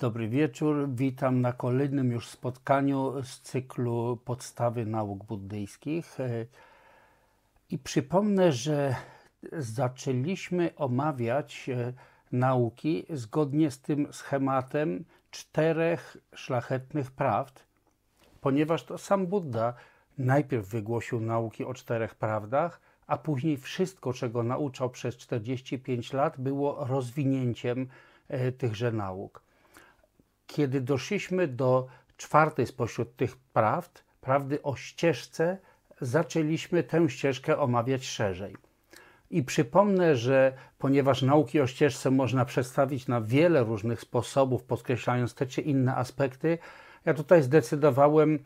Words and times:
Dobry 0.00 0.28
wieczór. 0.28 0.88
Witam 0.88 1.40
na 1.40 1.52
kolejnym 1.52 2.12
już 2.12 2.28
spotkaniu 2.28 3.22
z 3.22 3.40
cyklu 3.40 4.18
Podstawy 4.24 4.86
nauk 4.86 5.24
buddyjskich. 5.24 6.18
I 7.70 7.78
przypomnę, 7.78 8.52
że 8.52 8.94
zaczęliśmy 9.52 10.70
omawiać 10.76 11.68
e, 11.68 11.92
nauki 12.32 13.06
zgodnie 13.10 13.70
z 13.70 13.80
tym 13.80 14.12
schematem 14.12 15.04
czterech 15.30 16.16
szlachetnych 16.34 17.10
prawd, 17.10 17.66
ponieważ 18.40 18.84
to 18.84 18.98
sam 18.98 19.26
Buddha 19.26 19.74
najpierw 20.18 20.68
wygłosił 20.68 21.20
nauki 21.20 21.64
o 21.64 21.74
czterech 21.74 22.14
prawdach, 22.14 22.80
a 23.06 23.18
później 23.18 23.56
wszystko, 23.56 24.12
czego 24.12 24.42
nauczał 24.42 24.90
przez 24.90 25.16
45 25.16 26.12
lat, 26.12 26.40
było 26.40 26.84
rozwinięciem 26.84 27.88
e, 28.28 28.52
tychże 28.52 28.92
nauk. 28.92 29.49
Kiedy 30.52 30.80
doszliśmy 30.80 31.48
do 31.48 31.86
czwartej 32.16 32.66
spośród 32.66 33.16
tych 33.16 33.36
prawd, 33.36 34.04
prawdy 34.20 34.62
o 34.62 34.76
ścieżce, 34.76 35.58
zaczęliśmy 36.00 36.82
tę 36.82 37.10
ścieżkę 37.10 37.58
omawiać 37.58 38.06
szerzej. 38.06 38.56
I 39.30 39.42
przypomnę, 39.42 40.16
że 40.16 40.52
ponieważ 40.78 41.22
nauki 41.22 41.60
o 41.60 41.66
ścieżce 41.66 42.10
można 42.10 42.44
przedstawić 42.44 43.08
na 43.08 43.20
wiele 43.20 43.64
różnych 43.64 44.00
sposobów, 44.00 44.64
podkreślając 44.64 45.34
te 45.34 45.46
czy 45.46 45.60
inne 45.60 45.96
aspekty, 45.96 46.58
ja 47.04 47.14
tutaj 47.14 47.42
zdecydowałem, 47.42 48.38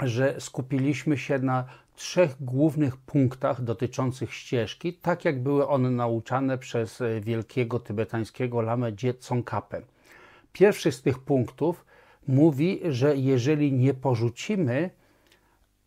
że 0.00 0.40
skupiliśmy 0.40 1.18
się 1.18 1.38
na 1.38 1.64
trzech 1.94 2.44
głównych 2.44 2.96
punktach 2.96 3.62
dotyczących 3.62 4.34
ścieżki, 4.34 4.94
tak 4.94 5.24
jak 5.24 5.42
były 5.42 5.68
one 5.68 5.90
nauczane 5.90 6.58
przez 6.58 7.02
wielkiego 7.20 7.80
tybetańskiego 7.80 8.60
lamę 8.60 8.92
Dzie 8.92 9.14
Tsongkhapę. 9.14 9.82
Pierwszy 10.52 10.92
z 10.92 11.02
tych 11.02 11.18
punktów 11.18 11.84
mówi, 12.28 12.80
że 12.88 13.16
jeżeli 13.16 13.72
nie 13.72 13.94
porzucimy 13.94 14.90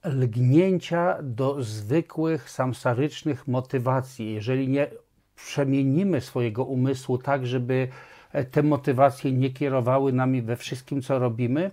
lgnięcia 0.04 1.18
do 1.22 1.64
zwykłych 1.64 2.50
samsarycznych 2.50 3.48
motywacji, 3.48 4.34
jeżeli 4.34 4.68
nie 4.68 4.88
przemienimy 5.36 6.22
swojego 6.22 6.66
umysłu 6.66 7.18
tak, 7.18 7.48
żeby 7.48 7.88
te 8.52 8.64
motywacje 8.64 9.32
nie 9.32 9.50
kierowały 9.50 10.14
nami 10.14 10.42
we 10.42 10.56
wszystkim, 10.56 11.02
co 11.02 11.20
robimy, 11.20 11.72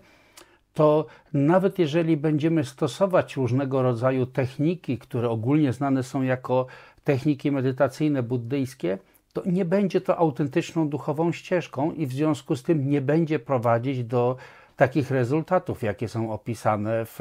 to 0.74 1.06
nawet 1.32 1.78
jeżeli 1.78 2.16
będziemy 2.16 2.64
stosować 2.64 3.36
różnego 3.36 3.82
rodzaju 3.82 4.26
techniki, 4.26 4.98
które 4.98 5.30
ogólnie 5.30 5.72
znane 5.72 6.02
są 6.02 6.22
jako 6.22 6.66
techniki 7.04 7.52
medytacyjne 7.52 8.22
buddyjskie, 8.22 8.98
to 9.32 9.42
nie 9.46 9.64
będzie 9.64 10.00
to 10.00 10.16
autentyczną 10.16 10.88
duchową 10.88 11.32
ścieżką 11.32 11.92
i 11.92 12.06
w 12.06 12.12
związku 12.12 12.56
z 12.56 12.62
tym 12.62 12.90
nie 12.90 13.00
będzie 13.00 13.38
prowadzić 13.38 14.04
do 14.04 14.36
takich 14.76 15.10
rezultatów, 15.10 15.82
jakie 15.82 16.08
są 16.08 16.32
opisane 16.32 17.04
w, 17.04 17.18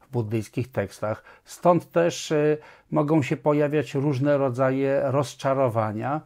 w 0.00 0.12
buddyjskich 0.12 0.72
tekstach. 0.72 1.24
Stąd 1.44 1.90
też 1.90 2.30
y, 2.30 2.58
mogą 2.90 3.22
się 3.22 3.36
pojawiać 3.36 3.94
różne 3.94 4.38
rodzaje 4.38 5.02
rozczarowania. 5.04 6.20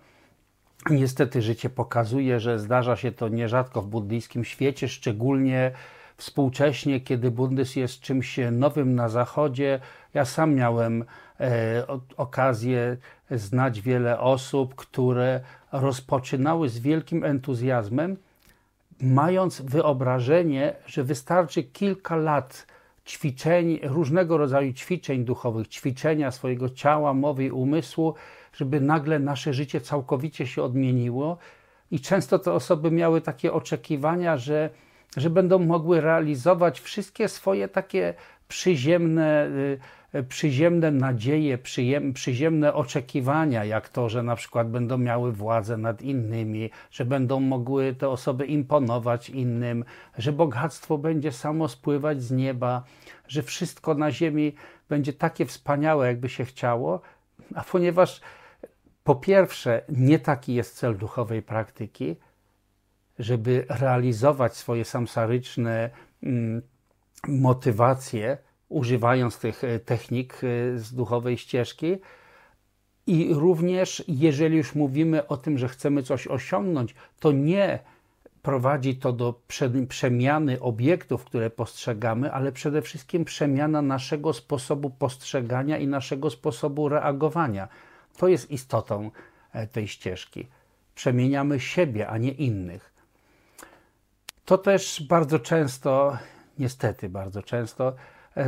Niestety 0.90 1.42
życie 1.42 1.70
pokazuje, 1.70 2.40
że 2.40 2.58
zdarza 2.58 2.96
się 2.96 3.12
to 3.12 3.28
nierzadko 3.28 3.82
w 3.82 3.86
buddyjskim 3.86 4.44
świecie, 4.44 4.88
szczególnie 4.88 5.72
współcześnie, 6.16 7.00
kiedy 7.00 7.30
buddyzm 7.30 7.78
jest 7.78 8.00
czymś 8.00 8.40
nowym 8.52 8.94
na 8.94 9.08
zachodzie. 9.08 9.80
Ja 10.14 10.24
sam 10.24 10.54
miałem 10.54 11.04
okazję 12.16 12.96
znać 13.30 13.80
wiele 13.80 14.20
osób, 14.20 14.74
które 14.74 15.40
rozpoczynały 15.72 16.68
z 16.68 16.78
wielkim 16.78 17.24
entuzjazmem, 17.24 18.16
mając 19.00 19.60
wyobrażenie, 19.60 20.74
że 20.86 21.04
wystarczy 21.04 21.62
kilka 21.62 22.16
lat 22.16 22.66
ćwiczeń, 23.06 23.80
różnego 23.82 24.36
rodzaju 24.36 24.72
ćwiczeń 24.72 25.24
duchowych, 25.24 25.68
ćwiczenia 25.68 26.30
swojego 26.30 26.70
ciała, 26.70 27.14
mowy 27.14 27.44
i 27.44 27.50
umysłu, 27.50 28.14
żeby 28.52 28.80
nagle 28.80 29.18
nasze 29.18 29.52
życie 29.52 29.80
całkowicie 29.80 30.46
się 30.46 30.62
odmieniło. 30.62 31.38
I 31.90 32.00
często 32.00 32.38
te 32.38 32.52
osoby 32.52 32.90
miały 32.90 33.20
takie 33.20 33.52
oczekiwania, 33.52 34.36
że, 34.36 34.70
że 35.16 35.30
będą 35.30 35.58
mogły 35.58 36.00
realizować 36.00 36.80
wszystkie 36.80 37.28
swoje 37.28 37.68
takie 37.68 38.14
przyziemne 38.48 39.46
y, 39.46 39.78
przyziemne 40.22 40.90
nadzieje, 40.90 41.58
przyziemne 42.14 42.74
oczekiwania, 42.74 43.64
jak 43.64 43.88
to, 43.88 44.08
że 44.08 44.22
na 44.22 44.36
przykład 44.36 44.70
będą 44.70 44.98
miały 44.98 45.32
władzę 45.32 45.76
nad 45.76 46.02
innymi, 46.02 46.70
że 46.90 47.04
będą 47.04 47.40
mogły 47.40 47.94
te 47.94 48.08
osoby 48.08 48.46
imponować 48.46 49.30
innym, 49.30 49.84
że 50.18 50.32
bogactwo 50.32 50.98
będzie 50.98 51.32
samo 51.32 51.68
spływać 51.68 52.22
z 52.22 52.30
nieba, 52.30 52.82
że 53.28 53.42
wszystko 53.42 53.94
na 53.94 54.10
ziemi 54.10 54.54
będzie 54.88 55.12
takie 55.12 55.46
wspaniałe, 55.46 56.06
jakby 56.06 56.28
się 56.28 56.44
chciało, 56.44 57.00
a 57.54 57.64
ponieważ 57.64 58.20
po 59.04 59.14
pierwsze, 59.14 59.82
nie 59.88 60.18
taki 60.18 60.54
jest 60.54 60.76
cel 60.76 60.96
duchowej 60.96 61.42
praktyki, 61.42 62.16
żeby 63.18 63.66
realizować 63.68 64.56
swoje 64.56 64.84
samsaryczne 64.84 65.90
mm, 66.22 66.62
motywacje, 67.28 68.38
używając 68.68 69.38
tych 69.38 69.64
e, 69.64 69.78
technik 69.78 70.34
e, 70.34 70.78
z 70.78 70.94
duchowej 70.94 71.38
ścieżki. 71.38 71.96
I 73.06 73.34
również, 73.34 74.04
jeżeli 74.08 74.56
już 74.56 74.74
mówimy 74.74 75.26
o 75.26 75.36
tym, 75.36 75.58
że 75.58 75.68
chcemy 75.68 76.02
coś 76.02 76.26
osiągnąć, 76.26 76.94
to 77.20 77.32
nie 77.32 77.78
prowadzi 78.42 78.96
to 78.96 79.12
do 79.12 79.40
przemiany 79.88 80.60
obiektów, 80.60 81.24
które 81.24 81.50
postrzegamy, 81.50 82.32
ale 82.32 82.52
przede 82.52 82.82
wszystkim 82.82 83.24
przemiana 83.24 83.82
naszego 83.82 84.32
sposobu 84.32 84.90
postrzegania 84.90 85.78
i 85.78 85.86
naszego 85.86 86.30
sposobu 86.30 86.88
reagowania. 86.88 87.68
To 88.16 88.28
jest 88.28 88.50
istotą 88.50 89.10
e, 89.52 89.66
tej 89.66 89.88
ścieżki. 89.88 90.46
Przemieniamy 90.94 91.60
siebie, 91.60 92.08
a 92.08 92.18
nie 92.18 92.30
innych. 92.30 92.92
To 94.44 94.58
też 94.58 95.06
bardzo 95.08 95.38
często, 95.38 96.18
niestety 96.58 97.08
bardzo 97.08 97.42
często, 97.42 97.94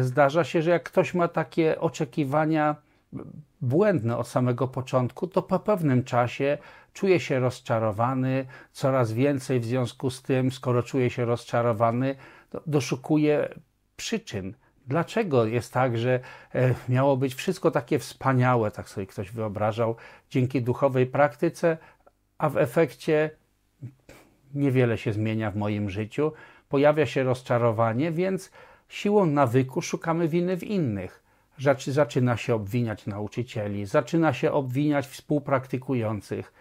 zdarza 0.01 0.45
się, 0.45 0.63
że 0.63 0.71
jak 0.71 0.83
ktoś 0.83 1.15
ma 1.15 1.29
takie 1.29 1.81
oczekiwania 1.81 2.77
błędne 3.61 4.17
od 4.17 4.29
samego 4.29 4.69
początku, 4.69 5.27
to 5.27 5.43
po 5.43 5.59
pewnym 5.59 6.05
czasie 6.05 6.59
czuje 6.93 7.21
się 7.21 7.41
rozczarowany, 7.41 8.47
coraz 8.73 9.13
więcej 9.13 9.61
w 9.61 9.65
związku 9.65 10.11
z 10.11 10.23
tym, 10.23 10.51
skoro 10.51 10.83
czuje 10.83 11.11
się 11.11 11.25
rozczarowany, 11.25 12.15
doszukuje 12.67 13.49
przyczyn. 13.97 14.55
Dlaczego 14.87 15.47
jest 15.47 15.73
tak, 15.73 15.99
że 15.99 16.21
e, 16.55 16.75
miało 16.89 17.17
być 17.17 17.35
wszystko 17.35 17.71
takie 17.71 17.99
wspaniałe, 17.99 18.71
tak 18.71 18.89
sobie 18.89 19.07
ktoś 19.07 19.31
wyobrażał, 19.31 19.97
dzięki 20.31 20.63
duchowej 20.63 21.07
praktyce, 21.07 21.79
a 22.39 22.49
w 22.49 22.57
efekcie 22.57 23.31
niewiele 24.55 24.99
się 24.99 25.13
zmienia 25.13 25.51
w 25.51 25.57
moim 25.57 25.91
życiu, 25.91 26.33
pojawia 26.69 27.07
się 27.07 27.23
rozczarowanie, 27.23 28.13
więc 28.13 28.51
siłą 28.89 29.27
nawyku 29.27 29.83
szukamy 29.83 30.29
winy 30.29 30.57
w 30.57 30.65
innych. 30.65 31.23
Zaczyna 31.87 32.37
się 32.37 32.55
obwiniać 32.55 33.07
nauczycieli, 33.07 33.87
zaczyna 33.87 34.33
się 34.33 34.53
obwiniać 34.53 35.07
współpraktykujących. 35.07 36.53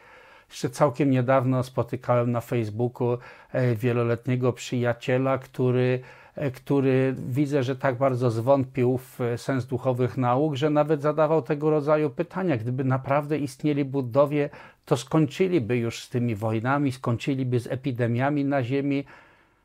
Jeszcze 0.50 0.70
całkiem 0.70 1.12
niedawno 1.12 1.64
spotykałem 1.64 2.32
na 2.32 2.42
Facebooku 2.42 3.18
e, 3.52 3.76
wieloletniego 3.76 4.54
przyjaciela, 4.54 5.38
który, 5.38 6.00
e, 6.36 6.52
który 6.52 7.16
widzę, 7.18 7.64
że 7.64 7.76
tak 7.76 7.98
bardzo 7.98 8.32
zwątpił 8.32 8.98
w 8.98 9.20
sens 9.38 9.66
duchowych 9.66 10.18
nauk, 10.18 10.56
że 10.56 10.70
nawet 10.70 11.02
zadawał 11.02 11.42
tego 11.42 11.70
rodzaju 11.70 12.10
pytania. 12.10 12.58
Gdyby 12.58 12.84
naprawdę 12.84 13.38
istnieli 13.38 13.86
Buddowie, 13.86 14.50
to 14.86 14.98
skończyliby 14.98 15.78
już 15.78 16.04
z 16.04 16.10
tymi 16.10 16.36
wojnami, 16.36 16.92
skończyliby 16.92 17.60
z 17.60 17.68
epidemiami 17.68 18.46
na 18.46 18.64
Ziemi, 18.64 19.06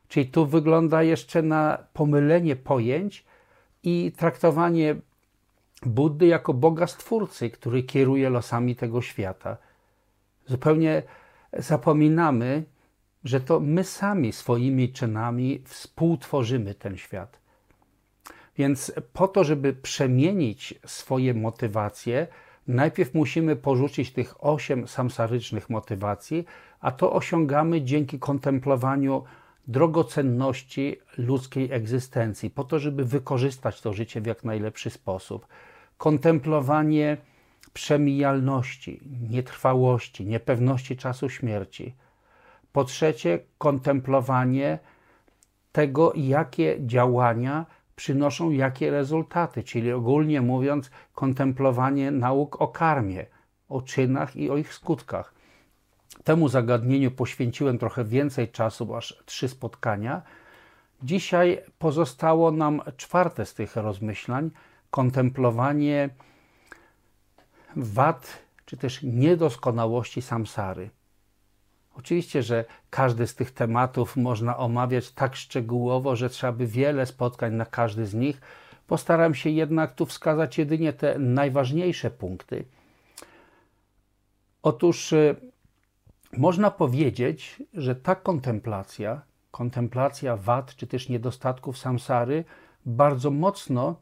Czyli 0.07 0.25
tu 0.25 0.45
wygląda 0.45 1.03
jeszcze 1.03 1.41
na 1.41 1.77
pomylenie 1.93 2.55
pojęć 2.55 3.25
i 3.83 4.11
traktowanie 4.17 4.95
Buddy 5.85 6.25
jako 6.25 6.53
Boga 6.53 6.87
Stwórcy, 6.87 7.49
który 7.49 7.83
kieruje 7.83 8.29
losami 8.29 8.75
tego 8.75 9.01
świata. 9.01 9.57
Zupełnie 10.45 11.03
zapominamy, 11.53 12.63
że 13.23 13.41
to 13.41 13.59
my 13.59 13.83
sami 13.83 14.33
swoimi 14.33 14.91
czynami 14.91 15.61
współtworzymy 15.65 16.75
ten 16.75 16.97
świat. 16.97 17.39
Więc 18.57 18.91
po 19.13 19.27
to, 19.27 19.43
żeby 19.43 19.73
przemienić 19.73 20.73
swoje 20.85 21.33
motywacje, 21.33 22.27
najpierw 22.67 23.13
musimy 23.13 23.55
porzucić 23.55 24.11
tych 24.11 24.43
osiem 24.43 24.87
samsarycznych 24.87 25.69
motywacji, 25.69 26.45
a 26.79 26.91
to 26.91 27.13
osiągamy 27.13 27.81
dzięki 27.81 28.19
kontemplowaniu 28.19 29.23
drogocenności 29.67 30.97
ludzkiej 31.17 31.71
egzystencji, 31.71 32.49
po 32.49 32.63
to, 32.63 32.79
żeby 32.79 33.05
wykorzystać 33.05 33.81
to 33.81 33.93
życie 33.93 34.21
w 34.21 34.25
jak 34.25 34.43
najlepszy 34.43 34.89
sposób. 34.89 35.47
Kontemplowanie 35.97 37.17
przemijalności, 37.73 39.01
nietrwałości, 39.29 40.25
niepewności 40.25 40.97
czasu 40.97 41.29
śmierci, 41.29 41.95
Po 42.71 42.83
trzecie, 42.83 43.39
kontemplowanie 43.57 44.79
tego, 45.71 46.13
jakie 46.15 46.77
działania 46.79 47.65
przynoszą 47.95 48.51
jakie 48.51 48.91
rezultaty, 48.91 49.63
czyli 49.63 49.91
ogólnie 49.91 50.41
mówiąc, 50.41 50.91
kontemplowanie 51.13 52.11
nauk 52.11 52.61
o 52.61 52.67
karmie, 52.67 53.25
o 53.69 53.81
czynach 53.81 54.35
i 54.35 54.49
o 54.49 54.57
ich 54.57 54.73
skutkach. 54.73 55.32
Temu 56.23 56.49
zagadnieniu 56.49 57.11
poświęciłem 57.11 57.77
trochę 57.77 58.03
więcej 58.03 58.51
czasu, 58.51 58.85
bo 58.85 58.97
aż 58.97 59.23
trzy 59.25 59.47
spotkania. 59.47 60.21
Dzisiaj 61.03 61.61
pozostało 61.79 62.51
nam 62.51 62.81
czwarte 62.97 63.45
z 63.45 63.53
tych 63.53 63.75
rozmyślań 63.75 64.51
kontemplowanie 64.91 66.09
wad 67.75 68.43
czy 68.65 68.77
też 68.77 69.03
niedoskonałości 69.03 70.21
samsary. 70.21 70.89
Oczywiście, 71.95 72.43
że 72.43 72.65
każdy 72.89 73.27
z 73.27 73.35
tych 73.35 73.51
tematów 73.51 74.17
można 74.17 74.57
omawiać 74.57 75.11
tak 75.11 75.35
szczegółowo, 75.35 76.15
że 76.15 76.29
trzeba 76.29 76.53
by 76.53 76.67
wiele 76.67 77.05
spotkań 77.05 77.53
na 77.53 77.65
każdy 77.65 78.05
z 78.05 78.13
nich. 78.13 78.41
Postaram 78.87 79.35
się 79.35 79.49
jednak 79.49 79.95
tu 79.95 80.05
wskazać 80.05 80.57
jedynie 80.57 80.93
te 80.93 81.19
najważniejsze 81.19 82.11
punkty. 82.11 82.65
Otóż 84.63 85.13
y, 85.13 85.35
można 86.37 86.71
powiedzieć, 86.71 87.63
że 87.73 87.95
ta 87.95 88.15
kontemplacja, 88.15 89.21
kontemplacja 89.51 90.37
wad 90.37 90.75
czy 90.75 90.87
też 90.87 91.09
niedostatków 91.09 91.77
samsary, 91.77 92.43
bardzo 92.85 93.31
mocno 93.31 93.95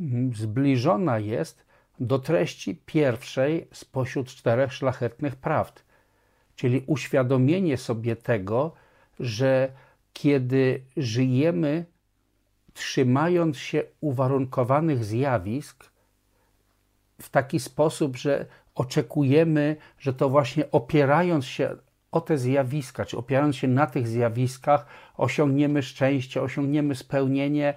mm, 0.00 0.34
zbliżona 0.34 1.18
jest 1.18 1.66
do 2.00 2.18
treści 2.18 2.82
pierwszej 2.86 3.68
spośród 3.72 4.28
czterech 4.28 4.72
szlachetnych 4.72 5.36
prawd 5.36 5.84
czyli 6.60 6.84
uświadomienie 6.86 7.76
sobie 7.76 8.16
tego, 8.16 8.72
że 9.20 9.72
kiedy 10.12 10.84
żyjemy 10.96 11.84
trzymając 12.74 13.58
się 13.58 13.82
uwarunkowanych 14.00 15.04
zjawisk 15.04 15.90
w 17.20 17.30
taki 17.30 17.60
sposób, 17.60 18.16
że 18.16 18.46
oczekujemy, 18.74 19.76
że 19.98 20.12
to 20.12 20.28
właśnie 20.28 20.70
opierając 20.70 21.46
się 21.46 21.76
o 22.12 22.20
te 22.20 22.38
zjawiska, 22.38 23.04
czy 23.04 23.18
opierając 23.18 23.56
się 23.56 23.68
na 23.68 23.86
tych 23.86 24.08
zjawiskach, 24.08 24.86
osiągniemy 25.16 25.82
szczęście, 25.82 26.42
osiągniemy 26.42 26.94
spełnienie, 26.94 27.74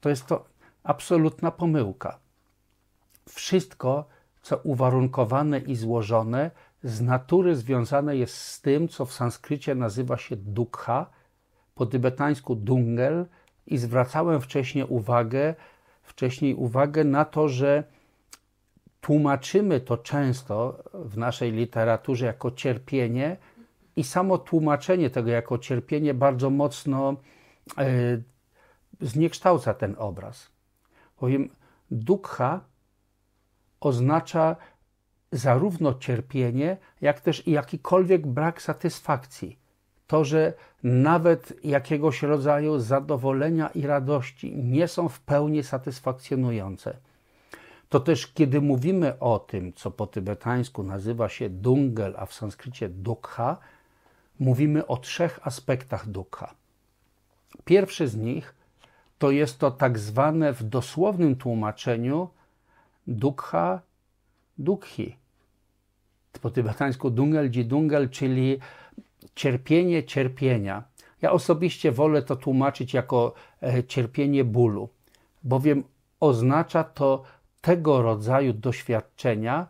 to 0.00 0.08
jest 0.08 0.26
to 0.26 0.44
absolutna 0.82 1.50
pomyłka. 1.50 2.18
Wszystko, 3.28 4.08
co 4.42 4.56
uwarunkowane 4.56 5.58
i 5.58 5.76
złożone, 5.76 6.50
z 6.82 7.00
natury 7.00 7.56
związane 7.56 8.16
jest 8.16 8.34
z 8.34 8.60
tym, 8.60 8.88
co 8.88 9.06
w 9.06 9.12
sanskrycie 9.12 9.74
nazywa 9.74 10.16
się 10.16 10.36
dukha, 10.36 11.06
po 11.74 11.86
tybetańsku 11.86 12.54
dungel 12.56 13.26
i 13.66 13.78
zwracałem 13.78 14.40
wcześniej 14.40 14.84
uwagę, 14.84 15.54
wcześniej 16.02 16.54
uwagę 16.54 17.04
na 17.04 17.24
to, 17.24 17.48
że 17.48 17.84
tłumaczymy 19.08 19.80
to 19.80 19.96
często 19.98 20.84
w 20.94 21.16
naszej 21.18 21.52
literaturze 21.52 22.26
jako 22.26 22.50
cierpienie 22.50 23.36
i 23.96 24.04
samo 24.04 24.38
tłumaczenie 24.38 25.10
tego 25.10 25.30
jako 25.30 25.58
cierpienie 25.58 26.14
bardzo 26.14 26.50
mocno 26.50 27.16
e, 27.78 27.86
zniekształca 29.00 29.74
ten 29.74 29.94
obraz. 29.98 30.50
Bowiem 31.20 31.48
dukha 31.90 32.60
oznacza 33.80 34.56
zarówno 35.32 35.94
cierpienie, 35.94 36.76
jak 37.00 37.20
też 37.20 37.46
jakikolwiek 37.46 38.26
brak 38.26 38.62
satysfakcji. 38.62 39.58
To, 40.06 40.24
że 40.24 40.52
nawet 40.82 41.64
jakiegoś 41.64 42.22
rodzaju 42.22 42.78
zadowolenia 42.78 43.68
i 43.68 43.86
radości 43.86 44.56
nie 44.56 44.88
są 44.88 45.08
w 45.08 45.20
pełni 45.20 45.62
satysfakcjonujące. 45.62 47.07
To 47.88 48.00
też, 48.00 48.26
kiedy 48.26 48.60
mówimy 48.60 49.18
o 49.18 49.38
tym, 49.38 49.72
co 49.72 49.90
po 49.90 50.06
tybetańsku 50.06 50.82
nazywa 50.82 51.28
się 51.28 51.50
dungel, 51.50 52.14
a 52.18 52.26
w 52.26 52.34
sanskrycie 52.34 52.88
dukha, 52.88 53.56
mówimy 54.40 54.86
o 54.86 54.96
trzech 54.96 55.40
aspektach 55.42 56.08
dukha. 56.08 56.54
Pierwszy 57.64 58.08
z 58.08 58.16
nich 58.16 58.54
to 59.18 59.30
jest 59.30 59.58
to 59.58 59.70
tak 59.70 59.98
zwane 59.98 60.52
w 60.52 60.62
dosłownym 60.62 61.36
tłumaczeniu 61.36 62.28
dukha 63.06 63.80
dukhi. 64.58 65.16
Po 66.42 66.50
tybetańsku 66.50 67.10
dungel 67.10 67.50
dungel, 67.64 68.10
czyli 68.10 68.58
cierpienie 69.34 70.04
cierpienia. 70.04 70.82
Ja 71.22 71.32
osobiście 71.32 71.92
wolę 71.92 72.22
to 72.22 72.36
tłumaczyć 72.36 72.94
jako 72.94 73.34
e, 73.62 73.84
cierpienie 73.84 74.44
bólu, 74.44 74.88
bowiem 75.44 75.84
oznacza 76.20 76.84
to 76.84 77.22
tego 77.60 78.02
rodzaju 78.02 78.52
doświadczenia, 78.52 79.66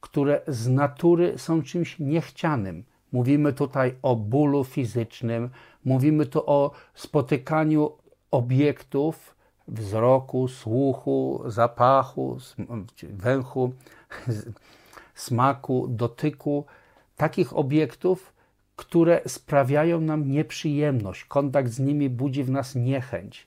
które 0.00 0.40
z 0.48 0.68
natury 0.68 1.38
są 1.38 1.62
czymś 1.62 1.98
niechcianym. 1.98 2.84
Mówimy 3.12 3.52
tutaj 3.52 3.94
o 4.02 4.16
bólu 4.16 4.64
fizycznym, 4.64 5.50
mówimy 5.84 6.26
tu 6.26 6.42
o 6.46 6.70
spotykaniu 6.94 7.92
obiektów 8.30 9.34
wzroku, 9.68 10.48
słuchu, 10.48 11.42
zapachu, 11.46 12.38
węchu, 13.02 13.72
smaku, 15.14 15.86
dotyku, 15.88 16.64
takich 17.16 17.56
obiektów, 17.56 18.34
które 18.76 19.20
sprawiają 19.26 20.00
nam 20.00 20.30
nieprzyjemność. 20.30 21.24
Kontakt 21.24 21.70
z 21.70 21.78
nimi 21.78 22.10
budzi 22.10 22.44
w 22.44 22.50
nas 22.50 22.74
niechęć. 22.74 23.46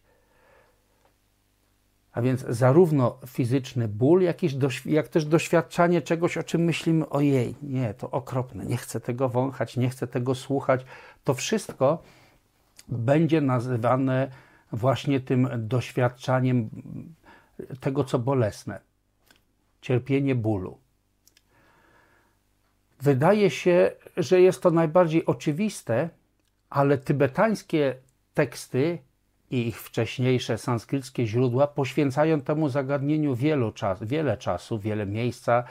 A 2.17 2.21
więc 2.21 2.45
zarówno 2.49 3.17
fizyczny 3.27 3.87
ból, 3.87 4.21
jak, 4.21 4.37
jak 4.85 5.07
też 5.07 5.25
doświadczanie 5.25 6.01
czegoś, 6.01 6.37
o 6.37 6.43
czym 6.43 6.61
myślimy, 6.61 7.09
ojej, 7.09 7.55
nie, 7.61 7.93
to 7.93 8.11
okropne, 8.11 8.65
nie 8.65 8.77
chcę 8.77 8.99
tego 8.99 9.29
wąchać, 9.29 9.77
nie 9.77 9.89
chcę 9.89 10.07
tego 10.07 10.35
słuchać. 10.35 10.85
To 11.23 11.33
wszystko 11.33 12.03
będzie 12.87 13.41
nazywane 13.41 14.31
właśnie 14.71 15.19
tym 15.19 15.49
doświadczaniem 15.57 16.69
tego, 17.79 18.03
co 18.03 18.19
bolesne 18.19 18.79
cierpienie 19.81 20.35
bólu. 20.35 20.77
Wydaje 23.01 23.49
się, 23.49 23.91
że 24.17 24.41
jest 24.41 24.61
to 24.61 24.71
najbardziej 24.71 25.25
oczywiste, 25.25 26.09
ale 26.69 26.97
tybetańskie 26.97 27.95
teksty 28.33 29.06
i 29.51 29.67
ich 29.67 29.81
wcześniejsze 29.81 30.57
sanskryckie 30.57 31.27
źródła 31.27 31.67
poświęcają 31.67 32.41
temu 32.41 32.69
zagadnieniu 32.69 33.35
wielu 33.35 33.71
czas, 33.71 34.03
wiele 34.03 34.37
czasu, 34.37 34.79
wiele 34.79 35.05
miejsca. 35.05 35.63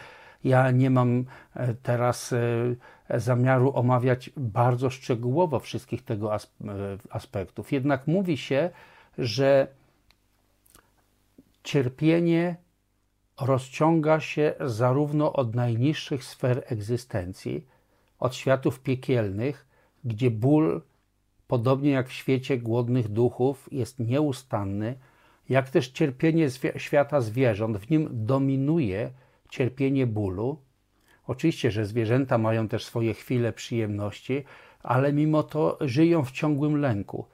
Ja 0.45 0.71
nie 0.71 0.91
mam 0.91 1.25
e, 1.55 1.75
teraz 1.75 2.33
e, 2.33 3.19
zamiaru 3.21 3.73
omawiać 3.75 4.31
bardzo 4.37 4.91
szczegółowo 4.91 5.61
wszystkich 5.61 6.05
tego 6.05 6.35
e, 6.35 6.39
aspektów. 7.11 7.73
Jednak 7.73 8.07
mówi 8.07 8.37
się, 8.37 8.71
że 9.19 9.69
cierpienie 11.63 12.57
rozciąga 13.41 14.21
się 14.21 14.55
zarówno 14.61 15.33
od 15.33 15.55
najniższych 15.55 16.25
sfer 16.25 16.63
egzystencji, 16.67 17.67
od 18.19 18.35
światów 18.35 18.81
piekielnych, 18.81 19.67
gdzie 20.05 20.31
ból, 20.31 20.83
podobnie 21.47 21.91
jak 21.91 22.09
w 22.09 22.13
świecie 22.13 22.59
głodnych 22.59 23.09
duchów, 23.09 23.69
jest 23.73 23.99
nieustanny, 23.99 24.95
jak 25.49 25.71
też 25.71 25.89
cierpienie 25.89 26.49
świata 26.77 27.21
zwierząt, 27.21 27.79
w 27.79 27.91
nim 27.91 28.09
dominuje 28.13 29.11
cierpienie 29.51 30.07
bólu. 30.07 30.59
Oczywiście, 31.27 31.71
że 31.71 31.87
zwierzęta 31.87 32.39
mają 32.39 32.69
też 32.69 32.85
swoje 32.85 33.15
chwile 33.15 33.53
przyjemności, 33.53 34.45
ale 34.83 35.13
mimo 35.13 35.43
to 35.43 35.79
żyją 35.81 36.25
w 36.25 36.31
ciągłym 36.31 36.77
lęku. 36.81 37.25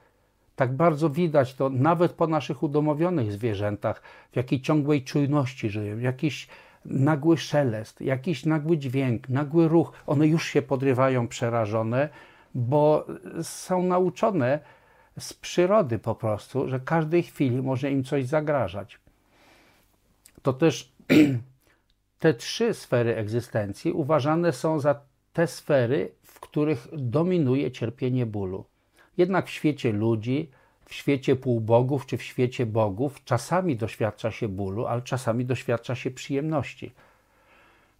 Tak 0.55 0.75
bardzo 0.75 1.09
widać 1.09 1.55
to 1.55 1.69
nawet 1.69 2.11
po 2.11 2.27
naszych 2.27 2.63
udomowionych 2.63 3.31
zwierzętach, 3.31 4.01
w 4.31 4.35
jakiej 4.35 4.61
ciągłej 4.61 5.03
czujności 5.03 5.69
żyją, 5.69 5.99
jakiś 5.99 6.47
nagły 6.85 7.37
szelest, 7.37 8.01
jakiś 8.01 8.45
nagły 8.45 8.77
dźwięk, 8.77 9.29
nagły 9.29 9.67
ruch. 9.67 9.91
One 10.07 10.27
już 10.27 10.47
się 10.47 10.61
podrywają 10.61 11.27
przerażone, 11.27 12.09
bo 12.55 13.07
są 13.41 13.83
nauczone 13.83 14.59
z 15.19 15.33
przyrody 15.33 15.99
po 15.99 16.15
prostu, 16.15 16.69
że 16.69 16.79
każdej 16.79 17.23
chwili 17.23 17.61
może 17.61 17.91
im 17.91 18.03
coś 18.03 18.25
zagrażać. 18.25 18.99
To 20.41 20.53
też 20.53 20.93
te 22.19 22.33
trzy 22.33 22.73
sfery 22.73 23.15
egzystencji 23.15 23.91
uważane 23.91 24.53
są 24.53 24.79
za 24.79 25.01
te 25.33 25.47
sfery, 25.47 26.11
w 26.23 26.39
których 26.39 26.87
dominuje 26.93 27.71
cierpienie 27.71 28.25
bólu. 28.25 28.65
Jednak 29.17 29.47
w 29.47 29.49
świecie 29.49 29.91
ludzi, 29.91 30.49
w 30.85 30.93
świecie 30.93 31.35
półbogów 31.35 32.05
czy 32.05 32.17
w 32.17 32.23
świecie 32.23 32.65
bogów 32.65 33.23
czasami 33.23 33.75
doświadcza 33.75 34.31
się 34.31 34.47
bólu, 34.47 34.85
ale 34.85 35.01
czasami 35.01 35.45
doświadcza 35.45 35.95
się 35.95 36.11
przyjemności. 36.11 36.91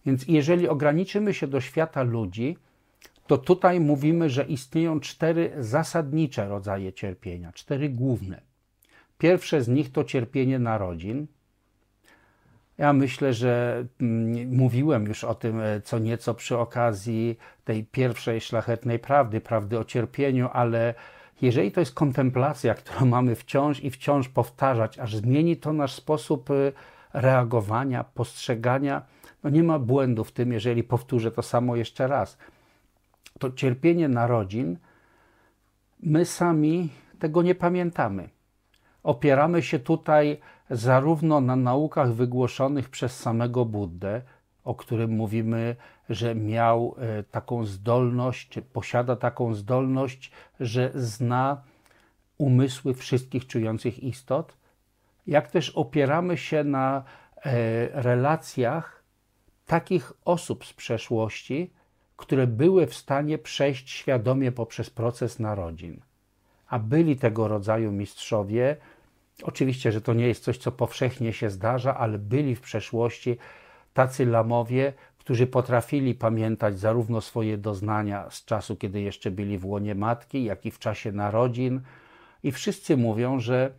Więc 0.06 0.28
jeżeli 0.28 0.68
ograniczymy 0.68 1.34
się 1.34 1.46
do 1.46 1.60
świata 1.60 2.02
ludzi, 2.02 2.58
to 3.26 3.38
tutaj 3.38 3.80
mówimy, 3.80 4.30
że 4.30 4.44
istnieją 4.44 5.00
cztery 5.00 5.52
zasadnicze 5.58 6.48
rodzaje 6.48 6.92
cierpienia, 6.92 7.52
cztery 7.52 7.88
główne. 7.88 8.40
Pierwsze 9.18 9.62
z 9.62 9.68
nich 9.68 9.92
to 9.92 10.04
cierpienie 10.04 10.58
narodzin. 10.58 11.26
Ja 12.78 12.92
myślę, 12.92 13.32
że 13.32 13.84
mm, 14.00 14.56
mówiłem 14.56 15.06
już 15.06 15.24
o 15.24 15.34
tym 15.34 15.60
e, 15.60 15.80
co 15.80 15.98
nieco 15.98 16.34
przy 16.34 16.58
okazji 16.58 17.38
tej 17.64 17.84
pierwszej 17.84 18.40
szlachetnej 18.40 18.98
prawdy, 18.98 19.40
prawdy 19.40 19.78
o 19.78 19.84
cierpieniu, 19.84 20.48
ale 20.52 20.94
jeżeli 21.42 21.72
to 21.72 21.80
jest 21.80 21.94
kontemplacja, 21.94 22.74
którą 22.74 23.06
mamy 23.16 23.34
wciąż 23.34 23.80
i 23.80 23.90
wciąż 23.90 24.28
powtarzać, 24.28 24.98
aż 24.98 25.16
zmieni 25.16 25.56
to 25.56 25.72
nasz 25.72 25.92
sposób 25.92 26.50
e, 26.50 26.54
reagowania, 27.12 28.04
postrzegania, 28.04 29.02
no 29.44 29.50
nie 29.50 29.62
ma 29.62 29.78
błędu 29.78 30.24
w 30.24 30.32
tym, 30.32 30.52
jeżeli 30.52 30.82
powtórzę 30.82 31.30
to 31.30 31.42
samo 31.42 31.76
jeszcze 31.76 32.06
raz. 32.06 32.38
To 33.38 33.52
cierpienie 33.52 34.08
narodzin, 34.08 34.78
my 36.00 36.24
sami 36.24 36.88
tego 37.18 37.42
nie 37.42 37.54
pamiętamy. 37.54 38.28
Opieramy 39.02 39.62
się 39.62 39.78
tutaj 39.78 40.40
zarówno 40.70 41.40
na 41.40 41.56
naukach 41.56 42.12
wygłoszonych 42.12 42.88
przez 42.88 43.20
samego 43.20 43.64
Buddę, 43.64 44.22
o 44.64 44.74
którym 44.74 45.10
mówimy, 45.10 45.76
że 46.08 46.34
miał 46.34 46.94
e, 46.98 47.22
taką 47.22 47.64
zdolność, 47.64 48.48
czy 48.48 48.62
posiada 48.62 49.16
taką 49.16 49.54
zdolność, 49.54 50.30
że 50.60 50.90
zna 50.94 51.62
umysły 52.38 52.94
wszystkich 52.94 53.46
czujących 53.46 54.02
istot, 54.02 54.56
jak 55.26 55.50
też 55.50 55.70
opieramy 55.70 56.36
się 56.36 56.64
na 56.64 57.04
e, 57.36 58.02
relacjach 58.02 59.02
takich 59.66 60.12
osób 60.24 60.64
z 60.64 60.72
przeszłości, 60.72 61.70
które 62.16 62.46
były 62.46 62.86
w 62.86 62.94
stanie 62.94 63.38
przejść 63.38 63.90
świadomie 63.90 64.52
poprzez 64.52 64.90
proces 64.90 65.38
narodzin. 65.38 66.00
A 66.68 66.78
byli 66.78 67.16
tego 67.16 67.48
rodzaju 67.48 67.92
mistrzowie, 67.92 68.76
oczywiście, 69.42 69.92
że 69.92 70.00
to 70.00 70.14
nie 70.14 70.28
jest 70.28 70.44
coś, 70.44 70.58
co 70.58 70.72
powszechnie 70.72 71.32
się 71.32 71.50
zdarza, 71.50 71.96
ale 71.96 72.18
byli 72.18 72.56
w 72.56 72.60
przeszłości 72.60 73.36
tacy 73.94 74.26
lamowie, 74.26 74.92
którzy 75.18 75.46
potrafili 75.46 76.14
pamiętać 76.14 76.78
zarówno 76.78 77.20
swoje 77.20 77.58
doznania 77.58 78.30
z 78.30 78.44
czasu, 78.44 78.76
kiedy 78.76 79.00
jeszcze 79.00 79.30
byli 79.30 79.58
w 79.58 79.66
łonie 79.66 79.94
matki, 79.94 80.44
jak 80.44 80.66
i 80.66 80.70
w 80.70 80.78
czasie 80.78 81.12
narodzin. 81.12 81.80
I 82.42 82.52
wszyscy 82.52 82.96
mówią, 82.96 83.40
że 83.40 83.70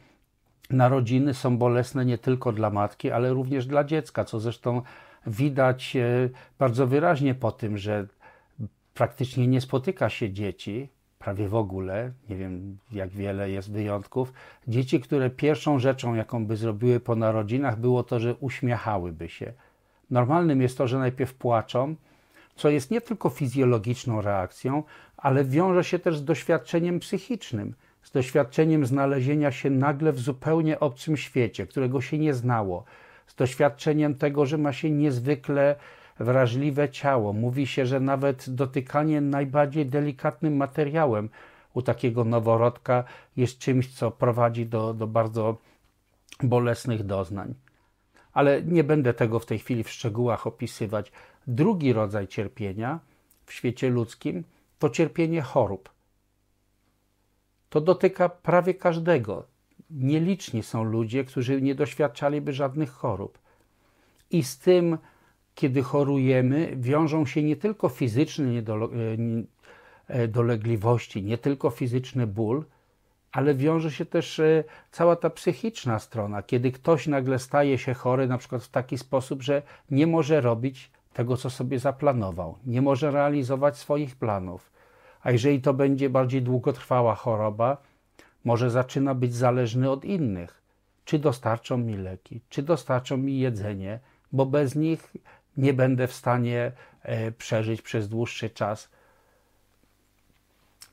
narodziny 0.69 1.33
są 1.33 1.57
bolesne 1.57 2.05
nie 2.05 2.17
tylko 2.17 2.51
dla 2.51 2.69
matki, 2.69 3.11
ale 3.11 3.33
również 3.33 3.65
dla 3.65 3.83
dziecka, 3.83 4.25
co 4.25 4.39
zresztą 4.39 4.81
widać 5.27 5.95
e, 5.95 6.29
bardzo 6.59 6.87
wyraźnie 6.87 7.35
po 7.35 7.51
tym, 7.51 7.77
że 7.77 8.07
praktycznie 8.95 9.47
nie 9.47 9.61
spotyka 9.61 10.09
się 10.09 10.31
dzieci, 10.31 10.89
prawie 11.19 11.47
w 11.47 11.55
ogóle, 11.55 12.11
nie 12.29 12.35
wiem 12.35 12.77
jak 12.91 13.09
wiele 13.09 13.49
jest 13.49 13.71
wyjątków, 13.71 14.33
dzieci, 14.67 14.99
które 14.99 15.29
pierwszą 15.29 15.79
rzeczą, 15.79 16.15
jaką 16.15 16.45
by 16.45 16.55
zrobiły 16.57 16.99
po 16.99 17.15
narodzinach, 17.15 17.79
było 17.79 18.03
to, 18.03 18.19
że 18.19 18.35
uśmiechałyby 18.35 19.29
się. 19.29 19.53
Normalnym 20.09 20.61
jest 20.61 20.77
to, 20.77 20.87
że 20.87 20.99
najpierw 20.99 21.33
płaczą, 21.33 21.95
co 22.55 22.69
jest 22.69 22.91
nie 22.91 23.01
tylko 23.01 23.29
fizjologiczną 23.29 24.21
reakcją, 24.21 24.83
ale 25.17 25.45
wiąże 25.45 25.83
się 25.83 25.99
też 25.99 26.17
z 26.17 26.25
doświadczeniem 26.25 26.99
psychicznym, 26.99 27.75
z 28.03 28.11
doświadczeniem 28.11 28.85
znalezienia 28.85 29.51
się 29.51 29.69
nagle 29.69 30.11
w 30.11 30.19
zupełnie 30.19 30.79
obcym 30.79 31.17
świecie, 31.17 31.67
którego 31.67 32.01
się 32.01 32.17
nie 32.17 32.33
znało, 32.33 32.83
z 33.27 33.35
doświadczeniem 33.35 34.15
tego, 34.15 34.45
że 34.45 34.57
ma 34.57 34.73
się 34.73 34.91
niezwykle 34.91 35.75
wrażliwe 36.19 36.89
ciało. 36.89 37.33
Mówi 37.33 37.67
się, 37.67 37.85
że 37.85 37.99
nawet 37.99 38.49
dotykanie 38.49 39.21
najbardziej 39.21 39.85
delikatnym 39.85 40.55
materiałem 40.55 41.29
u 41.73 41.81
takiego 41.81 42.23
noworodka 42.23 43.03
jest 43.37 43.59
czymś, 43.59 43.93
co 43.93 44.11
prowadzi 44.11 44.65
do, 44.65 44.93
do 44.93 45.07
bardzo 45.07 45.57
bolesnych 46.43 47.03
doznań. 47.03 47.53
Ale 48.33 48.61
nie 48.61 48.83
będę 48.83 49.13
tego 49.13 49.39
w 49.39 49.45
tej 49.45 49.59
chwili 49.59 49.83
w 49.83 49.89
szczegółach 49.89 50.47
opisywać. 50.47 51.11
Drugi 51.47 51.93
rodzaj 51.93 52.27
cierpienia 52.27 52.99
w 53.45 53.53
świecie 53.53 53.89
ludzkim 53.89 54.43
to 54.79 54.89
cierpienie 54.89 55.41
chorób. 55.41 55.89
To 57.69 57.81
dotyka 57.81 58.29
prawie 58.29 58.73
każdego. 58.73 59.45
Nieliczni 59.89 60.63
są 60.63 60.83
ludzie, 60.83 61.23
którzy 61.23 61.61
nie 61.61 61.75
doświadczaliby 61.75 62.53
żadnych 62.53 62.91
chorób. 62.91 63.39
I 64.31 64.43
z 64.43 64.59
tym 64.59 64.97
kiedy 65.55 65.83
chorujemy, 65.83 66.73
wiążą 66.75 67.25
się 67.25 67.43
nie 67.43 67.55
tylko 67.55 67.89
fizyczne 67.89 68.61
e, 70.07 70.27
dolegliwości, 70.27 71.23
nie 71.23 71.37
tylko 71.37 71.69
fizyczny 71.69 72.27
ból, 72.27 72.65
ale 73.31 73.55
wiąże 73.55 73.91
się 73.91 74.05
też 74.05 74.39
e, 74.39 74.63
cała 74.91 75.15
ta 75.15 75.29
psychiczna 75.29 75.99
strona, 75.99 76.43
kiedy 76.43 76.71
ktoś 76.71 77.07
nagle 77.07 77.39
staje 77.39 77.77
się 77.77 77.93
chory, 77.93 78.27
na 78.27 78.37
przykład 78.37 78.63
w 78.63 78.69
taki 78.69 78.97
sposób, 78.97 79.41
że 79.41 79.61
nie 79.91 80.07
może 80.07 80.41
robić 80.41 80.91
tego, 81.13 81.37
co 81.37 81.49
sobie 81.49 81.79
zaplanował, 81.79 82.57
nie 82.65 82.81
może 82.81 83.11
realizować 83.11 83.77
swoich 83.77 84.15
planów. 84.15 84.71
A 85.21 85.31
jeżeli 85.31 85.61
to 85.61 85.73
będzie 85.73 86.09
bardziej 86.09 86.41
długotrwała 86.41 87.15
choroba, 87.15 87.77
może 88.45 88.69
zaczyna 88.69 89.15
być 89.15 89.35
zależny 89.35 89.91
od 89.91 90.05
innych. 90.05 90.61
Czy 91.05 91.19
dostarczą 91.19 91.77
mi 91.77 91.97
leki, 91.97 92.41
czy 92.49 92.63
dostarczą 92.63 93.17
mi 93.17 93.39
jedzenie, 93.39 93.99
bo 94.31 94.45
bez 94.45 94.75
nich 94.75 95.13
nie 95.57 95.73
będę 95.73 96.07
w 96.07 96.13
stanie 96.13 96.71
e, 97.01 97.31
przeżyć 97.31 97.81
przez 97.81 98.09
dłuższy 98.09 98.49
czas. 98.49 98.89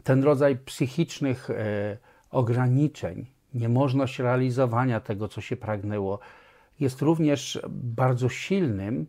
Ten 0.04 0.24
rodzaj 0.24 0.56
psychicznych 0.56 1.50
e, 1.50 1.96
ograniczeń, 2.30 3.26
niemożność 3.54 4.18
realizowania 4.18 5.00
tego, 5.00 5.28
co 5.28 5.40
się 5.40 5.56
pragnęło, 5.56 6.18
jest 6.80 7.02
również 7.02 7.60
bardzo 7.68 8.28
silnym 8.28 9.06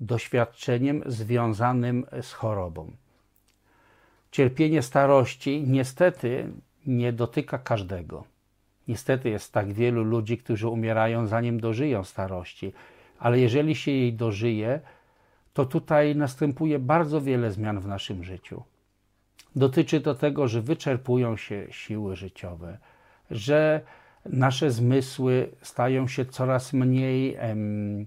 doświadczeniem 0.00 1.02
związanym 1.06 2.06
z 2.22 2.32
chorobą. 2.32 2.92
Cierpienie 4.30 4.82
starości 4.82 5.64
niestety 5.66 6.52
nie 6.86 7.12
dotyka 7.12 7.58
każdego. 7.58 8.24
Niestety 8.88 9.30
jest 9.30 9.52
tak 9.52 9.72
wielu 9.72 10.04
ludzi, 10.04 10.38
którzy 10.38 10.68
umierają 10.68 11.26
zanim 11.26 11.60
dożyją 11.60 12.04
starości 12.04 12.72
ale 13.18 13.40
jeżeli 13.40 13.74
się 13.74 13.90
jej 13.90 14.12
dożyje, 14.12 14.80
to 15.52 15.64
tutaj 15.64 16.16
następuje 16.16 16.78
bardzo 16.78 17.20
wiele 17.20 17.50
zmian 17.50 17.80
w 17.80 17.86
naszym 17.86 18.24
życiu. 18.24 18.62
Dotyczy 19.56 20.00
to 20.00 20.14
tego, 20.14 20.48
że 20.48 20.62
wyczerpują 20.62 21.36
się 21.36 21.66
siły 21.70 22.16
życiowe, 22.16 22.78
że 23.30 23.80
nasze 24.26 24.70
zmysły 24.70 25.50
stają 25.62 26.08
się 26.08 26.24
coraz 26.24 26.72
mniej 26.72 27.34
em, 27.38 28.06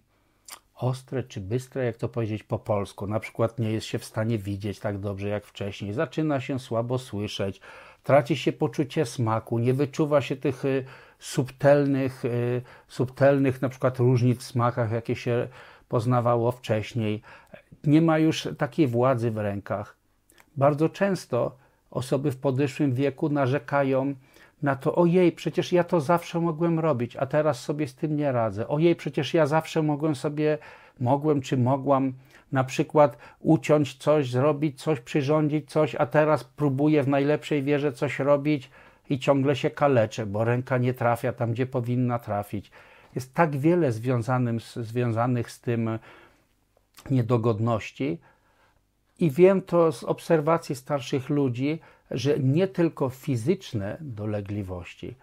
ostre 0.75 1.23
czy 1.23 1.41
bystre, 1.41 1.85
jak 1.85 1.97
to 1.97 2.09
powiedzieć 2.09 2.43
po 2.43 2.59
polsku. 2.59 3.07
Na 3.07 3.19
przykład 3.19 3.59
nie 3.59 3.71
jest 3.71 3.87
się 3.87 3.99
w 3.99 4.05
stanie 4.05 4.37
widzieć 4.37 4.79
tak 4.79 4.99
dobrze 4.99 5.27
jak 5.27 5.45
wcześniej, 5.45 5.93
zaczyna 5.93 6.41
się 6.41 6.59
słabo 6.59 6.97
słyszeć, 6.97 7.61
traci 8.03 8.37
się 8.37 8.51
poczucie 8.51 9.05
smaku, 9.05 9.59
nie 9.59 9.73
wyczuwa 9.73 10.21
się 10.21 10.35
tych 10.35 10.65
y, 10.65 10.85
subtelnych, 11.19 12.25
y, 12.25 12.61
subtelnych 12.87 13.61
na 13.61 13.69
przykład 13.69 13.99
różnic 13.99 14.39
w 14.39 14.43
smakach, 14.43 14.91
jakie 14.91 15.15
się 15.15 15.47
poznawało 15.89 16.51
wcześniej. 16.51 17.21
Nie 17.83 18.01
ma 18.01 18.19
już 18.19 18.47
takiej 18.57 18.87
władzy 18.87 19.31
w 19.31 19.37
rękach. 19.37 19.97
Bardzo 20.57 20.89
często 20.89 21.57
osoby 21.91 22.31
w 22.31 22.37
podeszłym 22.37 22.93
wieku 22.93 23.29
narzekają 23.29 24.15
na 24.61 24.75
to, 24.75 24.95
ojej, 24.95 25.31
przecież 25.31 25.71
ja 25.71 25.83
to 25.83 26.01
zawsze 26.01 26.39
mogłem 26.39 26.79
robić, 26.79 27.15
a 27.15 27.25
teraz 27.25 27.61
sobie 27.61 27.87
z 27.87 27.95
tym 27.95 28.15
nie 28.15 28.31
radzę. 28.31 28.67
Ojej, 28.67 28.95
przecież 28.95 29.33
ja 29.33 29.45
zawsze 29.45 29.81
mogłem 29.81 30.15
sobie, 30.15 30.57
mogłem 30.99 31.41
czy 31.41 31.57
mogłam 31.57 32.13
na 32.51 32.63
przykład 32.63 33.17
uciąć 33.39 33.97
coś, 33.97 34.31
zrobić 34.31 34.81
coś, 34.81 34.99
przyrządzić 34.99 35.71
coś, 35.71 35.95
a 35.95 36.05
teraz 36.05 36.43
próbuję 36.43 37.03
w 37.03 37.07
najlepszej 37.07 37.63
wierze 37.63 37.91
coś 37.91 38.19
robić, 38.19 38.69
i 39.09 39.19
ciągle 39.19 39.55
się 39.55 39.69
kaleczę, 39.69 40.25
bo 40.25 40.43
ręka 40.43 40.77
nie 40.77 40.93
trafia 40.93 41.33
tam, 41.33 41.51
gdzie 41.51 41.65
powinna 41.65 42.19
trafić. 42.19 42.71
Jest 43.15 43.33
tak 43.33 43.57
wiele 43.57 43.91
związanych 44.75 45.51
z 45.51 45.59
tym 45.61 45.99
niedogodności. 47.11 48.19
I 49.19 49.31
wiem 49.31 49.61
to 49.61 49.91
z 49.91 50.03
obserwacji 50.03 50.75
starszych 50.75 51.29
ludzi, 51.29 51.79
że 52.11 52.39
nie 52.39 52.67
tylko 52.67 53.09
fizyczne 53.09 53.97
dolegliwości 54.01 55.15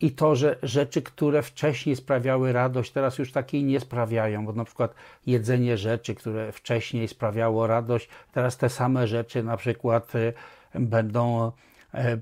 i 0.00 0.12
to, 0.12 0.36
że 0.36 0.58
rzeczy, 0.62 1.02
które 1.02 1.42
wcześniej 1.42 1.96
sprawiały 1.96 2.52
radość, 2.52 2.92
teraz 2.92 3.18
już 3.18 3.32
takiej 3.32 3.64
nie 3.64 3.80
sprawiają, 3.80 4.46
bo 4.46 4.52
na 4.52 4.64
przykład 4.64 4.94
jedzenie 5.26 5.78
rzeczy, 5.78 6.14
które 6.14 6.52
wcześniej 6.52 7.08
sprawiało 7.08 7.66
radość, 7.66 8.08
teraz 8.32 8.56
te 8.56 8.68
same 8.68 9.06
rzeczy 9.06 9.42
na 9.42 9.56
przykład 9.56 10.14
y, 10.14 10.32
będą 10.74 11.52
E, 11.52 11.52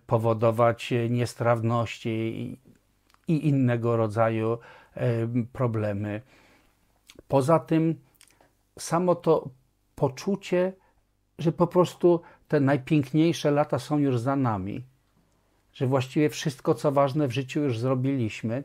powodować 0.07 0.93
niestrawności 1.11 2.11
i 3.29 3.49
innego 3.49 3.97
rodzaju 3.97 4.59
e, 4.95 5.27
problemy. 5.53 6.23
Poza 7.29 7.59
tym, 7.59 7.95
samo 8.79 9.15
to 9.15 9.49
poczucie 9.95 10.73
że 11.39 11.53
po 11.53 11.67
prostu 11.67 12.21
te 12.49 12.61
najpiękniejsze 12.61 13.51
lata 13.51 13.79
są 13.79 13.99
już 13.99 14.19
za 14.19 14.37
nami, 14.37 14.85
że 15.75 15.87
właściwie 15.87 16.31
wszystko, 16.31 16.75
co 16.75 16.93
ważne 16.93 17.29
w 17.29 17.33
życiu 17.33 17.61
już 17.61 17.79
zrobiliśmy, 17.79 18.65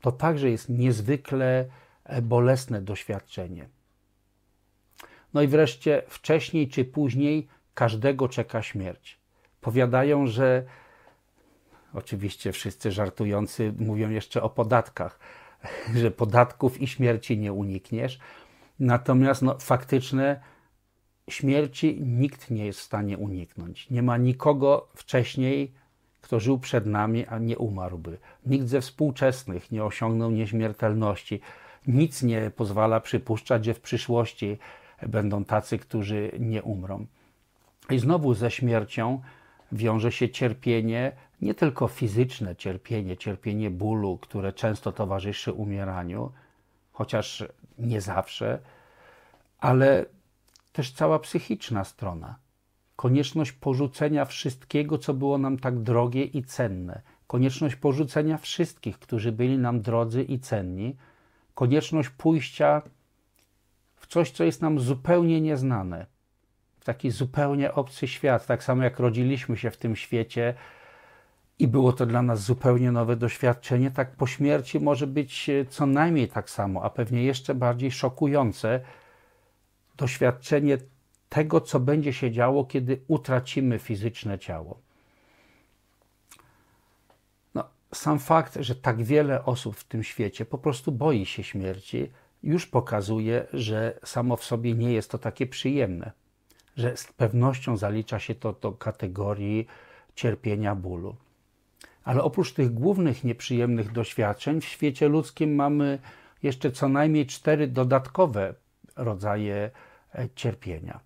to 0.00 0.12
także 0.12 0.50
jest 0.50 0.68
niezwykle 0.68 1.66
e, 2.04 2.22
bolesne 2.22 2.82
doświadczenie. 2.82 3.68
No 5.34 5.42
i 5.42 5.48
wreszcie, 5.48 6.02
wcześniej 6.08 6.68
czy 6.68 6.84
później 6.84 7.48
każdego 7.74 8.28
czeka 8.28 8.62
śmierć. 8.62 9.17
Powiadają, 9.68 10.26
że 10.26 10.64
oczywiście 11.94 12.52
wszyscy 12.52 12.92
żartujący 12.92 13.74
mówią 13.78 14.10
jeszcze 14.10 14.42
o 14.42 14.50
podatkach, 14.50 15.18
że 16.00 16.10
podatków 16.10 16.80
i 16.80 16.86
śmierci 16.86 17.38
nie 17.38 17.52
unikniesz. 17.52 18.18
Natomiast 18.80 19.42
no, 19.42 19.58
faktyczne 19.58 20.40
śmierci 21.30 22.00
nikt 22.00 22.50
nie 22.50 22.66
jest 22.66 22.80
w 22.80 22.82
stanie 22.82 23.18
uniknąć. 23.18 23.90
Nie 23.90 24.02
ma 24.02 24.16
nikogo 24.16 24.88
wcześniej, 24.94 25.72
kto 26.20 26.40
żył 26.40 26.58
przed 26.58 26.86
nami, 26.86 27.26
a 27.26 27.38
nie 27.38 27.58
umarłby. 27.58 28.18
Nikt 28.46 28.66
ze 28.66 28.80
współczesnych 28.80 29.72
nie 29.72 29.84
osiągnął 29.84 30.30
nieśmiertelności. 30.30 31.40
Nic 31.86 32.22
nie 32.22 32.50
pozwala 32.56 33.00
przypuszczać, 33.00 33.64
że 33.64 33.74
w 33.74 33.80
przyszłości 33.80 34.58
będą 35.06 35.44
tacy, 35.44 35.78
którzy 35.78 36.30
nie 36.38 36.62
umrą. 36.62 37.06
I 37.90 37.98
znowu 37.98 38.34
ze 38.34 38.50
śmiercią 38.50 39.20
wiąże 39.72 40.12
się 40.12 40.28
cierpienie, 40.28 41.12
nie 41.42 41.54
tylko 41.54 41.88
fizyczne 41.88 42.56
cierpienie, 42.56 43.16
cierpienie 43.16 43.70
bólu, 43.70 44.18
które 44.18 44.52
często 44.52 44.92
towarzyszy 44.92 45.52
umieraniu, 45.52 46.32
chociaż 46.92 47.44
nie 47.78 48.00
zawsze, 48.00 48.58
ale 49.58 50.06
też 50.72 50.92
cała 50.92 51.18
psychiczna 51.18 51.84
strona. 51.84 52.38
Konieczność 52.96 53.52
porzucenia 53.52 54.24
wszystkiego, 54.24 54.98
co 54.98 55.14
było 55.14 55.38
nam 55.38 55.58
tak 55.58 55.78
drogie 55.78 56.24
i 56.24 56.42
cenne. 56.42 57.02
Konieczność 57.26 57.76
porzucenia 57.76 58.38
wszystkich, 58.38 58.98
którzy 58.98 59.32
byli 59.32 59.58
nam 59.58 59.80
drodzy 59.80 60.22
i 60.22 60.38
cenni. 60.38 60.96
Konieczność 61.54 62.08
pójścia 62.08 62.82
w 63.96 64.06
coś, 64.06 64.30
co 64.30 64.44
jest 64.44 64.62
nam 64.62 64.80
zupełnie 64.80 65.40
nieznane. 65.40 66.06
Taki 66.88 67.10
zupełnie 67.10 67.74
obcy 67.74 68.08
świat. 68.08 68.46
Tak 68.46 68.64
samo 68.64 68.82
jak 68.82 68.98
rodziliśmy 68.98 69.56
się 69.56 69.70
w 69.70 69.76
tym 69.76 69.96
świecie 69.96 70.54
i 71.58 71.68
było 71.68 71.92
to 71.92 72.06
dla 72.06 72.22
nas 72.22 72.42
zupełnie 72.42 72.92
nowe 72.92 73.16
doświadczenie, 73.16 73.90
tak 73.90 74.16
po 74.16 74.26
śmierci 74.26 74.80
może 74.80 75.06
być 75.06 75.50
co 75.68 75.86
najmniej 75.86 76.28
tak 76.28 76.50
samo, 76.50 76.82
a 76.82 76.90
pewnie 76.90 77.24
jeszcze 77.24 77.54
bardziej 77.54 77.90
szokujące 77.90 78.80
doświadczenie 79.96 80.78
tego, 81.28 81.60
co 81.60 81.80
będzie 81.80 82.12
się 82.12 82.30
działo, 82.30 82.64
kiedy 82.64 83.00
utracimy 83.08 83.78
fizyczne 83.78 84.38
ciało. 84.38 84.78
No, 87.54 87.64
sam 87.94 88.18
fakt, 88.18 88.58
że 88.60 88.74
tak 88.74 89.02
wiele 89.02 89.44
osób 89.44 89.76
w 89.76 89.84
tym 89.84 90.02
świecie 90.02 90.44
po 90.44 90.58
prostu 90.58 90.92
boi 90.92 91.26
się 91.26 91.42
śmierci, 91.42 92.10
już 92.42 92.66
pokazuje, 92.66 93.46
że 93.52 93.98
samo 94.04 94.36
w 94.36 94.44
sobie 94.44 94.74
nie 94.74 94.92
jest 94.92 95.10
to 95.10 95.18
takie 95.18 95.46
przyjemne, 95.46 96.12
że 96.78 96.96
z 96.96 97.12
pewnością 97.12 97.76
zalicza 97.76 98.18
się 98.18 98.34
to 98.34 98.52
do 98.52 98.72
kategorii 98.72 99.66
cierpienia 100.14 100.74
bólu. 100.74 101.16
Ale 102.04 102.22
oprócz 102.22 102.52
tych 102.52 102.74
głównych 102.74 103.24
nieprzyjemnych 103.24 103.92
doświadczeń, 103.92 104.60
w 104.60 104.64
świecie 104.64 105.08
ludzkim 105.08 105.54
mamy 105.54 105.98
jeszcze 106.42 106.72
co 106.72 106.88
najmniej 106.88 107.26
cztery 107.26 107.68
dodatkowe 107.68 108.54
rodzaje 108.96 109.70
e, 110.14 110.28
cierpienia. 110.34 111.00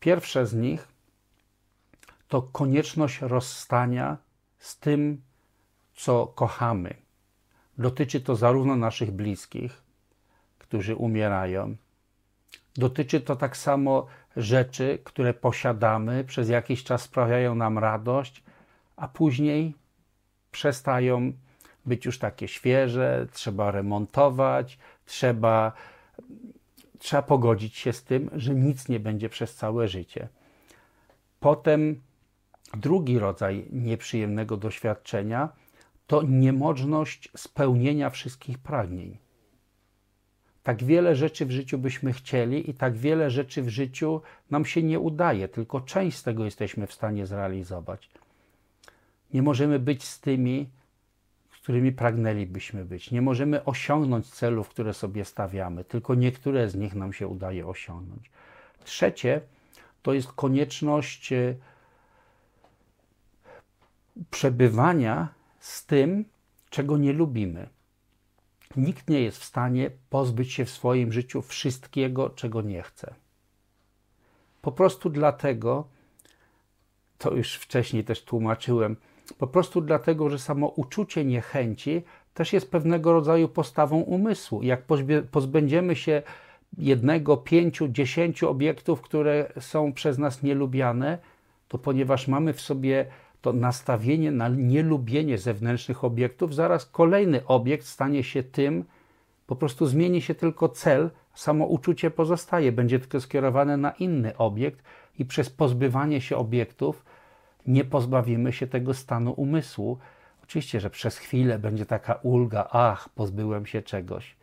Pierwsze 0.00 0.46
z 0.46 0.54
nich 0.54 0.88
to 2.28 2.42
konieczność 2.42 3.20
rozstania 3.20 4.16
z 4.58 4.78
tym, 4.78 5.22
co 5.94 6.26
kochamy. 6.26 6.94
Dotyczy 7.78 8.20
to 8.20 8.36
zarówno 8.36 8.76
naszych 8.76 9.10
bliskich, 9.10 9.82
którzy 10.58 10.96
umierają, 10.96 11.76
dotyczy 12.74 13.20
to 13.20 13.36
tak 13.36 13.56
samo 13.56 14.06
rzeczy, 14.38 14.98
które 15.04 15.34
posiadamy, 15.34 16.24
przez 16.24 16.48
jakiś 16.48 16.84
czas 16.84 17.02
sprawiają 17.02 17.54
nam 17.54 17.78
radość, 17.78 18.42
a 18.96 19.08
później 19.08 19.74
przestają 20.50 21.32
być 21.86 22.04
już 22.04 22.18
takie 22.18 22.48
świeże, 22.48 23.26
trzeba 23.32 23.70
remontować, 23.70 24.78
trzeba 25.06 25.72
trzeba 26.98 27.22
pogodzić 27.22 27.76
się 27.76 27.92
z 27.92 28.04
tym, 28.04 28.30
że 28.32 28.54
nic 28.54 28.88
nie 28.88 29.00
będzie 29.00 29.28
przez 29.28 29.54
całe 29.54 29.88
życie. 29.88 30.28
Potem 31.40 32.00
drugi 32.74 33.18
rodzaj 33.18 33.66
nieprzyjemnego 33.70 34.56
doświadczenia 34.56 35.48
to 36.06 36.22
niemożność 36.22 37.28
spełnienia 37.36 38.10
wszystkich 38.10 38.58
pragnień. 38.58 39.18
Tak 40.68 40.84
wiele 40.84 41.16
rzeczy 41.16 41.46
w 41.46 41.50
życiu 41.50 41.78
byśmy 41.78 42.12
chcieli 42.12 42.70
i 42.70 42.74
tak 42.74 42.96
wiele 42.96 43.30
rzeczy 43.30 43.62
w 43.62 43.68
życiu 43.68 44.20
nam 44.50 44.64
się 44.64 44.82
nie 44.82 45.00
udaje, 45.00 45.48
tylko 45.48 45.80
część 45.80 46.16
z 46.16 46.22
tego 46.22 46.44
jesteśmy 46.44 46.86
w 46.86 46.92
stanie 46.92 47.26
zrealizować. 47.26 48.10
Nie 49.34 49.42
możemy 49.42 49.78
być 49.78 50.04
z 50.04 50.20
tymi, 50.20 50.68
którymi 51.50 51.92
pragnęlibyśmy 51.92 52.84
być. 52.84 53.10
Nie 53.10 53.22
możemy 53.22 53.64
osiągnąć 53.64 54.26
celów, 54.26 54.68
które 54.68 54.94
sobie 54.94 55.24
stawiamy, 55.24 55.84
tylko 55.84 56.14
niektóre 56.14 56.68
z 56.68 56.74
nich 56.74 56.94
nam 56.94 57.12
się 57.12 57.28
udaje 57.28 57.66
osiągnąć. 57.66 58.30
Trzecie 58.84 59.40
to 60.02 60.12
jest 60.12 60.32
konieczność 60.32 61.32
e, 61.32 61.54
przebywania 64.30 65.28
z 65.60 65.86
tym, 65.86 66.24
czego 66.70 66.98
nie 66.98 67.12
lubimy. 67.12 67.77
Nikt 68.76 69.10
nie 69.10 69.20
jest 69.20 69.38
w 69.38 69.44
stanie 69.44 69.90
pozbyć 70.10 70.52
się 70.52 70.64
w 70.64 70.70
swoim 70.70 71.12
życiu 71.12 71.42
wszystkiego, 71.42 72.30
czego 72.30 72.62
nie 72.62 72.82
chce. 72.82 73.14
Po 74.62 74.72
prostu 74.72 75.10
dlatego, 75.10 75.88
to 77.18 77.34
już 77.34 77.54
wcześniej 77.54 78.04
też 78.04 78.24
tłumaczyłem, 78.24 78.96
po 79.38 79.46
prostu 79.46 79.80
dlatego, 79.80 80.30
że 80.30 80.38
samo 80.38 80.66
uczucie 80.66 81.24
niechęci 81.24 82.02
też 82.34 82.52
jest 82.52 82.70
pewnego 82.70 83.12
rodzaju 83.12 83.48
postawą 83.48 84.00
umysłu. 84.00 84.62
Jak 84.62 84.82
pozbędziemy 85.30 85.96
się 85.96 86.22
jednego, 86.78 87.36
pięciu, 87.36 87.88
dziesięciu 87.88 88.50
obiektów, 88.50 89.00
które 89.00 89.52
są 89.60 89.92
przez 89.92 90.18
nas 90.18 90.42
nielubiane, 90.42 91.18
to 91.68 91.78
ponieważ 91.78 92.28
mamy 92.28 92.52
w 92.52 92.60
sobie 92.60 93.06
to 93.40 93.52
nastawienie 93.52 94.32
na 94.32 94.48
nielubienie 94.48 95.38
zewnętrznych 95.38 96.04
obiektów, 96.04 96.54
zaraz 96.54 96.86
kolejny 96.86 97.46
obiekt 97.46 97.86
stanie 97.86 98.24
się 98.24 98.42
tym, 98.42 98.84
po 99.46 99.56
prostu 99.56 99.86
zmieni 99.86 100.22
się 100.22 100.34
tylko 100.34 100.68
cel, 100.68 101.10
samo 101.34 101.66
uczucie 101.66 102.10
pozostaje, 102.10 102.72
będzie 102.72 102.98
tylko 102.98 103.20
skierowane 103.20 103.76
na 103.76 103.90
inny 103.90 104.36
obiekt 104.36 104.82
i 105.18 105.24
przez 105.24 105.50
pozbywanie 105.50 106.20
się 106.20 106.36
obiektów 106.36 107.04
nie 107.66 107.84
pozbawimy 107.84 108.52
się 108.52 108.66
tego 108.66 108.94
stanu 108.94 109.32
umysłu. 109.32 109.98
Oczywiście, 110.44 110.80
że 110.80 110.90
przez 110.90 111.18
chwilę 111.18 111.58
będzie 111.58 111.86
taka 111.86 112.14
ulga, 112.14 112.68
ach, 112.70 113.08
pozbyłem 113.08 113.66
się 113.66 113.82
czegoś. 113.82 114.36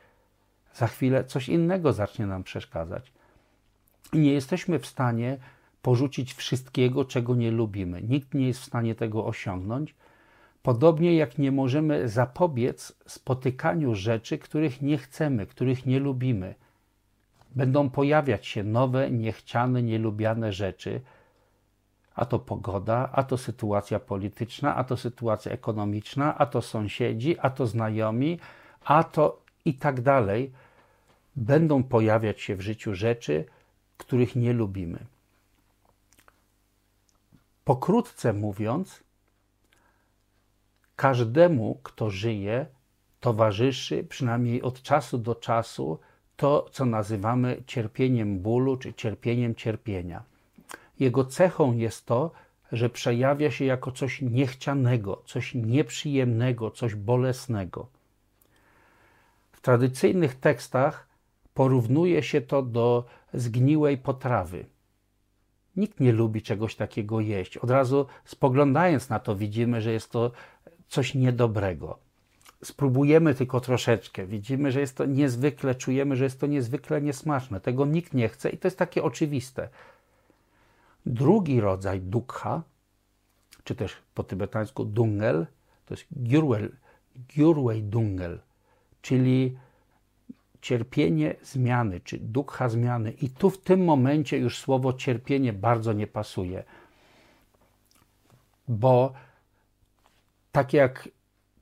Za 0.74 0.88
chwilę 0.88 1.24
coś 1.24 1.50
innego 1.50 1.94
zacznie 1.94 2.26
nam 2.26 2.44
przeszkadzać. 2.44 3.12
I 4.14 4.20
nie 4.20 4.34
jesteśmy 4.34 4.80
w 4.80 4.86
stanie 4.86 5.38
porzucić 5.86 6.34
wszystkiego, 6.34 7.06
czego 7.06 7.36
nie 7.36 7.52
lubimy. 7.52 8.02
Nikt 8.02 8.34
nie 8.34 8.48
jest 8.48 8.60
w 8.60 8.66
stanie 8.66 8.96
tego 8.96 9.26
osiągnąć. 9.26 9.96
Podobnie 10.64 11.16
jak 11.16 11.38
nie 11.38 11.52
możemy 11.52 12.10
zapobiec 12.10 12.96
spotykaniu 13.08 13.96
rzeczy, 13.96 14.38
których 14.38 14.82
nie 14.82 14.98
chcemy, 14.98 15.46
których 15.46 15.86
nie 15.86 16.00
lubimy. 16.00 16.56
Będą 17.56 17.90
pojawiać 17.90 18.48
się 18.48 18.64
nowe, 18.64 19.12
niechciane, 19.12 19.84
nielubiane 19.84 20.54
rzeczy, 20.54 21.02
a 22.16 22.26
to 22.26 22.40
pogoda, 22.40 23.10
a 23.14 23.24
to 23.24 23.38
sytuacja 23.38 24.00
polityczna, 24.00 24.76
a 24.76 24.84
to 24.84 24.98
sytuacja 24.98 25.52
ekonomiczna, 25.52 26.38
a 26.38 26.46
to 26.46 26.62
sąsiedzi, 26.62 27.36
a 27.40 27.50
to 27.50 27.68
znajomi, 27.68 28.40
a 28.86 29.04
to 29.04 29.42
i 29.66 29.74
tak 29.74 30.02
dalej. 30.02 30.52
Będą 31.36 31.84
pojawiać 31.84 32.42
się 32.42 32.56
w 32.56 32.62
życiu 32.62 32.96
rzeczy, 32.96 33.46
których 33.98 34.36
nie 34.36 34.54
lubimy. 34.54 35.15
Pokrótce 37.66 38.34
mówiąc, 38.34 39.04
każdemu, 40.96 41.80
kto 41.84 42.10
żyje, 42.10 42.66
towarzyszy 43.20 44.04
przynajmniej 44.04 44.62
od 44.62 44.82
czasu 44.82 45.18
do 45.18 45.36
czasu 45.36 46.00
to, 46.36 46.70
co 46.72 46.86
nazywamy 46.86 47.64
cierpieniem 47.68 48.40
bólu 48.40 48.78
czy 48.78 48.94
cierpieniem 48.94 49.56
cierpienia. 49.56 50.24
Jego 51.00 51.26
cechą 51.26 51.74
jest 51.74 52.06
to, 52.06 52.32
że 52.72 52.90
przejawia 52.90 53.52
się 53.52 53.66
jako 53.66 53.92
coś 53.92 54.22
niechcianego, 54.22 55.22
coś 55.26 55.56
nieprzyjemnego, 55.56 56.72
coś 56.72 56.96
bolesnego. 56.96 57.88
W 59.52 59.62
tradycyjnych 59.62 60.36
tekstach 60.36 61.08
porównuje 61.54 62.24
się 62.24 62.42
to 62.42 62.62
do 62.62 63.06
zgniłej 63.34 63.98
potrawy. 63.98 64.66
Nikt 65.78 66.00
nie 66.00 66.12
lubi 66.12 66.42
czegoś 66.42 66.76
takiego 66.76 67.20
jeść. 67.20 67.58
Od 67.58 67.70
razu 67.70 68.06
spoglądając 68.26 69.10
na 69.10 69.20
to, 69.20 69.36
widzimy, 69.36 69.82
że 69.82 69.92
jest 69.92 70.12
to 70.12 70.32
coś 70.88 71.16
niedobrego. 71.16 72.00
Spróbujemy 72.64 73.36
tylko 73.36 73.60
troszeczkę, 73.60 74.26
widzimy, 74.26 74.72
że 74.72 74.80
jest 74.80 74.98
to 74.98 75.06
niezwykle, 75.06 75.76
czujemy, 75.76 76.16
że 76.16 76.24
jest 76.24 76.40
to 76.40 76.48
niezwykle 76.48 77.02
niesmaczne. 77.02 77.60
Tego 77.60 77.86
nikt 77.86 78.14
nie 78.14 78.30
chce 78.30 78.50
i 78.50 78.58
to 78.58 78.68
jest 78.68 78.78
takie 78.78 79.04
oczywiste. 79.04 79.70
Drugi 81.06 81.62
rodzaj 81.62 82.02
dukha, 82.02 82.64
czy 83.64 83.76
też 83.76 83.98
po 84.14 84.24
tybetańsku 84.24 84.86
dungel, 84.86 85.46
to 85.86 85.94
jest 85.94 86.06
gyurwel, 86.12 86.72
gyurwei 87.36 87.84
dungel, 87.84 88.40
czyli 89.02 89.58
cierpienie 90.66 91.36
zmiany, 91.42 92.02
czy 92.02 92.20
dukha 92.20 92.70
zmiany. 92.70 93.12
I 93.12 93.30
tu 93.30 93.50
w 93.50 93.58
tym 93.58 93.84
momencie 93.84 94.38
już 94.38 94.58
słowo 94.58 94.94
cierpienie 94.94 95.54
bardzo 95.54 95.94
nie 95.94 96.08
pasuje, 96.08 96.64
bo 98.68 99.14
tak 100.52 100.74
jak 100.74 101.10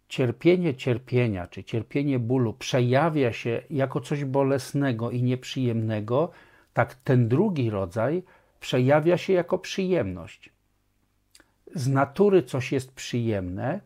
cierpienie 0.10 0.76
cierpienia, 0.76 1.48
czy 1.48 1.64
cierpienie 1.64 2.20
bólu 2.20 2.54
przejawia 2.54 3.34
się 3.34 3.62
jako 3.70 4.02
coś 4.02 4.26
bolesnego 4.26 5.12
i 5.12 5.24
nieprzyjemnego, 5.24 6.32
tak 6.74 6.96
ten 6.96 7.28
drugi 7.28 7.70
rodzaj 7.70 8.24
przejawia 8.60 9.18
się 9.18 9.34
jako 9.34 9.58
przyjemność. 9.58 10.50
Z 11.76 11.88
natury 11.88 12.44
coś 12.44 12.72
jest 12.72 12.92
przyjemne, 12.92 13.82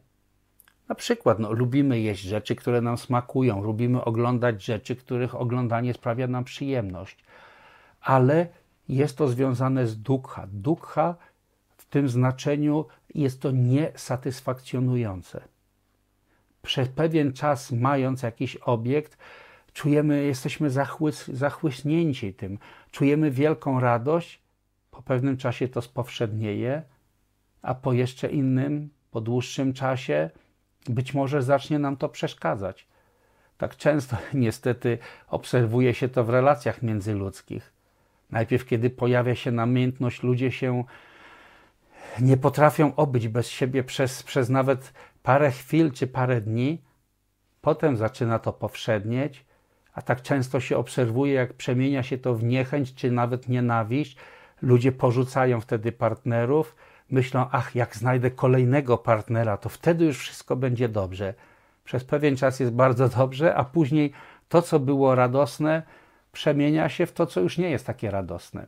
na 0.90 0.96
przykład 0.96 1.40
no, 1.40 1.52
lubimy 1.52 2.00
jeść 2.00 2.24
rzeczy, 2.24 2.56
które 2.56 2.82
nam 2.82 2.98
smakują, 2.98 3.64
lubimy 3.64 4.04
oglądać 4.04 4.64
rzeczy, 4.64 4.96
których 4.96 5.36
oglądanie 5.36 5.94
sprawia 5.94 6.28
nam 6.28 6.44
przyjemność, 6.44 7.18
ale 8.02 8.48
jest 8.90 9.18
to 9.18 9.28
związane 9.28 9.88
z 9.88 10.02
dukha. 10.02 10.48
Dukha 10.52 11.16
w 11.78 11.86
tym 11.86 12.10
znaczeniu 12.10 12.86
jest 13.16 13.42
to 13.42 13.52
niesatysfakcjonujące. 13.52 15.42
Przez 16.62 16.90
pewien 16.90 17.34
czas, 17.34 17.72
mając 17.72 18.24
jakiś 18.24 18.56
obiekt, 18.56 19.18
czujemy, 19.74 20.24
jesteśmy 20.24 20.70
zachłys, 20.70 21.28
zachłyśnięci 21.28 22.34
tym, 22.34 22.58
czujemy 22.92 23.32
wielką 23.32 23.80
radość, 23.80 24.42
po 24.92 25.02
pewnym 25.02 25.38
czasie 25.38 25.68
to 25.68 25.82
spowszednieje, 25.82 26.84
a 27.62 27.76
po 27.76 27.94
jeszcze 27.94 28.30
innym, 28.30 28.90
po 29.12 29.22
dłuższym 29.22 29.74
czasie, 29.74 30.30
być 30.90 31.14
może 31.14 31.42
zacznie 31.42 31.80
nam 31.80 31.98
to 31.98 32.10
przeszkadzać. 32.10 32.88
Tak 33.58 33.76
często 33.76 34.18
niestety 34.34 34.98
obserwuje 35.28 35.94
się 35.94 36.10
to 36.10 36.24
w 36.24 36.30
relacjach 36.30 36.82
międzyludzkich. 36.82 37.74
Najpierw, 38.32 38.66
kiedy 38.66 38.90
pojawia 38.90 39.36
się 39.36 39.52
namiętność, 39.52 40.24
ludzie 40.24 40.52
się 40.52 40.84
nie 42.20 42.38
potrafią 42.38 42.96
obyć 42.96 43.28
bez 43.28 43.48
siebie 43.48 43.84
przez, 43.84 44.24
przez 44.24 44.50
nawet 44.50 44.94
parę 45.24 45.52
chwil 45.52 45.92
czy 45.92 46.08
parę 46.08 46.42
dni. 46.42 46.82
Potem 47.62 47.98
zaczyna 47.98 48.40
to 48.40 48.54
powszednieć, 48.54 49.46
a 49.94 50.02
tak 50.02 50.22
często 50.22 50.60
się 50.60 50.78
obserwuje, 50.78 51.34
jak 51.34 51.54
przemienia 51.54 52.04
się 52.04 52.18
to 52.18 52.36
w 52.36 52.44
niechęć 52.44 52.94
czy 52.94 53.12
nawet 53.12 53.50
nienawiść. 53.50 54.18
Ludzie 54.62 54.92
porzucają 54.92 55.62
wtedy 55.62 55.92
partnerów, 55.92 56.76
myślą, 57.12 57.46
ach, 57.52 57.76
jak 57.76 57.96
znajdę 57.96 58.32
kolejnego 58.32 58.98
partnera, 58.98 59.58
to 59.58 59.70
wtedy 59.70 60.06
już 60.06 60.20
wszystko 60.20 60.56
będzie 60.56 60.90
dobrze. 60.90 61.34
Przez 61.84 62.04
pewien 62.04 62.38
czas 62.38 62.60
jest 62.60 62.72
bardzo 62.74 63.10
dobrze, 63.10 63.56
a 63.56 63.64
później 63.64 64.12
to, 64.50 64.62
co 64.62 64.80
było 64.80 65.16
radosne, 65.16 65.84
przemienia 66.32 66.90
się 66.90 67.06
w 67.06 67.12
to, 67.12 67.26
co 67.26 67.42
już 67.42 67.58
nie 67.58 67.70
jest 67.70 67.86
takie 67.86 68.12
radosne. 68.12 68.68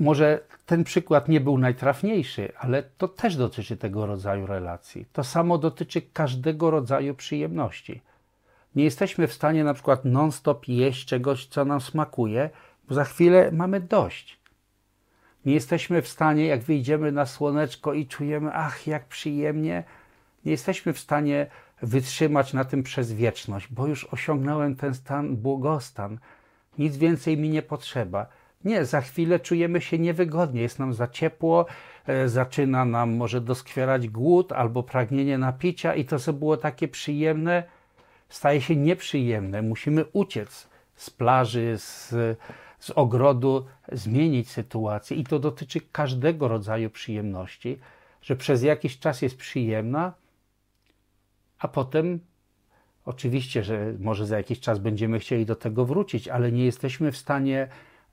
Może 0.00 0.40
ten 0.66 0.84
przykład 0.84 1.28
nie 1.28 1.40
był 1.40 1.58
najtrafniejszy, 1.58 2.52
ale 2.58 2.82
to 2.82 3.08
też 3.08 3.36
dotyczy 3.36 3.76
tego 3.76 4.06
rodzaju 4.06 4.46
relacji. 4.46 5.06
To 5.12 5.24
samo 5.24 5.58
dotyczy 5.58 6.02
każdego 6.02 6.70
rodzaju 6.70 7.14
przyjemności. 7.14 8.02
Nie 8.74 8.84
jesteśmy 8.84 9.26
w 9.26 9.32
stanie 9.32 9.64
na 9.64 9.74
przykład 9.74 10.04
non-stop 10.04 10.68
jeść 10.68 11.06
czegoś, 11.06 11.46
co 11.46 11.64
nam 11.64 11.80
smakuje, 11.80 12.50
bo 12.88 12.94
za 12.94 13.04
chwilę 13.04 13.50
mamy 13.52 13.80
dość. 13.80 14.43
Nie 15.46 15.54
jesteśmy 15.54 16.02
w 16.02 16.08
stanie, 16.08 16.46
jak 16.46 16.62
wyjdziemy 16.62 17.12
na 17.12 17.26
słoneczko 17.26 17.92
i 17.92 18.06
czujemy, 18.06 18.50
ach, 18.54 18.86
jak 18.86 19.04
przyjemnie, 19.04 19.84
nie 20.44 20.52
jesteśmy 20.52 20.92
w 20.92 20.98
stanie 20.98 21.46
wytrzymać 21.82 22.52
na 22.52 22.64
tym 22.64 22.82
przez 22.82 23.12
wieczność, 23.12 23.68
bo 23.70 23.86
już 23.86 24.04
osiągnąłem 24.04 24.76
ten 24.76 24.94
stan, 24.94 25.36
błogostan. 25.36 26.18
Nic 26.78 26.96
więcej 26.96 27.38
mi 27.38 27.48
nie 27.48 27.62
potrzeba. 27.62 28.26
Nie, 28.64 28.84
za 28.84 29.00
chwilę 29.00 29.40
czujemy 29.40 29.80
się 29.80 29.98
niewygodnie, 29.98 30.62
jest 30.62 30.78
nam 30.78 30.94
za 30.94 31.08
ciepło, 31.08 31.66
e, 32.06 32.28
zaczyna 32.28 32.84
nam 32.84 33.16
może 33.16 33.40
doskwierać 33.40 34.08
głód 34.08 34.52
albo 34.52 34.82
pragnienie 34.82 35.38
napicia, 35.38 35.94
i 35.94 36.04
to, 36.04 36.18
co 36.18 36.32
było 36.32 36.56
takie 36.56 36.88
przyjemne, 36.88 37.62
staje 38.28 38.60
się 38.60 38.76
nieprzyjemne. 38.76 39.62
Musimy 39.62 40.04
uciec 40.12 40.68
z 40.96 41.10
plaży, 41.10 41.74
z 41.78 42.14
z 42.84 42.90
ogrodu 42.90 43.64
zmienić 43.92 44.50
sytuację 44.50 45.16
i 45.16 45.24
to 45.24 45.38
dotyczy 45.38 45.80
każdego 45.92 46.48
rodzaju 46.48 46.90
przyjemności, 46.90 47.78
że 48.22 48.36
przez 48.36 48.62
jakiś 48.62 48.98
czas 48.98 49.22
jest 49.22 49.36
przyjemna, 49.36 50.12
a 51.58 51.68
potem 51.68 52.20
oczywiście, 53.04 53.62
że 53.62 53.94
może 54.00 54.26
za 54.26 54.36
jakiś 54.36 54.60
czas 54.60 54.78
będziemy 54.78 55.18
chcieli 55.18 55.46
do 55.46 55.56
tego 55.56 55.84
wrócić, 55.84 56.28
ale 56.28 56.52
nie 56.52 56.64
jesteśmy 56.64 57.12
w 57.12 57.16
stanie 57.16 57.68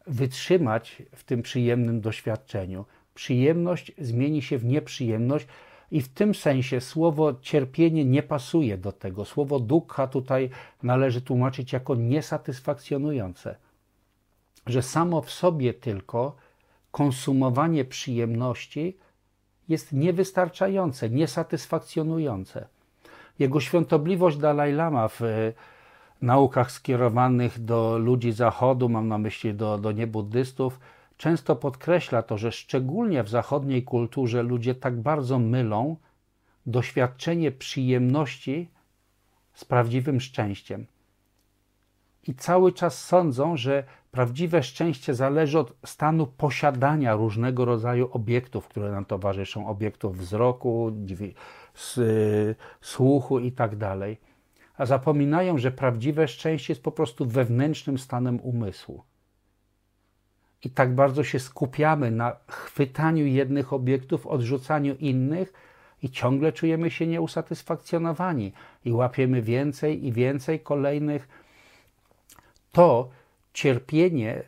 wytrzymać 0.07 1.03
w 1.15 1.23
tym 1.23 1.41
przyjemnym 1.41 2.01
doświadczeniu. 2.01 2.85
Przyjemność 3.13 3.91
zmieni 3.97 4.41
się 4.41 4.57
w 4.57 4.65
nieprzyjemność, 4.65 5.47
i 5.91 6.01
w 6.01 6.09
tym 6.09 6.35
sensie 6.35 6.81
słowo 6.81 7.33
cierpienie 7.41 8.05
nie 8.05 8.23
pasuje 8.23 8.77
do 8.77 8.91
tego. 8.91 9.25
Słowo 9.25 9.59
dukkha 9.59 10.07
tutaj 10.07 10.49
należy 10.83 11.21
tłumaczyć 11.21 11.73
jako 11.73 11.95
niesatysfakcjonujące 11.95 13.55
że 14.67 14.81
samo 14.81 15.21
w 15.21 15.31
sobie 15.31 15.73
tylko 15.73 16.35
konsumowanie 16.91 17.85
przyjemności 17.85 18.97
jest 19.69 19.93
niewystarczające, 19.93 21.09
niesatysfakcjonujące. 21.09 22.67
Jego 23.39 23.59
świątobliwość 23.59 24.37
Dalaj 24.37 24.73
Lama 24.73 25.07
w 25.07 25.21
e, 25.21 25.53
naukach 26.21 26.71
skierowanych 26.71 27.63
do 27.63 27.97
ludzi 27.97 28.31
zachodu, 28.31 28.89
mam 28.89 29.07
na 29.07 29.17
myśli 29.17 29.53
do, 29.53 29.77
do 29.77 29.91
niebuddystów, 29.91 30.79
często 31.17 31.55
podkreśla 31.55 32.21
to, 32.21 32.37
że 32.37 32.51
szczególnie 32.51 33.23
w 33.23 33.29
zachodniej 33.29 33.83
kulturze 33.83 34.43
ludzie 34.43 34.75
tak 34.75 35.01
bardzo 35.01 35.39
mylą 35.39 35.95
doświadczenie 36.65 37.51
przyjemności 37.51 38.69
z 39.53 39.65
prawdziwym 39.65 40.21
szczęściem. 40.21 40.85
I 42.27 42.35
cały 42.35 42.73
czas 42.73 43.05
sądzą, 43.05 43.57
że 43.57 43.83
Prawdziwe 44.11 44.63
szczęście 44.63 45.15
zależy 45.15 45.59
od 45.59 45.73
stanu 45.85 46.27
posiadania 46.27 47.15
różnego 47.15 47.65
rodzaju 47.65 48.09
obiektów, 48.11 48.67
które 48.67 48.91
nam 48.91 49.05
towarzyszą, 49.05 49.67
obiektów 49.67 50.17
wzroku, 50.17 50.91
słuchu 52.81 53.39
i 53.39 53.51
tak. 53.51 53.71
A 54.77 54.85
zapominają, 54.85 55.57
że 55.57 55.71
prawdziwe 55.71 56.27
szczęście 56.27 56.73
jest 56.73 56.83
po 56.83 56.91
prostu 56.91 57.25
wewnętrznym 57.25 57.97
stanem 57.97 58.39
umysłu. 58.39 59.03
I 60.63 60.69
tak 60.69 60.95
bardzo 60.95 61.23
się 61.23 61.39
skupiamy 61.39 62.11
na 62.11 62.35
chwytaniu 62.47 63.25
jednych 63.25 63.73
obiektów, 63.73 64.27
odrzucaniu 64.27 64.95
innych, 64.95 65.53
i 66.03 66.09
ciągle 66.09 66.51
czujemy 66.51 66.91
się 66.91 67.07
nieusatysfakcjonowani 67.07 68.53
i 68.85 68.91
łapiemy 68.91 69.41
więcej 69.41 70.05
i 70.05 70.11
więcej 70.11 70.59
kolejnych. 70.59 71.27
To 72.71 73.09
cierpienie, 73.53 74.43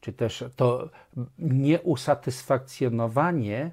czy 0.00 0.12
też 0.12 0.44
to 0.56 0.90
nieusatysfakcjonowanie 1.38 3.70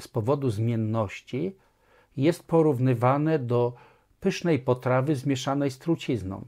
z 0.00 0.08
powodu 0.08 0.50
zmienności 0.50 1.56
jest 2.16 2.46
porównywane 2.46 3.38
do 3.38 3.72
pysznej 4.20 4.58
potrawy 4.58 5.16
zmieszanej 5.16 5.70
z 5.70 5.78
trucizną. 5.78 6.44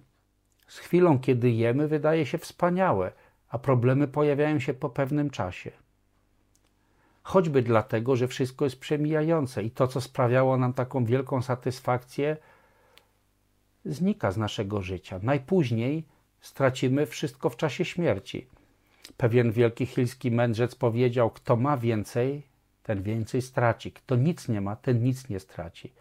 Z 0.67 0.79
chwilą, 0.79 1.19
kiedy 1.19 1.51
jemy, 1.51 1.89
wydaje 1.89 2.27
się 2.27 2.39
wspaniałe, 2.39 3.13
a 3.49 3.59
problemy 3.59 4.09
pojawiają 4.09 4.59
się 4.59 4.75
po 4.75 4.91
pewnym 4.91 5.31
czasie. 5.31 5.71
Choćby 7.23 7.63
dlatego, 7.63 8.17
że 8.17 8.29
wszystko 8.29 8.65
jest 8.65 8.81
przemijające 8.81 9.63
i 9.63 9.71
to, 9.71 9.89
co 9.89 10.01
sprawiało 10.01 10.57
nam 10.57 10.73
taką 10.73 11.05
wielką 11.05 11.43
satysfakcję, 11.43 12.37
znika 13.85 14.33
z 14.33 14.37
naszego 14.37 14.83
życia. 14.83 15.21
Najpóźniej 15.23 16.05
stracimy 16.41 17.07
wszystko 17.07 17.51
w 17.51 17.57
czasie 17.57 17.85
śmierci. 17.85 18.47
Pewien 19.17 19.53
wielki 19.53 19.87
chiński 19.87 20.31
mędrzec 20.31 20.75
powiedział: 20.75 21.31
Kto 21.31 21.57
ma 21.57 21.77
więcej, 21.77 22.43
ten 22.83 23.03
więcej 23.03 23.43
straci. 23.43 23.93
Kto 23.93 24.17
nic 24.17 24.49
nie 24.49 24.61
ma, 24.61 24.77
ten 24.77 25.03
nic 25.03 25.29
nie 25.29 25.41
straci. 25.41 25.93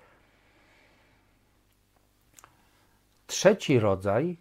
Trzeci 3.27 3.79
rodzaj 3.79 4.37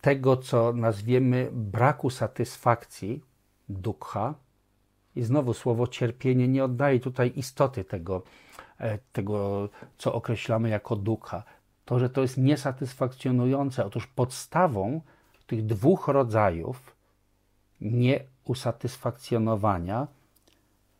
tego, 0.00 0.36
co 0.36 0.72
nazwiemy 0.72 1.48
braku 1.52 2.10
satysfakcji, 2.10 3.22
dukkha, 3.68 4.34
i 5.16 5.22
znowu 5.22 5.54
słowo 5.54 5.86
cierpienie 5.86 6.48
nie 6.48 6.64
oddaje 6.64 7.00
tutaj 7.00 7.32
istoty 7.36 7.84
tego, 7.84 8.22
e, 8.80 8.98
tego 9.12 9.68
co 9.98 10.14
określamy 10.14 10.68
jako 10.68 10.96
dukkha. 10.96 11.42
To, 11.86 11.98
że 11.98 12.10
to 12.10 12.22
jest 12.22 12.38
niesatysfakcjonujące. 12.38 13.86
Otóż 13.86 14.06
podstawą 14.06 15.00
tych 15.46 15.66
dwóch 15.66 16.08
rodzajów 16.08 16.96
nieusatysfakcjonowania, 17.80 20.06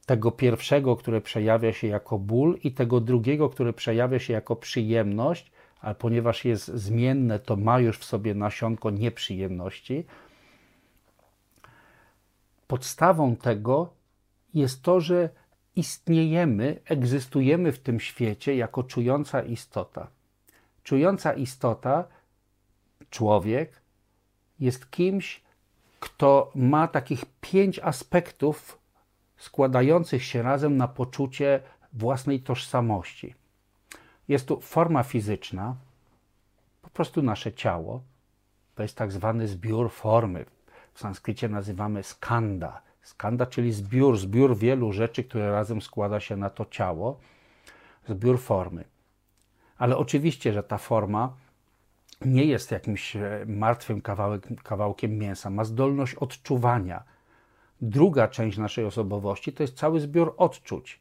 tego 0.07 0.31
pierwszego, 0.31 0.97
które 0.97 1.21
przejawia 1.21 1.73
się 1.73 1.87
jako 1.87 2.19
ból, 2.19 2.59
i 2.65 2.73
tego 2.73 3.01
drugiego, 3.01 3.49
które 3.49 3.73
przejawia 3.73 4.19
się 4.19 4.33
jako 4.33 4.57
przyjemność, 4.57 5.53
ale 5.81 5.95
ponieważ 5.95 6.45
jest 6.45 6.67
zmienne, 6.67 7.39
to 7.39 7.57
ma 7.57 7.81
już 7.81 7.99
w 7.99 8.05
sobie 8.05 8.35
nasionko 8.35 8.91
nieprzyjemności. 8.91 10.05
Podstawą 12.67 13.37
tego 13.37 13.91
jest 14.55 14.83
to, 14.83 15.01
że 15.01 15.29
istniejemy, 15.77 16.81
egzystujemy 16.85 17.73
w 17.73 17.79
tym 17.79 18.01
świecie 18.01 18.57
jako 18.57 18.83
czująca 18.83 19.43
istota. 19.43 20.16
Czująca 20.87 21.33
istota, 21.33 22.05
człowiek, 23.11 23.81
jest 24.61 24.91
kimś, 24.91 25.43
kto 26.01 26.53
ma 26.55 26.89
takich 26.89 27.25
pięć 27.41 27.79
aspektów 27.79 28.79
składających 29.37 30.25
się 30.25 30.43
razem 30.43 30.77
na 30.77 30.89
poczucie 30.89 31.61
własnej 31.93 32.41
tożsamości. 32.41 33.35
Jest 34.29 34.49
tu 34.49 34.61
forma 34.61 35.03
fizyczna, 35.03 35.77
po 36.83 36.91
prostu 36.91 37.23
nasze 37.23 37.53
ciało. 37.53 38.03
To 38.75 38.83
jest 38.83 38.97
tak 38.97 39.13
zwany 39.13 39.49
zbiór 39.49 39.91
formy. 39.91 40.45
W 40.95 41.01
sanskrycie 41.01 41.49
nazywamy 41.49 42.03
skanda. 42.03 42.83
Skanda, 43.03 43.47
czyli 43.47 43.73
zbiór, 43.73 44.19
zbiór 44.19 44.57
wielu 44.57 44.93
rzeczy, 44.93 45.25
które 45.25 45.53
razem 45.53 45.83
składa 45.83 46.21
się 46.21 46.37
na 46.37 46.51
to 46.51 46.67
ciało, 46.71 47.19
zbiór 48.09 48.41
formy. 48.41 48.96
Ale 49.79 49.97
oczywiście, 49.97 50.53
że 50.53 50.63
ta 50.63 50.79
forma 50.79 51.37
nie 52.25 52.45
jest 52.45 52.71
jakimś 52.71 53.17
e, 53.17 53.45
martwym 53.47 54.01
kawałek, 54.01 54.63
kawałkiem 54.63 55.19
mięsa, 55.19 55.51
ma 55.51 55.65
zdolność 55.65 56.15
odczuwania. 56.15 57.03
Druga 57.81 58.29
część 58.29 58.59
naszej 58.59 58.85
osobowości 58.85 59.53
to 59.53 59.63
jest 59.63 59.77
cały 59.77 60.01
zbiór 60.01 60.35
odczuć. 60.37 61.01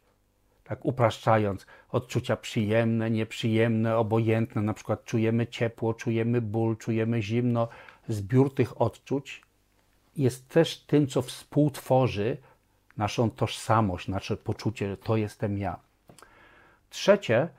Tak 0.63 0.85
upraszczając, 0.85 1.65
odczucia 1.89 2.38
przyjemne, 2.38 3.11
nieprzyjemne, 3.11 3.97
obojętne, 3.97 4.61
na 4.61 4.73
przykład 4.73 5.03
czujemy 5.03 5.47
ciepło, 5.47 5.93
czujemy 5.93 6.41
ból, 6.41 6.77
czujemy 6.77 7.21
zimno. 7.21 7.67
Zbiór 8.07 8.55
tych 8.55 8.81
odczuć 8.81 9.41
jest 10.17 10.49
też 10.49 10.77
tym, 10.77 11.07
co 11.07 11.21
współtworzy 11.21 12.38
naszą 12.97 13.31
tożsamość, 13.31 14.07
nasze 14.07 14.38
poczucie, 14.38 14.89
że 14.89 14.97
to 14.97 15.17
jestem 15.17 15.57
ja. 15.57 15.79
Trzecie 16.89 17.49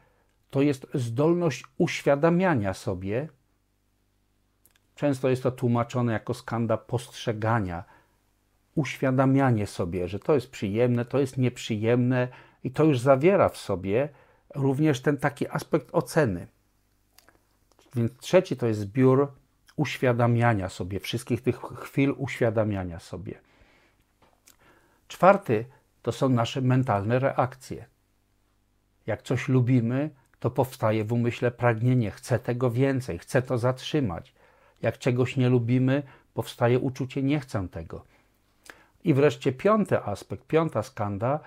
to 0.50 0.62
jest 0.62 0.86
zdolność 0.94 1.64
uświadamiania 1.78 2.74
sobie. 2.74 3.28
Często 4.94 5.28
jest 5.28 5.42
to 5.42 5.50
tłumaczone 5.50 6.12
jako 6.12 6.34
skanda 6.34 6.76
postrzegania, 6.76 7.84
uświadamianie 8.74 9.66
sobie, 9.66 10.08
że 10.08 10.18
to 10.18 10.34
jest 10.34 10.50
przyjemne, 10.50 11.04
to 11.04 11.18
jest 11.18 11.38
nieprzyjemne 11.38 12.28
i 12.64 12.70
to 12.70 12.84
już 12.84 12.98
zawiera 12.98 13.48
w 13.48 13.56
sobie 13.56 14.08
również 14.54 15.02
ten 15.02 15.16
taki 15.16 15.48
aspekt 15.48 15.88
oceny. 15.92 16.46
Więc 17.94 18.12
trzeci 18.18 18.56
to 18.56 18.66
jest 18.66 18.80
zbiór 18.80 19.32
uświadamiania 19.76 20.68
sobie, 20.68 21.00
wszystkich 21.00 21.42
tych 21.42 21.60
chwil 21.60 22.14
uświadamiania 22.16 23.00
sobie. 23.00 23.40
Czwarty 25.08 25.64
to 26.02 26.12
są 26.12 26.28
nasze 26.28 26.60
mentalne 26.60 27.18
reakcje. 27.18 27.86
Jak 29.06 29.22
coś 29.22 29.48
lubimy, 29.48 30.10
to 30.40 30.50
powstaje 30.50 31.04
w 31.04 31.12
umyśle 31.12 31.50
pragnienie, 31.50 32.10
chcę 32.10 32.38
tego 32.38 32.70
więcej, 32.70 33.18
chcę 33.18 33.42
to 33.42 33.58
zatrzymać. 33.58 34.32
Jak 34.82 34.98
czegoś 34.98 35.36
nie 35.36 35.48
lubimy, 35.48 36.02
powstaje 36.34 36.78
uczucie, 36.78 37.22
nie 37.22 37.40
chcę 37.40 37.68
tego. 37.68 38.04
I 39.04 39.14
wreszcie 39.14 39.52
piąty 39.52 40.02
aspekt, 40.02 40.46
piąta 40.46 40.82
skanda, 40.82 41.40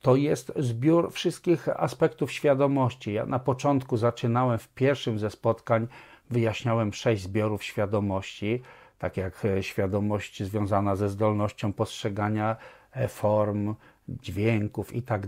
to 0.00 0.16
jest 0.16 0.52
zbiór 0.56 1.12
wszystkich 1.12 1.68
aspektów 1.68 2.32
świadomości. 2.32 3.12
Ja 3.12 3.26
na 3.26 3.38
początku 3.38 3.96
zaczynałem 3.96 4.58
w 4.58 4.68
pierwszym 4.68 5.18
ze 5.18 5.30
spotkań 5.30 5.86
wyjaśniałem 6.30 6.92
sześć 6.92 7.22
zbiorów 7.22 7.64
świadomości, 7.64 8.62
tak 8.98 9.16
jak 9.16 9.44
e, 9.44 9.62
świadomość 9.62 10.42
związana 10.42 10.96
ze 10.96 11.08
zdolnością 11.08 11.72
postrzegania 11.72 12.56
e, 12.92 13.08
form, 13.08 13.74
dźwięków 14.08 14.92
i 14.92 15.02
tak. 15.02 15.26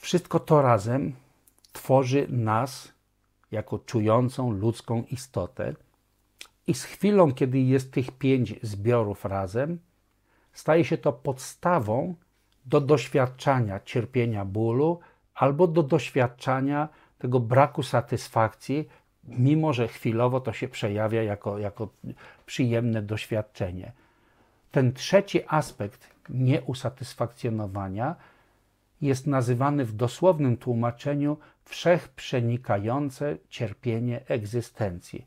Wszystko 0.00 0.40
to 0.40 0.62
razem 0.62 1.12
tworzy 1.72 2.26
nas 2.28 2.92
jako 3.50 3.78
czującą 3.78 4.50
ludzką 4.50 5.04
istotę. 5.10 5.74
I 6.66 6.74
z 6.74 6.84
chwilą, 6.84 7.32
kiedy 7.32 7.58
jest 7.60 7.92
tych 7.92 8.10
pięć 8.10 8.54
zbiorów 8.62 9.24
razem, 9.24 9.78
staje 10.52 10.84
się 10.84 10.98
to 10.98 11.12
podstawą 11.12 12.14
do 12.66 12.80
doświadczania 12.80 13.80
cierpienia 13.80 14.44
bólu 14.44 15.00
albo 15.34 15.66
do 15.66 15.82
doświadczania 15.82 16.88
tego 17.18 17.40
braku 17.40 17.82
satysfakcji, 17.82 18.88
mimo 19.24 19.72
że 19.72 19.88
chwilowo 19.88 20.40
to 20.40 20.52
się 20.52 20.68
przejawia 20.68 21.22
jako, 21.22 21.58
jako 21.58 21.88
przyjemne 22.46 23.02
doświadczenie. 23.02 23.92
Ten 24.70 24.92
trzeci 24.92 25.40
aspekt 25.48 26.10
nieusatysfakcjonowania 26.28 28.16
jest 29.00 29.26
nazywany 29.26 29.84
w 29.84 29.92
dosłownym 29.92 30.56
tłumaczeniu 30.56 31.36
wszechprzenikające 31.64 33.36
cierpienie 33.48 34.20
egzystencji. 34.26 35.26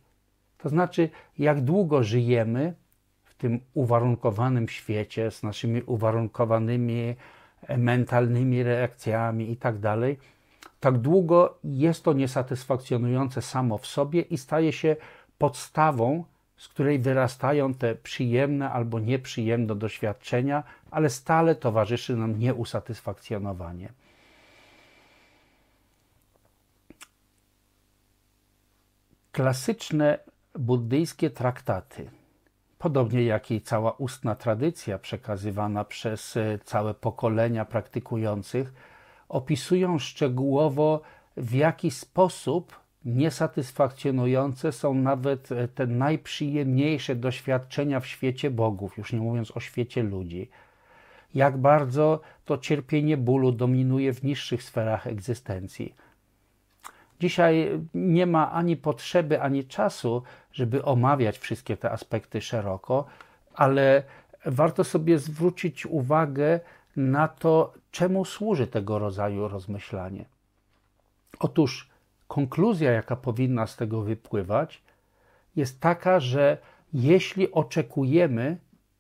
To 0.58 0.70
znaczy, 0.70 1.10
jak 1.38 1.62
długo 1.62 2.04
żyjemy 2.04 2.74
w 3.24 3.36
tym 3.36 3.60
uwarunkowanym 3.74 4.70
świecie 4.70 5.32
z 5.32 5.44
naszymi 5.44 5.84
uwarunkowanymi 5.84 7.16
mentalnymi 7.78 8.64
reakcjami 8.64 9.52
i 9.52 9.58
tak 9.58 9.80
dalej, 9.80 10.18
tak 10.80 10.98
długo 10.98 11.58
jest 11.64 12.04
to 12.04 12.14
niesatysfakcjonujące 12.14 13.42
samo 13.42 13.78
w 13.78 13.88
sobie 13.88 14.22
i 14.22 14.38
staje 14.38 14.74
się 14.74 14.96
podstawą, 15.38 16.24
z 16.62 16.67
której 16.67 17.00
wyrastają 17.00 17.74
te 17.74 17.95
przyjemne 17.95 18.71
albo 18.71 19.00
nieprzyjemne 19.00 19.76
doświadczenia, 19.76 20.63
ale 20.91 21.10
stale 21.10 21.56
towarzyszy 21.56 22.15
nam 22.15 22.39
nieusatysfakcjonowanie. 22.39 23.89
Klasyczne 29.32 30.19
buddyjskie 30.56 31.30
traktaty, 31.30 32.12
podobnie 32.78 33.24
jak 33.24 33.52
i 33.52 33.62
cała 33.62 33.91
ustna 33.91 34.36
tradycja 34.36 35.00
przekazywana 35.00 35.86
przez 35.86 36.38
całe 36.63 36.93
pokolenia 36.93 37.65
praktykujących, 37.65 38.74
opisują 39.30 40.00
szczegółowo, 40.00 41.02
w 41.38 41.54
jaki 41.54 41.91
sposób 41.91 42.81
niesatysfakcjonujące 43.06 44.72
są 44.72 44.94
nawet 44.94 45.52
e, 45.52 45.68
te 45.68 45.88
najprzyjemniejsze 45.88 47.16
doświadczenia 47.16 48.00
w 48.00 48.08
świecie 48.08 48.52
bogów, 48.52 48.98
już 48.98 49.14
nie 49.14 49.20
mówiąc 49.20 49.58
o 49.58 49.60
świecie 49.60 50.04
ludzi. 50.04 50.50
Jak 51.36 51.58
bardzo 51.58 52.20
to 52.46 52.58
cierpienie 52.58 53.18
bólu 53.18 53.52
dominuje 53.52 54.14
w 54.14 54.24
niższych 54.24 54.64
sferach 54.64 55.08
egzystencji. 55.08 55.96
Dzisiaj 57.20 57.80
nie 57.94 58.26
ma 58.26 58.52
ani 58.52 58.78
potrzeby, 58.78 59.42
ani 59.42 59.66
czasu, 59.66 60.24
żeby 60.54 60.84
omawiać 60.84 61.38
wszystkie 61.38 61.78
te 61.78 61.92
aspekty 61.92 62.42
szeroko, 62.42 63.06
ale 63.54 64.04
warto 64.46 64.84
sobie 64.84 65.20
zwrócić 65.20 65.86
uwagę 65.86 66.60
na 66.96 67.28
to, 67.28 67.74
czemu 67.92 68.26
służy 68.26 68.68
tego 68.68 69.00
rodzaju 69.00 69.48
rozmyślanie. 69.48 70.26
Otóż 71.40 71.90
konkluzja, 72.32 72.91
jaka 72.91 73.15
powinna 73.15 73.67
z 73.67 73.76
tego 73.76 74.02
wypływać, 74.02 74.82
jest 75.56 75.80
taka, 75.80 76.20
że 76.20 76.58
jeśli 76.94 77.52
oczekujemy, 77.52 78.58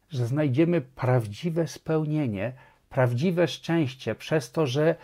że 0.09 0.25
znajdziemy 0.25 0.81
prawdziwe 0.81 1.67
spełnienie, 1.67 2.53
prawdziwe 2.89 3.47
szczęście 3.47 4.15
przez 4.15 4.51
to, 4.51 4.67
że 4.67 4.95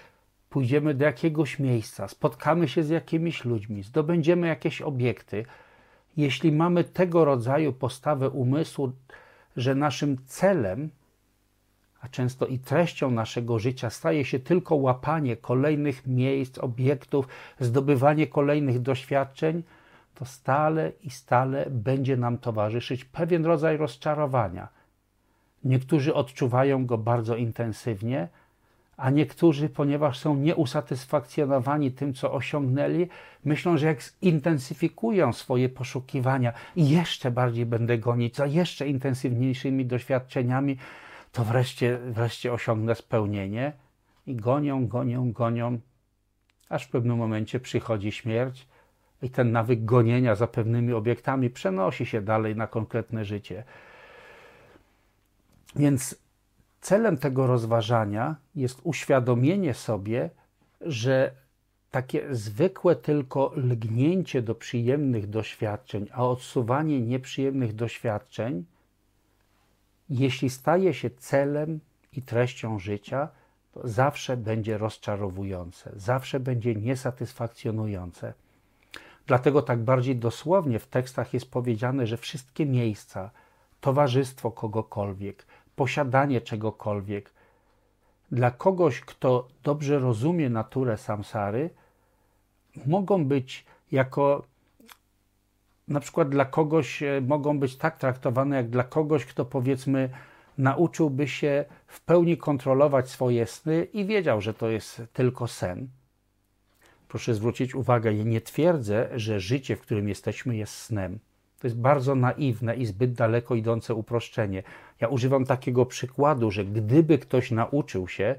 pójdziemy 0.50 0.94
do 0.94 1.06
jakiegoś 1.06 1.60
miejsca, 1.60 2.08
spotkamy 2.08 2.68
się 2.68 2.84
z 2.84 2.90
jakimiś 2.90 3.46
ludźmi, 3.46 3.84
zdobędziemy 3.84 4.48
jakieś 4.48 4.82
obiekty, 4.82 5.46
jeśli 6.18 6.52
mamy 6.52 6.84
tego 6.84 7.26
rodzaju 7.26 7.74
postawę 7.74 8.30
umysłu, 8.30 8.92
że 9.58 9.76
naszym 9.76 10.18
celem 10.26 10.90
a 12.02 12.08
często 12.08 12.46
i 12.46 12.60
treścią 12.60 13.12
naszego 13.12 13.60
życia 13.60 13.90
staje 13.90 14.26
się 14.26 14.40
tylko 14.40 14.76
łapanie 14.76 15.38
kolejnych 15.38 16.08
miejsc, 16.08 16.58
obiektów, 16.58 17.28
zdobywanie 17.60 18.28
kolejnych 18.28 18.82
doświadczeń, 18.82 19.64
to 20.16 20.26
stale 20.26 20.92
i 21.04 21.10
stale 21.10 21.66
będzie 21.70 22.18
nam 22.18 22.38
towarzyszyć 22.38 23.06
pewien 23.06 23.46
rodzaj 23.46 23.78
rozczarowania. 23.78 24.68
Niektórzy 25.64 26.14
odczuwają 26.14 26.86
go 26.86 26.98
bardzo 26.98 27.36
intensywnie, 27.36 28.28
a 28.98 29.10
niektórzy, 29.10 29.70
ponieważ 29.70 30.20
są 30.20 30.36
nieusatysfakcjonowani 30.36 31.92
tym, 31.92 32.14
co 32.14 32.34
osiągnęli, 32.34 33.08
myślą, 33.46 33.78
że 33.78 33.86
jak 33.88 34.04
zintensyfikują 34.24 35.34
swoje 35.34 35.70
poszukiwania 35.70 36.54
i 36.76 36.90
jeszcze 36.90 37.32
bardziej 37.32 37.66
będę 37.66 37.98
gonić 37.98 38.36
za 38.36 38.46
jeszcze 38.46 38.88
intensywniejszymi 38.88 39.86
doświadczeniami, 39.86 40.78
to 41.38 41.44
wreszcie, 41.44 41.98
wreszcie 41.98 42.54
osiągnę 42.54 42.96
spełnienie. 42.96 43.74
I 44.28 44.36
gonią, 44.36 44.88
gonią, 44.88 45.32
gonią, 45.32 45.80
aż 46.70 46.86
w 46.86 46.90
pewnym 46.90 47.18
momencie 47.18 47.60
przychodzi 47.60 48.12
śmierć 48.12 48.68
i 49.22 49.30
ten 49.30 49.52
nawyk 49.52 49.86
gonienia 49.86 50.36
za 50.36 50.48
pewnymi 50.48 50.94
obiektami 50.94 51.50
przenosi 51.50 52.06
się 52.06 52.22
dalej 52.22 52.56
na 52.56 52.68
konkretne 52.68 53.26
życie. 53.26 53.64
Więc 55.76 56.16
celem 56.82 57.18
tego 57.18 57.48
rozważania 57.48 58.36
jest 58.56 58.82
uświadomienie 58.84 59.74
sobie, 59.74 60.30
że 60.82 61.32
takie 61.92 62.36
zwykłe 62.36 62.96
tylko 62.96 63.52
lgnięcie 63.56 64.42
do 64.42 64.56
przyjemnych 64.56 65.30
doświadczeń, 65.30 66.08
a 66.12 66.28
odsuwanie 66.28 67.02
nieprzyjemnych 67.02 67.76
doświadczeń, 67.76 68.66
jeśli 70.10 70.50
staje 70.50 70.94
się 70.94 71.10
celem 71.10 71.80
i 72.14 72.22
treścią 72.22 72.80
życia, 72.80 73.30
to 73.72 73.88
zawsze 73.88 74.38
będzie 74.38 74.78
rozczarowujące, 74.78 75.92
zawsze 75.96 76.40
będzie 76.40 76.76
niesatysfakcjonujące. 76.76 78.34
Dlatego 79.28 79.62
tak 79.62 79.80
bardziej 79.80 80.16
dosłownie 80.16 80.80
w 80.80 80.88
tekstach 80.88 81.34
jest 81.34 81.52
powiedziane, 81.52 82.08
że 82.08 82.18
wszystkie 82.18 82.66
miejsca, 82.66 83.32
towarzystwo 83.82 84.52
kogokolwiek, 84.52 85.46
posiadanie 85.76 86.42
czegokolwiek, 86.42 87.32
dla 88.32 88.52
kogoś, 88.52 89.02
kto 89.02 89.48
dobrze 89.64 90.00
rozumie 90.00 90.50
naturę 90.50 90.98
samsary, 90.98 91.70
mogą 92.86 93.26
być 93.26 93.66
jako 93.92 94.44
na 95.88 96.00
przykład 96.00 96.30
dla 96.30 96.46
kogoś 96.46 97.04
e, 97.04 97.22
mogą 97.28 97.60
być 97.60 97.76
tak 97.76 97.98
traktowane 97.98 98.56
jak 98.56 98.70
dla 98.70 98.84
kogoś, 98.84 99.26
kto 99.26 99.46
powiedzmy 99.46 100.10
nauczyłby 100.58 101.28
się 101.28 101.66
w 101.88 102.02
pełni 102.02 102.38
kontrolować 102.38 103.10
swoje 103.10 103.46
sny 103.46 103.88
i 103.94 104.06
wiedział, 104.06 104.42
że 104.42 104.54
to 104.54 104.70
jest 104.70 105.02
tylko 105.14 105.48
sen. 105.48 105.88
Proszę 107.08 107.34
zwrócić 107.34 107.76
uwagę, 107.76 108.14
ja 108.14 108.24
nie 108.24 108.42
twierdzę, 108.42 109.10
że 109.16 109.40
życie, 109.40 109.76
w 109.76 109.82
którym 109.82 110.10
jesteśmy, 110.10 110.58
jest 110.58 110.74
snem. 110.74 111.20
To 111.60 111.68
jest 111.68 111.80
bardzo 111.80 112.16
naiwne 112.16 112.76
i 112.76 112.86
zbyt 112.86 113.14
daleko 113.14 113.56
idące 113.56 113.94
uproszczenie. 113.94 114.64
Ja 115.02 115.08
używam 115.08 115.46
takiego 115.46 115.86
przykładu, 115.86 116.52
że 116.52 116.66
gdyby 116.66 117.18
ktoś 117.18 117.52
nauczył 117.52 118.08
się 118.08 118.36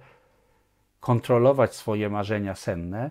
kontrolować 1.00 1.74
swoje 1.74 2.10
marzenia 2.10 2.54
senne, 2.54 3.10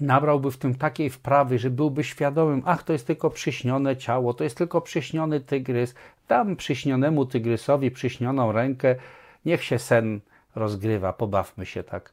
nabrałby 0.00 0.50
w 0.50 0.56
tym 0.56 0.74
takiej 0.74 1.10
wprawy, 1.10 1.58
że 1.58 1.70
byłby 1.70 2.04
świadomym, 2.04 2.62
ach, 2.64 2.82
to 2.82 2.92
jest 2.92 3.06
tylko 3.06 3.30
przyśnione 3.30 3.96
ciało, 3.96 4.34
to 4.34 4.44
jest 4.44 4.56
tylko 4.56 4.80
przyśniony 4.80 5.40
tygrys, 5.40 5.94
dam 6.28 6.56
przyśnionemu 6.56 7.26
tygrysowi 7.26 7.90
przyśnioną 7.90 8.52
rękę, 8.52 8.96
niech 9.44 9.64
się 9.64 9.78
sen 9.78 10.20
rozgrywa, 10.54 11.12
pobawmy 11.12 11.66
się 11.66 11.82
tak. 11.82 12.12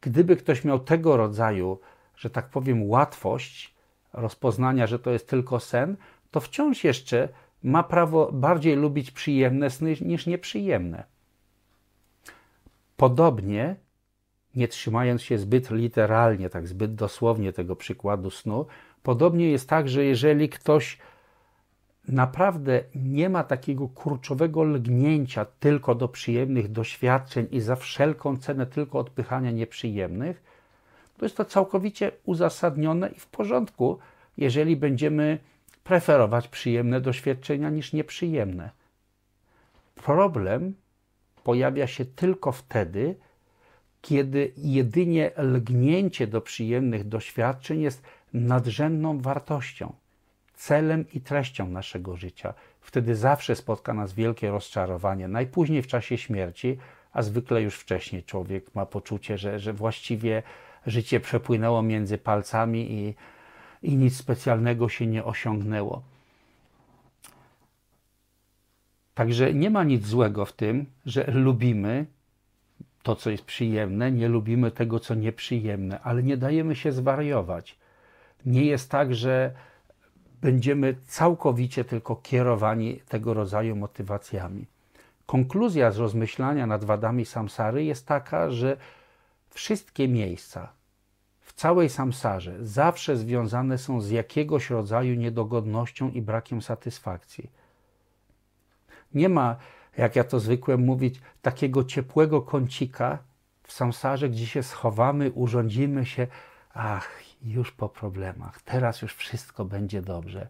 Gdyby 0.00 0.36
ktoś 0.36 0.64
miał 0.64 0.78
tego 0.78 1.16
rodzaju, 1.16 1.78
że 2.16 2.30
tak 2.30 2.48
powiem, 2.48 2.90
łatwość 2.90 3.74
rozpoznania, 4.12 4.86
że 4.86 4.98
to 4.98 5.10
jest 5.10 5.28
tylko 5.28 5.60
sen, 5.60 5.96
to 6.30 6.40
wciąż 6.40 6.84
jeszcze 6.84 7.28
ma 7.62 7.82
prawo 7.82 8.32
bardziej 8.32 8.76
lubić 8.76 9.10
przyjemne 9.10 9.70
sny 9.70 9.96
niż 10.00 10.26
nieprzyjemne. 10.26 11.04
Podobnie 12.96 13.76
nie 14.54 14.68
trzymając 14.68 15.22
się 15.22 15.38
zbyt 15.38 15.70
literalnie, 15.70 16.50
tak 16.50 16.68
zbyt 16.68 16.94
dosłownie 16.94 17.52
tego 17.52 17.76
przykładu 17.76 18.30
snu, 18.30 18.66
podobnie 19.02 19.50
jest 19.50 19.68
tak, 19.68 19.88
że 19.88 20.04
jeżeli 20.04 20.48
ktoś 20.48 20.98
naprawdę 22.08 22.80
nie 22.94 23.28
ma 23.28 23.44
takiego 23.44 23.88
kurczowego 23.88 24.62
lgnięcia 24.62 25.44
tylko 25.44 25.94
do 25.94 26.08
przyjemnych 26.08 26.72
doświadczeń 26.72 27.46
i 27.50 27.60
za 27.60 27.76
wszelką 27.76 28.36
cenę 28.36 28.66
tylko 28.66 28.98
odpychania 28.98 29.50
nieprzyjemnych, 29.50 30.42
to 31.18 31.24
jest 31.24 31.36
to 31.36 31.44
całkowicie 31.44 32.12
uzasadnione 32.24 33.08
i 33.08 33.20
w 33.20 33.26
porządku, 33.26 33.98
jeżeli 34.36 34.76
będziemy 34.76 35.38
preferować 35.84 36.48
przyjemne 36.48 37.00
doświadczenia 37.00 37.70
niż 37.70 37.92
nieprzyjemne. 37.92 38.70
Problem 39.94 40.74
pojawia 41.44 41.86
się 41.86 42.04
tylko 42.04 42.52
wtedy, 42.52 43.16
kiedy 44.02 44.52
jedynie 44.56 45.30
lgnięcie 45.36 46.26
do 46.26 46.40
przyjemnych 46.40 47.08
doświadczeń 47.08 47.80
jest 47.80 48.02
nadrzędną 48.32 49.20
wartością, 49.20 49.92
celem 50.54 51.04
i 51.14 51.20
treścią 51.20 51.68
naszego 51.68 52.16
życia. 52.16 52.54
Wtedy 52.80 53.16
zawsze 53.16 53.56
spotka 53.56 53.94
nas 53.94 54.12
wielkie 54.12 54.50
rozczarowanie, 54.50 55.28
najpóźniej 55.28 55.82
w 55.82 55.86
czasie 55.86 56.18
śmierci, 56.18 56.78
a 57.12 57.22
zwykle 57.22 57.62
już 57.62 57.74
wcześniej 57.74 58.22
człowiek 58.22 58.74
ma 58.74 58.86
poczucie, 58.86 59.38
że, 59.38 59.58
że 59.58 59.72
właściwie 59.72 60.42
życie 60.86 61.20
przepłynęło 61.20 61.82
między 61.82 62.18
palcami 62.18 62.92
i, 62.92 63.14
i 63.82 63.96
nic 63.96 64.16
specjalnego 64.16 64.88
się 64.88 65.06
nie 65.06 65.24
osiągnęło. 65.24 66.02
Także 69.14 69.54
nie 69.54 69.70
ma 69.70 69.84
nic 69.84 70.06
złego 70.06 70.44
w 70.44 70.52
tym, 70.52 70.86
że 71.06 71.30
lubimy 71.30 72.06
to, 73.02 73.16
co 73.16 73.30
jest 73.30 73.44
przyjemne, 73.44 74.12
nie 74.12 74.28
lubimy 74.28 74.70
tego, 74.70 75.00
co 75.00 75.14
nieprzyjemne, 75.14 76.00
ale 76.00 76.22
nie 76.22 76.36
dajemy 76.36 76.76
się 76.76 76.92
zwariować. 76.92 77.78
Nie 78.46 78.64
jest 78.64 78.90
tak, 78.90 79.14
że 79.14 79.52
będziemy 80.40 80.94
całkowicie 81.06 81.84
tylko 81.84 82.16
kierowani 82.16 83.00
tego 83.08 83.34
rodzaju 83.34 83.76
motywacjami. 83.76 84.66
Konkluzja 85.26 85.90
z 85.90 85.98
rozmyślania 85.98 86.66
nad 86.66 86.84
wadami 86.84 87.24
samsary 87.24 87.84
jest 87.84 88.06
taka, 88.06 88.50
że 88.50 88.76
wszystkie 89.50 90.08
miejsca 90.08 90.68
w 91.40 91.52
całej 91.52 91.88
samsarze 91.88 92.56
zawsze 92.60 93.16
związane 93.16 93.78
są 93.78 94.00
z 94.00 94.10
jakiegoś 94.10 94.70
rodzaju 94.70 95.14
niedogodnością 95.14 96.10
i 96.10 96.22
brakiem 96.22 96.62
satysfakcji. 96.62 97.50
Nie 99.14 99.28
ma 99.28 99.56
jak 99.98 100.16
ja 100.16 100.24
to 100.24 100.40
zwykłem 100.40 100.80
mówić, 100.80 101.20
takiego 101.42 101.84
ciepłego 101.84 102.42
kącika 102.42 103.18
w 103.62 103.72
samsarze, 103.72 104.28
gdzie 104.28 104.46
się 104.46 104.62
schowamy, 104.62 105.30
urządzimy 105.30 106.06
się, 106.06 106.26
ach, 106.74 107.22
już 107.42 107.72
po 107.72 107.88
problemach, 107.88 108.62
teraz 108.62 109.02
już 109.02 109.14
wszystko 109.14 109.64
będzie 109.64 110.02
dobrze. 110.02 110.48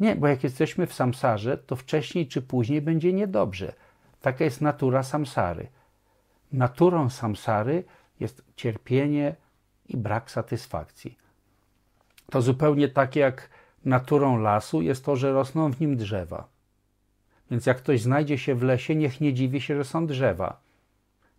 Nie, 0.00 0.16
bo 0.16 0.28
jak 0.28 0.44
jesteśmy 0.44 0.86
w 0.86 0.94
samsarze, 0.94 1.58
to 1.58 1.76
wcześniej 1.76 2.28
czy 2.28 2.42
później 2.42 2.82
będzie 2.82 3.12
niedobrze. 3.12 3.72
Taka 4.20 4.44
jest 4.44 4.60
natura 4.60 5.02
samsary. 5.02 5.68
Naturą 6.52 7.10
samsary 7.10 7.84
jest 8.20 8.44
cierpienie 8.56 9.36
i 9.88 9.96
brak 9.96 10.30
satysfakcji. 10.30 11.18
To 12.30 12.42
zupełnie 12.42 12.88
tak 12.88 13.16
jak 13.16 13.50
naturą 13.84 14.38
lasu 14.38 14.82
jest 14.82 15.04
to, 15.04 15.16
że 15.16 15.32
rosną 15.32 15.72
w 15.72 15.80
nim 15.80 15.96
drzewa. 15.96 16.48
Więc 17.50 17.66
jak 17.66 17.76
ktoś 17.76 18.02
znajdzie 18.02 18.38
się 18.38 18.54
w 18.54 18.62
lesie, 18.62 18.94
niech 18.94 19.20
nie 19.20 19.34
dziwi 19.34 19.60
się, 19.60 19.76
że 19.76 19.84
są 19.84 20.06
drzewa. 20.06 20.60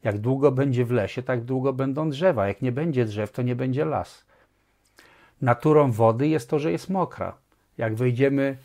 Jak 0.04 0.18
długo 0.18 0.52
będzie 0.52 0.86
w 0.86 0.92
lesie, 0.92 1.24
tak 1.24 1.44
długo 1.44 1.74
będą 1.74 2.10
drzewa. 2.10 2.48
Jak 2.48 2.62
nie 2.62 2.72
będzie 2.72 3.06
drzew, 3.06 3.32
to 3.32 3.42
nie 3.42 3.56
będzie 3.56 3.86
las. 3.86 4.26
Naturą 5.42 5.92
wody 5.92 6.28
jest 6.28 6.50
to, 6.50 6.60
że 6.60 6.72
jest 6.72 6.90
mokra. 6.90 7.38
Jak 7.78 7.96
wejdziemy 7.96 8.58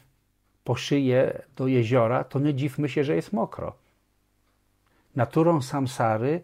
po 0.64 0.74
szyję 0.74 1.42
do 1.57 1.66
jeziora, 1.66 2.24
to 2.24 2.38
nie 2.38 2.55
dziwmy 2.55 2.88
się, 2.88 3.05
że 3.05 3.16
jest 3.16 3.32
mokro. 3.32 3.74
Naturą 5.16 5.62
samsary 5.62 6.42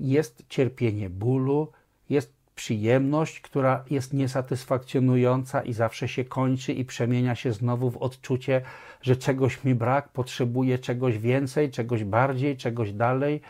jest 0.00 0.44
cierpienie 0.48 1.10
bólu, 1.10 1.72
jest 2.10 2.32
przyjemność, 2.54 3.40
która 3.40 3.84
jest 3.90 4.12
niesatysfakcjonująca 4.12 5.62
i 5.62 5.72
zawsze 5.72 6.08
się 6.08 6.24
kończy 6.24 6.72
i 6.72 6.84
przemienia 6.84 7.34
się 7.34 7.52
znowu 7.52 7.90
w 7.90 7.96
odczucie, 7.96 8.62
że 9.02 9.16
czegoś 9.16 9.64
mi 9.64 9.74
brak, 9.74 10.08
potrzebuję 10.08 10.78
czegoś 10.78 11.18
więcej, 11.18 11.70
czegoś 11.70 12.04
bardziej, 12.04 12.56
czegoś 12.56 12.92
dalej. 12.92 13.40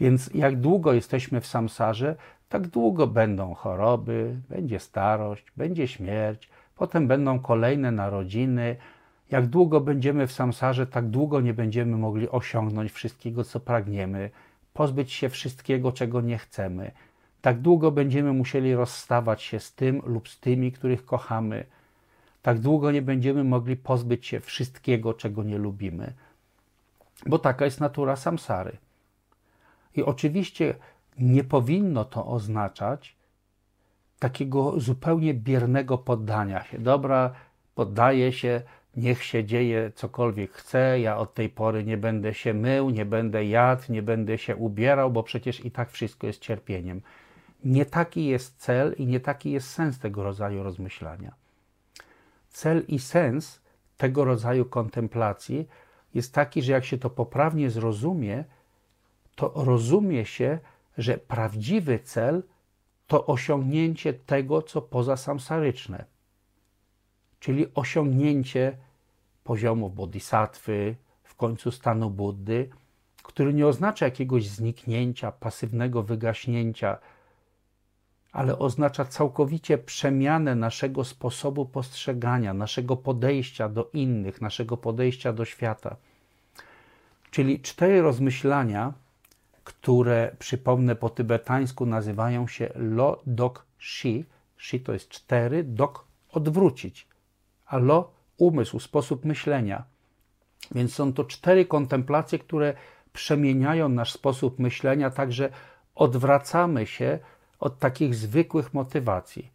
Więc 0.00 0.30
jak 0.34 0.60
długo 0.60 0.92
jesteśmy 0.92 1.40
w 1.40 1.46
samsarze, 1.46 2.16
tak 2.48 2.66
długo 2.66 3.06
będą 3.06 3.54
choroby, 3.54 4.36
będzie 4.48 4.80
starość, 4.80 5.44
będzie 5.56 5.88
śmierć, 5.88 6.48
potem 6.76 7.06
będą 7.06 7.38
kolejne 7.38 7.92
narodziny. 7.92 8.76
Jak 9.30 9.46
długo 9.46 9.80
będziemy 9.80 10.26
w 10.26 10.32
samsarze, 10.32 10.86
tak 10.86 11.08
długo 11.08 11.40
nie 11.40 11.54
będziemy 11.54 11.96
mogli 11.96 12.28
osiągnąć 12.28 12.92
wszystkiego, 12.92 13.44
co 13.44 13.60
pragniemy, 13.60 14.30
pozbyć 14.72 15.12
się 15.12 15.28
wszystkiego, 15.28 15.92
czego 15.92 16.20
nie 16.20 16.38
chcemy 16.38 16.92
tak 17.42 17.60
długo 17.60 17.90
będziemy 17.90 18.32
musieli 18.32 18.74
rozstawać 18.74 19.42
się 19.42 19.60
z 19.60 19.74
tym 19.74 20.02
lub 20.04 20.28
z 20.28 20.40
tymi, 20.40 20.72
których 20.72 21.04
kochamy. 21.04 21.64
Tak 22.42 22.58
długo 22.58 22.90
nie 22.90 23.02
będziemy 23.02 23.44
mogli 23.44 23.76
pozbyć 23.76 24.26
się 24.26 24.40
wszystkiego, 24.40 25.14
czego 25.14 25.42
nie 25.42 25.58
lubimy. 25.58 26.12
Bo 27.26 27.38
taka 27.38 27.64
jest 27.64 27.80
natura 27.80 28.16
samsary. 28.16 28.76
I 29.96 30.02
oczywiście 30.02 30.74
nie 31.18 31.44
powinno 31.44 32.04
to 32.04 32.26
oznaczać 32.26 33.16
takiego 34.18 34.80
zupełnie 34.80 35.34
biernego 35.34 35.98
poddania 35.98 36.64
się. 36.64 36.78
Dobra, 36.78 37.34
poddaję 37.74 38.32
się, 38.32 38.62
niech 38.96 39.24
się 39.24 39.44
dzieje 39.44 39.92
cokolwiek 39.94 40.52
chce, 40.52 41.00
ja 41.00 41.16
od 41.16 41.34
tej 41.34 41.48
pory 41.48 41.84
nie 41.84 41.96
będę 41.96 42.34
się 42.34 42.54
mył, 42.54 42.90
nie 42.90 43.04
będę 43.04 43.44
jadł, 43.44 43.82
nie 43.88 44.02
będę 44.02 44.38
się 44.38 44.56
ubierał, 44.56 45.10
bo 45.10 45.22
przecież 45.22 45.64
i 45.64 45.70
tak 45.70 45.90
wszystko 45.90 46.26
jest 46.26 46.40
cierpieniem. 46.40 47.00
Nie 47.64 47.86
taki 47.86 48.26
jest 48.26 48.56
cel 48.56 48.94
i 48.98 49.06
nie 49.06 49.20
taki 49.20 49.50
jest 49.50 49.70
sens 49.70 49.98
tego 49.98 50.22
rodzaju 50.22 50.62
rozmyślania. 50.62 51.34
Cel 52.48 52.84
i 52.88 52.98
sens 52.98 53.60
tego 53.96 54.24
rodzaju 54.24 54.64
kontemplacji 54.64 55.68
jest 56.14 56.34
taki, 56.34 56.62
że 56.62 56.72
jak 56.72 56.84
się 56.84 56.98
to 56.98 57.10
poprawnie 57.10 57.70
zrozumie, 57.70 58.44
to 59.34 59.52
rozumie 59.56 60.26
się, 60.26 60.58
że 60.98 61.18
prawdziwy 61.18 61.98
cel 61.98 62.42
to 63.06 63.26
osiągnięcie 63.26 64.12
tego, 64.12 64.62
co 64.62 64.82
pozasamsaryczne, 64.82 66.04
czyli 67.40 67.66
osiągnięcie 67.74 68.76
poziomu 69.44 69.90
bodhisattwy, 69.90 70.96
w 71.24 71.34
końcu 71.34 71.70
stanu 71.70 72.10
Buddy, 72.10 72.70
który 73.22 73.54
nie 73.54 73.66
oznacza 73.66 74.04
jakiegoś 74.04 74.48
zniknięcia, 74.48 75.32
pasywnego 75.32 76.02
wygaśnięcia, 76.02 76.98
ale 78.32 78.58
oznacza 78.58 79.04
całkowicie 79.04 79.78
przemianę 79.78 80.54
naszego 80.54 81.04
sposobu 81.04 81.66
postrzegania, 81.66 82.54
naszego 82.54 82.96
podejścia 82.96 83.68
do 83.68 83.90
innych, 83.92 84.40
naszego 84.40 84.76
podejścia 84.76 85.32
do 85.32 85.44
świata. 85.44 85.96
Czyli 87.30 87.60
cztery 87.60 88.02
rozmyślania, 88.02 88.92
które 89.64 90.36
przypomnę 90.38 90.96
po 90.96 91.10
tybetańsku 91.10 91.86
nazywają 91.86 92.46
się 92.46 92.72
lo 92.74 93.22
dok 93.26 93.66
shi. 93.78 94.24
Shi 94.56 94.80
to 94.80 94.92
jest 94.92 95.08
cztery, 95.08 95.64
dok 95.64 96.04
odwrócić, 96.32 97.06
a 97.66 97.78
lo 97.78 98.10
umysł, 98.36 98.80
sposób 98.80 99.24
myślenia. 99.24 99.84
Więc 100.74 100.94
są 100.94 101.12
to 101.12 101.24
cztery 101.24 101.66
kontemplacje, 101.66 102.38
które 102.38 102.74
przemieniają 103.12 103.88
nasz 103.88 104.12
sposób 104.12 104.58
myślenia, 104.58 105.10
także 105.10 105.50
odwracamy 105.94 106.86
się 106.86 107.18
od 107.60 107.78
takich 107.78 108.14
zwykłych 108.14 108.74
motywacji, 108.74 109.50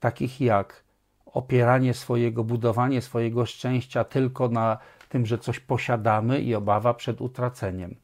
takich 0.00 0.40
jak 0.40 0.84
opieranie 1.26 1.94
swojego, 1.94 2.44
budowanie 2.44 3.02
swojego 3.02 3.46
szczęścia 3.46 4.04
tylko 4.04 4.48
na 4.48 4.78
tym, 5.08 5.26
że 5.26 5.38
coś 5.38 5.60
posiadamy 5.60 6.40
i 6.40 6.54
obawa 6.54 6.94
przed 6.94 7.20
utraceniem, 7.20 7.96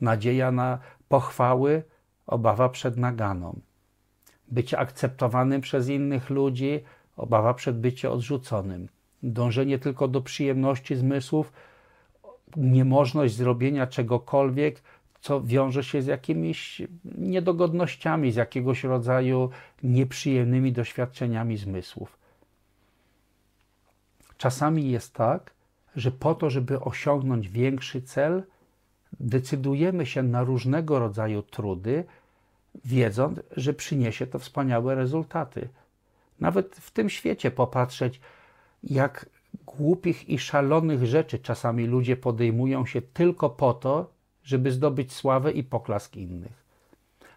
nadzieja 0.00 0.52
na 0.52 0.78
pochwały, 1.08 1.82
obawa 2.26 2.68
przed 2.68 2.96
naganą, 2.96 3.60
bycie 4.48 4.78
akceptowanym 4.78 5.60
przez 5.60 5.88
innych 5.88 6.30
ludzi, 6.30 6.84
obawa 7.16 7.54
przed 7.54 7.80
byciem 7.80 8.12
odrzuconym, 8.12 8.88
dążenie 9.22 9.78
tylko 9.78 10.08
do 10.08 10.20
przyjemności 10.20 10.96
zmysłów, 10.96 11.52
niemożność 12.56 13.34
zrobienia 13.34 13.86
czegokolwiek, 13.86 14.82
co 15.20 15.42
wiąże 15.42 15.84
się 15.84 16.02
z 16.02 16.06
jakimiś 16.06 16.82
niedogodnościami, 17.04 18.32
z 18.32 18.36
jakiegoś 18.36 18.84
rodzaju 18.84 19.50
nieprzyjemnymi 19.82 20.72
doświadczeniami 20.72 21.56
zmysłów. 21.56 22.18
Czasami 24.36 24.90
jest 24.90 25.14
tak, 25.14 25.54
że 25.96 26.10
po 26.10 26.34
to, 26.34 26.50
żeby 26.50 26.80
osiągnąć 26.80 27.48
większy 27.48 28.02
cel, 28.02 28.42
decydujemy 29.20 30.06
się 30.06 30.22
na 30.22 30.44
różnego 30.44 30.98
rodzaju 30.98 31.42
trudy, 31.42 32.04
wiedząc, 32.84 33.40
że 33.56 33.74
przyniesie 33.74 34.26
to 34.26 34.38
wspaniałe 34.38 34.94
rezultaty. 34.94 35.68
Nawet 36.40 36.76
w 36.76 36.90
tym 36.90 37.10
świecie 37.10 37.50
popatrzeć, 37.50 38.20
jak 38.84 39.28
głupich 39.66 40.28
i 40.28 40.38
szalonych 40.38 41.06
rzeczy 41.06 41.38
czasami 41.38 41.86
ludzie 41.86 42.16
podejmują 42.16 42.86
się 42.86 43.02
tylko 43.02 43.50
po 43.50 43.74
to, 43.74 44.17
żeby 44.48 44.72
zdobyć 44.72 45.12
sławę 45.12 45.52
i 45.52 45.64
poklask 45.64 46.16
innych. 46.16 46.64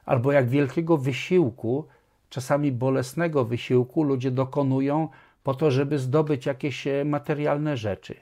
Albo 0.05 0.32
jak 0.32 0.49
wielkiego 0.49 0.97
wysiłku, 0.97 1.88
czasami 2.30 2.72
bolesnego 2.72 3.45
wysiłku, 3.45 4.03
ludzie 4.03 4.32
dokonują 4.32 5.09
po 5.43 5.53
to, 5.53 5.72
żeby 5.72 5.99
zdobyć 5.99 6.45
jakieś 6.45 6.88
e, 6.88 7.05
materialne 7.05 7.78
rzeczy. 7.78 8.16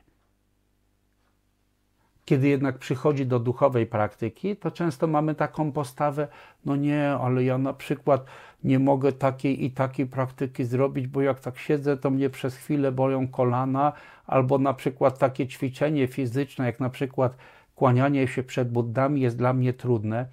Kiedy 2.25 2.47
jednak 2.47 2.77
przychodzi 2.77 3.25
do 3.25 3.39
duchowej 3.39 3.85
praktyki, 3.85 4.55
to 4.55 4.71
często 4.71 5.07
mamy 5.07 5.35
taką 5.35 5.71
postawę: 5.71 6.27
no 6.65 6.75
nie, 6.75 7.09
ale 7.09 7.43
ja 7.43 7.57
na 7.57 7.73
przykład 7.73 8.25
nie 8.63 8.79
mogę 8.79 9.11
takiej 9.11 9.65
i 9.65 9.71
takiej 9.71 10.05
praktyki 10.05 10.65
zrobić, 10.65 11.07
bo 11.07 11.21
jak 11.21 11.39
tak 11.39 11.57
siedzę, 11.57 11.97
to 11.97 12.09
mnie 12.09 12.29
przez 12.29 12.55
chwilę 12.55 12.91
bolą 12.91 13.27
kolana, 13.27 13.93
albo 14.27 14.57
na 14.57 14.73
przykład 14.73 15.19
takie 15.19 15.47
ćwiczenie 15.47 16.07
fizyczne, 16.07 16.65
jak 16.65 16.79
na 16.79 16.89
przykład 16.89 17.37
kłanianie 17.80 18.27
się 18.27 18.43
przed 18.43 18.71
Buddami 18.71 19.21
jest 19.21 19.38
dla 19.38 19.53
mnie 19.53 19.73
trudne. 19.73 20.25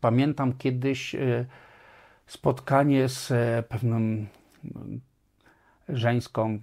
Pamiętam 0.00 0.52
kiedyś 0.52 1.14
e, 1.14 1.46
spotkanie 2.26 3.08
z 3.08 3.30
e, 3.30 3.62
pewną 3.68 4.26
żeńską 5.88 6.58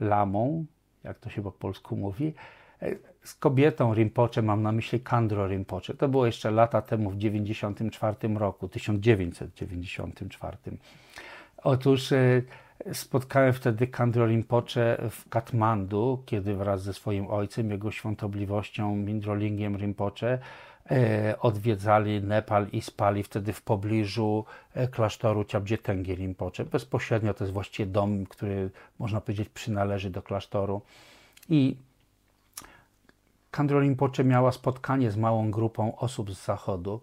lamą, 0.00 0.66
jak 1.04 1.18
to 1.18 1.30
się 1.30 1.42
po 1.42 1.52
polsku 1.52 1.96
mówi, 1.96 2.34
e, 2.82 2.96
z 3.22 3.34
kobietą 3.34 3.94
Rinpoche, 3.94 4.42
mam 4.42 4.62
na 4.62 4.72
myśli 4.72 5.00
Kandro 5.00 5.48
Rinpoche. 5.48 5.94
To 5.94 6.08
było 6.08 6.26
jeszcze 6.26 6.50
lata 6.50 6.82
temu, 6.82 7.10
w 7.10 7.16
1994 7.16 8.34
roku, 8.38 8.68
1994. 8.68 10.56
Otóż 11.56 12.12
Spotkałem 12.92 13.52
wtedy 13.52 13.86
Kandro 13.86 14.26
Rinpoche 14.26 14.98
w 15.10 15.28
Katmandu, 15.28 16.22
kiedy 16.26 16.54
wraz 16.54 16.82
ze 16.82 16.94
swoim 16.94 17.26
ojcem, 17.26 17.70
jego 17.70 17.90
świątobliwością 17.90 18.96
Mindrolingiem 18.96 19.76
Rinpoche, 19.76 20.38
e, 20.90 21.34
odwiedzali 21.40 22.22
Nepal 22.22 22.66
i 22.72 22.82
spali 22.82 23.22
wtedy 23.22 23.52
w 23.52 23.62
pobliżu 23.62 24.44
e, 24.74 24.88
klasztoru 24.88 25.44
Ciabdzietengi 25.44 26.14
Rinpoche. 26.14 26.64
Bezpośrednio 26.64 27.34
to 27.34 27.44
jest 27.44 27.54
właściwie 27.54 27.86
dom, 27.86 28.26
który 28.26 28.70
można 28.98 29.20
powiedzieć 29.20 29.48
przynależy 29.48 30.10
do 30.10 30.22
klasztoru. 30.22 30.82
I 31.48 31.76
Kandro 33.50 33.80
Rinpoche 33.80 34.24
miała 34.24 34.52
spotkanie 34.52 35.10
z 35.10 35.16
małą 35.16 35.50
grupą 35.50 35.96
osób 35.96 36.34
z 36.34 36.44
zachodu 36.44 37.00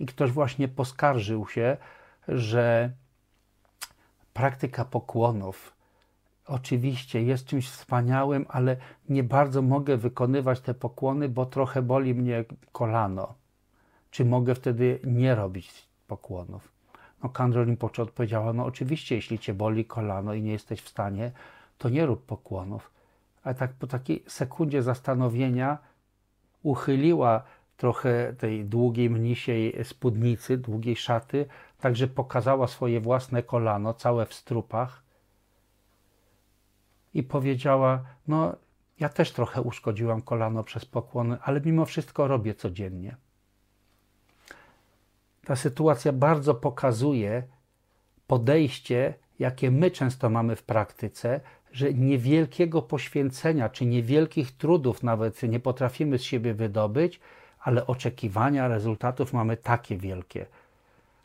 i 0.00 0.06
ktoś 0.06 0.30
właśnie 0.30 0.68
poskarżył 0.68 1.48
się, 1.48 1.76
że 2.28 2.90
praktyka 4.38 4.84
pokłonów 4.84 5.72
oczywiście 6.46 7.22
jest 7.22 7.46
czymś 7.46 7.68
wspaniałym, 7.68 8.46
ale 8.48 8.76
nie 9.08 9.22
bardzo 9.22 9.62
mogę 9.62 9.96
wykonywać 9.96 10.60
te 10.60 10.74
pokłony, 10.74 11.28
bo 11.28 11.46
trochę 11.46 11.82
boli 11.82 12.14
mnie 12.14 12.44
kolano. 12.72 13.34
Czy 14.10 14.24
mogę 14.24 14.54
wtedy 14.54 15.00
nie 15.04 15.34
robić 15.34 15.88
pokłonów? 16.06 16.72
No 17.22 17.28
Kandro 17.28 17.64
Rinpoche 17.64 18.02
odpowiedziała, 18.02 18.52
no 18.52 18.64
oczywiście, 18.64 19.14
jeśli 19.14 19.38
cię 19.38 19.54
boli 19.54 19.84
kolano 19.84 20.34
i 20.34 20.42
nie 20.42 20.52
jesteś 20.52 20.80
w 20.82 20.88
stanie, 20.88 21.32
to 21.78 21.88
nie 21.88 22.06
rób 22.06 22.26
pokłonów. 22.26 22.90
Ale 23.42 23.54
tak 23.54 23.72
po 23.72 23.86
takiej 23.86 24.24
sekundzie 24.26 24.82
zastanowienia 24.82 25.78
uchyliła 26.62 27.42
trochę 27.78 28.34
tej 28.38 28.64
długiej 28.64 29.10
mnisiej 29.10 29.84
spódnicy, 29.84 30.58
długiej 30.58 30.96
szaty, 30.96 31.46
także 31.80 32.08
pokazała 32.08 32.66
swoje 32.66 33.00
własne 33.00 33.42
kolano, 33.42 33.94
całe 33.94 34.26
w 34.26 34.34
strupach 34.34 35.02
i 37.14 37.22
powiedziała: 37.22 38.04
No, 38.28 38.56
ja 39.00 39.08
też 39.08 39.32
trochę 39.32 39.62
uszkodziłam 39.62 40.22
kolano 40.22 40.64
przez 40.64 40.84
pokłony, 40.84 41.36
ale 41.42 41.60
mimo 41.60 41.84
wszystko 41.84 42.28
robię 42.28 42.54
codziennie. 42.54 43.16
Ta 45.44 45.56
sytuacja 45.56 46.12
bardzo 46.12 46.54
pokazuje 46.54 47.42
podejście, 48.26 49.14
jakie 49.38 49.70
my 49.70 49.90
często 49.90 50.30
mamy 50.30 50.56
w 50.56 50.62
praktyce, 50.62 51.40
że 51.72 51.94
niewielkiego 51.94 52.82
poświęcenia 52.82 53.68
czy 53.68 53.86
niewielkich 53.86 54.56
trudów 54.56 55.02
nawet 55.02 55.42
nie 55.42 55.60
potrafimy 55.60 56.18
z 56.18 56.22
siebie 56.22 56.54
wydobyć, 56.54 57.20
ale 57.68 57.86
oczekiwania 57.86 58.68
rezultatów 58.68 59.32
mamy 59.32 59.56
takie 59.56 59.96
wielkie. 59.96 60.46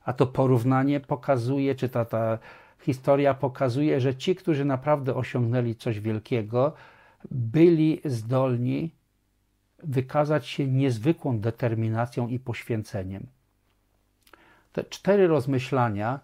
A 0.05 0.13
to 0.13 0.27
porównanie 0.27 0.99
pokazuje, 0.99 1.75
czy 1.75 1.89
ta, 1.89 2.05
ta 2.05 2.37
historia 2.79 3.33
pokazuje, 3.33 4.01
że 4.01 4.15
ci, 4.15 4.35
którzy 4.35 4.65
naprawdę 4.65 5.15
osiągnęli 5.15 5.75
coś 5.75 5.99
wielkiego, 5.99 6.73
byli 7.31 8.01
zdolni 8.05 8.91
wykazać 9.83 10.47
się 10.47 10.67
niezwykłą 10.67 11.39
determinacją 11.39 12.27
i 12.27 12.39
poświęceniem. 12.39 13.27
Te 14.73 14.83
cztery 14.83 15.27
rozmyślania 15.27 16.19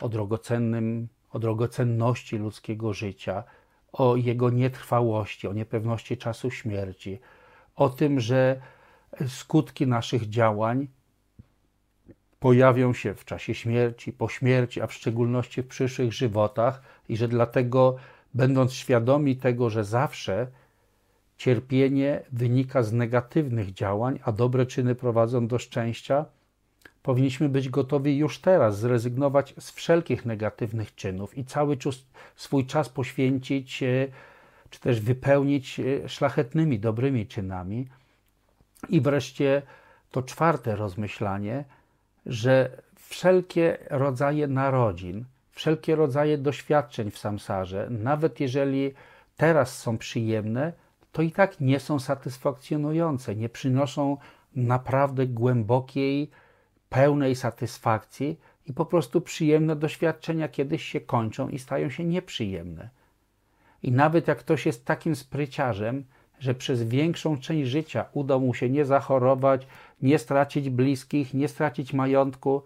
o 0.00 0.08
drogocennym, 0.08 1.08
o 1.30 1.38
drogocenności 1.38 2.38
ludzkiego 2.38 2.92
życia, 2.92 3.44
o 3.92 4.16
jego 4.16 4.50
nietrwałości, 4.50 5.48
o 5.48 5.52
niepewności 5.52 6.16
czasu 6.16 6.50
śmierci, 6.50 7.18
o 7.76 7.88
tym, 7.88 8.20
że 8.20 8.60
skutki 9.28 9.86
naszych 9.86 10.28
działań 10.28 10.88
pojawią 12.40 12.92
się 12.92 13.14
w 13.14 13.24
czasie 13.24 13.54
śmierci, 13.54 14.12
po 14.12 14.28
śmierci, 14.28 14.80
a 14.80 14.86
w 14.86 14.92
szczególności 14.92 15.62
w 15.62 15.66
przyszłych 15.66 16.12
żywotach, 16.12 16.82
i 17.08 17.16
że 17.16 17.28
dlatego, 17.28 17.96
będąc 18.34 18.72
świadomi 18.72 19.36
tego, 19.36 19.70
że 19.70 19.84
zawsze 19.84 20.46
cierpienie 21.36 22.22
wynika 22.32 22.82
z 22.82 22.92
negatywnych 22.92 23.72
działań, 23.72 24.18
a 24.24 24.32
dobre 24.32 24.66
czyny 24.66 24.94
prowadzą 24.94 25.46
do 25.46 25.58
szczęścia, 25.58 26.24
powinniśmy 27.02 27.48
być 27.48 27.68
gotowi 27.68 28.16
już 28.16 28.38
teraz 28.38 28.78
zrezygnować 28.78 29.54
z 29.58 29.70
wszelkich 29.70 30.26
negatywnych 30.26 30.94
czynów 30.94 31.38
i 31.38 31.44
cały 31.44 31.76
czas, 31.76 32.04
swój 32.36 32.66
czas 32.66 32.88
poświęcić, 32.88 33.82
e, 33.82 34.08
czy 34.70 34.80
też 34.80 35.00
wypełnić 35.00 35.80
e, 35.80 36.08
szlachetnymi, 36.08 36.78
dobrymi 36.78 37.26
czynami. 37.26 37.88
I 38.88 39.00
wreszcie 39.00 39.62
to 40.10 40.22
czwarte 40.22 40.76
rozmyślanie, 40.76 41.64
że 42.26 42.70
wszelkie 42.96 43.78
rodzaje 43.90 44.48
narodzin, 44.48 45.24
wszelkie 45.50 45.96
rodzaje 45.96 46.38
doświadczeń 46.38 47.10
w 47.10 47.18
samsarze, 47.18 47.88
nawet 47.90 48.40
jeżeli 48.40 48.92
teraz 49.36 49.78
są 49.78 49.98
przyjemne, 49.98 50.72
to 51.12 51.22
i 51.22 51.32
tak 51.32 51.60
nie 51.60 51.80
są 51.80 51.98
satysfakcjonujące, 51.98 53.36
nie 53.36 53.48
przynoszą 53.48 54.16
naprawdę 54.56 55.26
głębokiej, 55.26 56.30
pełnej 56.88 57.34
satysfakcji 57.34 58.40
i 58.66 58.72
po 58.72 58.86
prostu 58.86 59.20
przyjemne 59.20 59.76
doświadczenia 59.76 60.48
kiedyś 60.48 60.84
się 60.84 61.00
kończą 61.00 61.48
i 61.48 61.58
stają 61.58 61.90
się 61.90 62.04
nieprzyjemne. 62.04 62.88
I 63.82 63.92
nawet 63.92 64.28
jak 64.28 64.38
ktoś 64.38 64.66
jest 64.66 64.84
takim 64.84 65.16
spryciarzem, 65.16 66.04
że 66.40 66.54
przez 66.54 66.82
większą 66.82 67.38
część 67.38 67.70
życia 67.70 68.04
uda 68.12 68.38
mu 68.38 68.54
się 68.54 68.70
nie 68.70 68.84
zachorować, 68.84 69.66
nie 70.02 70.18
stracić 70.18 70.70
bliskich, 70.70 71.34
nie 71.34 71.48
stracić 71.48 71.92
majątku, 71.92 72.62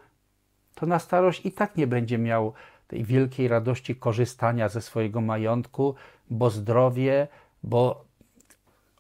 to 0.75 0.87
na 0.87 0.99
starość 0.99 1.47
i 1.47 1.53
tak 1.53 1.77
nie 1.77 1.87
będzie 1.87 2.19
miał 2.19 2.53
tej 2.89 3.05
wielkiej 3.05 3.49
radości 3.49 3.97
korzystania 3.97 4.69
ze 4.69 4.81
swojego 4.81 5.21
majątku, 5.21 5.95
bo 6.31 6.51
zdrowie, 6.51 7.29
bo 7.63 8.05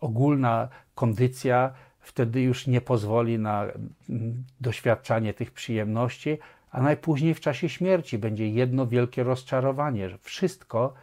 ogólna 0.00 0.68
kondycja 0.94 1.72
wtedy 2.00 2.40
już 2.40 2.66
nie 2.66 2.80
pozwoli 2.80 3.38
na 3.38 3.64
mm, 4.10 4.44
doświadczanie 4.60 5.34
tych 5.34 5.50
przyjemności, 5.50 6.38
a 6.70 6.82
najpóźniej 6.82 7.34
w 7.34 7.40
czasie 7.40 7.68
śmierci 7.68 8.18
będzie 8.18 8.48
jedno 8.48 8.86
wielkie 8.86 9.22
rozczarowanie, 9.22 10.08
że 10.08 10.18
wszystko, 10.18 10.94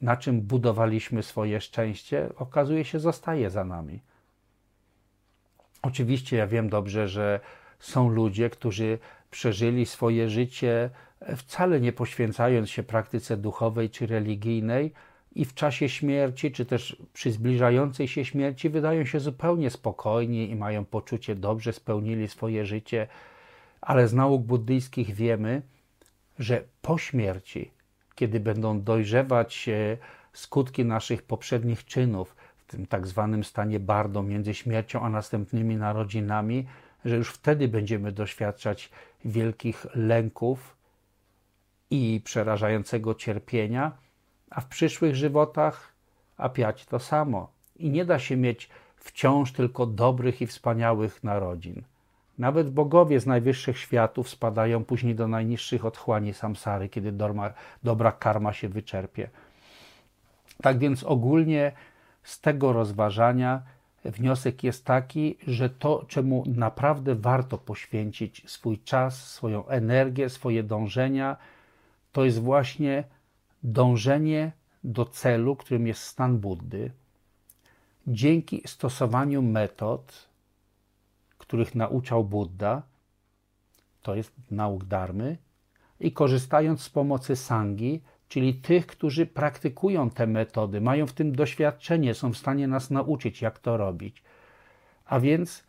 na 0.00 0.16
czym 0.16 0.40
budowaliśmy 0.40 1.22
swoje 1.22 1.60
szczęście, 1.60 2.28
okazuje 2.36 2.84
się, 2.84 3.00
zostaje 3.00 3.50
za 3.50 3.64
nami. 3.64 4.00
Oczywiście 5.82 6.36
ja 6.36 6.46
wiem 6.46 6.68
dobrze, 6.68 7.08
że 7.08 7.40
są 7.78 8.08
ludzie, 8.08 8.50
którzy 8.50 8.98
przeżyli 9.30 9.86
swoje 9.86 10.30
życie 10.30 10.90
e, 11.20 11.36
wcale 11.36 11.80
nie 11.80 11.92
poświęcając 11.92 12.70
się 12.70 12.82
praktyce 12.82 13.36
duchowej 13.36 13.90
czy 13.90 14.06
religijnej, 14.06 14.92
i 15.34 15.44
w 15.44 15.54
czasie 15.54 15.88
śmierci, 15.88 16.52
czy 16.52 16.64
też 16.64 16.96
przy 17.12 17.32
zbliżającej 17.32 18.08
się 18.08 18.24
śmierci, 18.24 18.70
wydają 18.70 19.04
się 19.04 19.20
zupełnie 19.20 19.70
spokojni 19.70 20.50
i 20.50 20.56
mają 20.56 20.84
poczucie, 20.84 21.34
dobrze 21.34 21.72
spełnili 21.72 22.28
swoje 22.28 22.66
życie, 22.66 23.06
ale 23.80 24.08
z 24.08 24.14
nauk 24.14 24.42
buddyjskich 24.42 25.14
wiemy, 25.14 25.62
że 26.38 26.64
po 26.82 26.98
śmierci, 26.98 27.70
kiedy 28.14 28.40
będą 28.40 28.80
dojrzewać 28.80 29.70
skutki 30.32 30.84
naszych 30.84 31.22
poprzednich 31.22 31.84
czynów, 31.84 32.36
w 32.56 32.64
tym 32.64 32.86
tak 32.86 33.06
zwanym 33.06 33.44
stanie 33.44 33.80
bardo 33.80 34.22
między 34.22 34.54
śmiercią 34.54 35.00
a 35.00 35.10
następnymi 35.10 35.76
narodzinami, 35.76 36.66
że 37.04 37.16
już 37.16 37.30
wtedy 37.30 37.68
będziemy 37.68 38.12
doświadczać 38.12 38.90
wielkich 39.24 39.86
lęków 39.94 40.76
i 41.90 42.20
przerażającego 42.24 43.14
cierpienia, 43.14 43.92
a 44.50 44.60
w 44.60 44.66
przyszłych 44.66 45.16
żywotach 45.16 45.92
apiać 46.36 46.86
to 46.86 46.98
samo. 46.98 47.48
I 47.76 47.90
nie 47.90 48.04
da 48.04 48.18
się 48.18 48.36
mieć 48.36 48.68
wciąż 48.96 49.52
tylko 49.52 49.86
dobrych 49.86 50.42
i 50.42 50.46
wspaniałych 50.46 51.24
narodzin. 51.24 51.82
Nawet 52.38 52.70
bogowie 52.70 53.20
z 53.20 53.26
najwyższych 53.26 53.78
światów 53.78 54.28
spadają 54.28 54.84
później 54.84 55.14
do 55.14 55.28
najniższych 55.28 55.84
otchłani 55.84 56.34
samsary, 56.34 56.88
kiedy 56.88 57.12
dorma, 57.12 57.52
dobra 57.82 58.12
karma 58.12 58.52
się 58.52 58.68
wyczerpie. 58.68 59.30
Tak 60.62 60.78
więc 60.78 61.04
ogólnie 61.04 61.72
z 62.22 62.40
tego 62.40 62.72
rozważania 62.72 63.62
wniosek 64.04 64.64
jest 64.64 64.84
taki, 64.84 65.36
że 65.46 65.70
to, 65.70 66.04
czemu 66.08 66.44
naprawdę 66.46 67.14
warto 67.14 67.58
poświęcić 67.58 68.42
swój 68.46 68.78
czas, 68.78 69.30
swoją 69.32 69.68
energię, 69.68 70.28
swoje 70.28 70.62
dążenia, 70.62 71.36
to 72.12 72.24
jest 72.24 72.40
właśnie 72.40 73.04
dążenie 73.62 74.52
do 74.84 75.04
celu, 75.04 75.56
którym 75.56 75.86
jest 75.86 76.02
stan 76.02 76.38
Buddy, 76.38 76.90
dzięki 78.06 78.62
stosowaniu 78.66 79.42
metod, 79.42 80.28
których 81.46 81.74
nauczał 81.74 82.24
Buddha, 82.24 82.82
to 84.02 84.14
jest 84.14 84.32
nauk 84.50 84.84
darmy, 84.84 85.36
i 86.00 86.12
korzystając 86.12 86.82
z 86.82 86.90
pomocy 86.90 87.36
sangi, 87.36 88.02
czyli 88.28 88.54
tych, 88.54 88.86
którzy 88.86 89.26
praktykują 89.26 90.10
te 90.10 90.26
metody, 90.26 90.80
mają 90.80 91.06
w 91.06 91.12
tym 91.12 91.34
doświadczenie, 91.34 92.14
są 92.14 92.32
w 92.32 92.36
stanie 92.36 92.68
nas 92.68 92.90
nauczyć, 92.90 93.42
jak 93.42 93.58
to 93.58 93.76
robić. 93.76 94.22
A 95.04 95.20
więc 95.20 95.64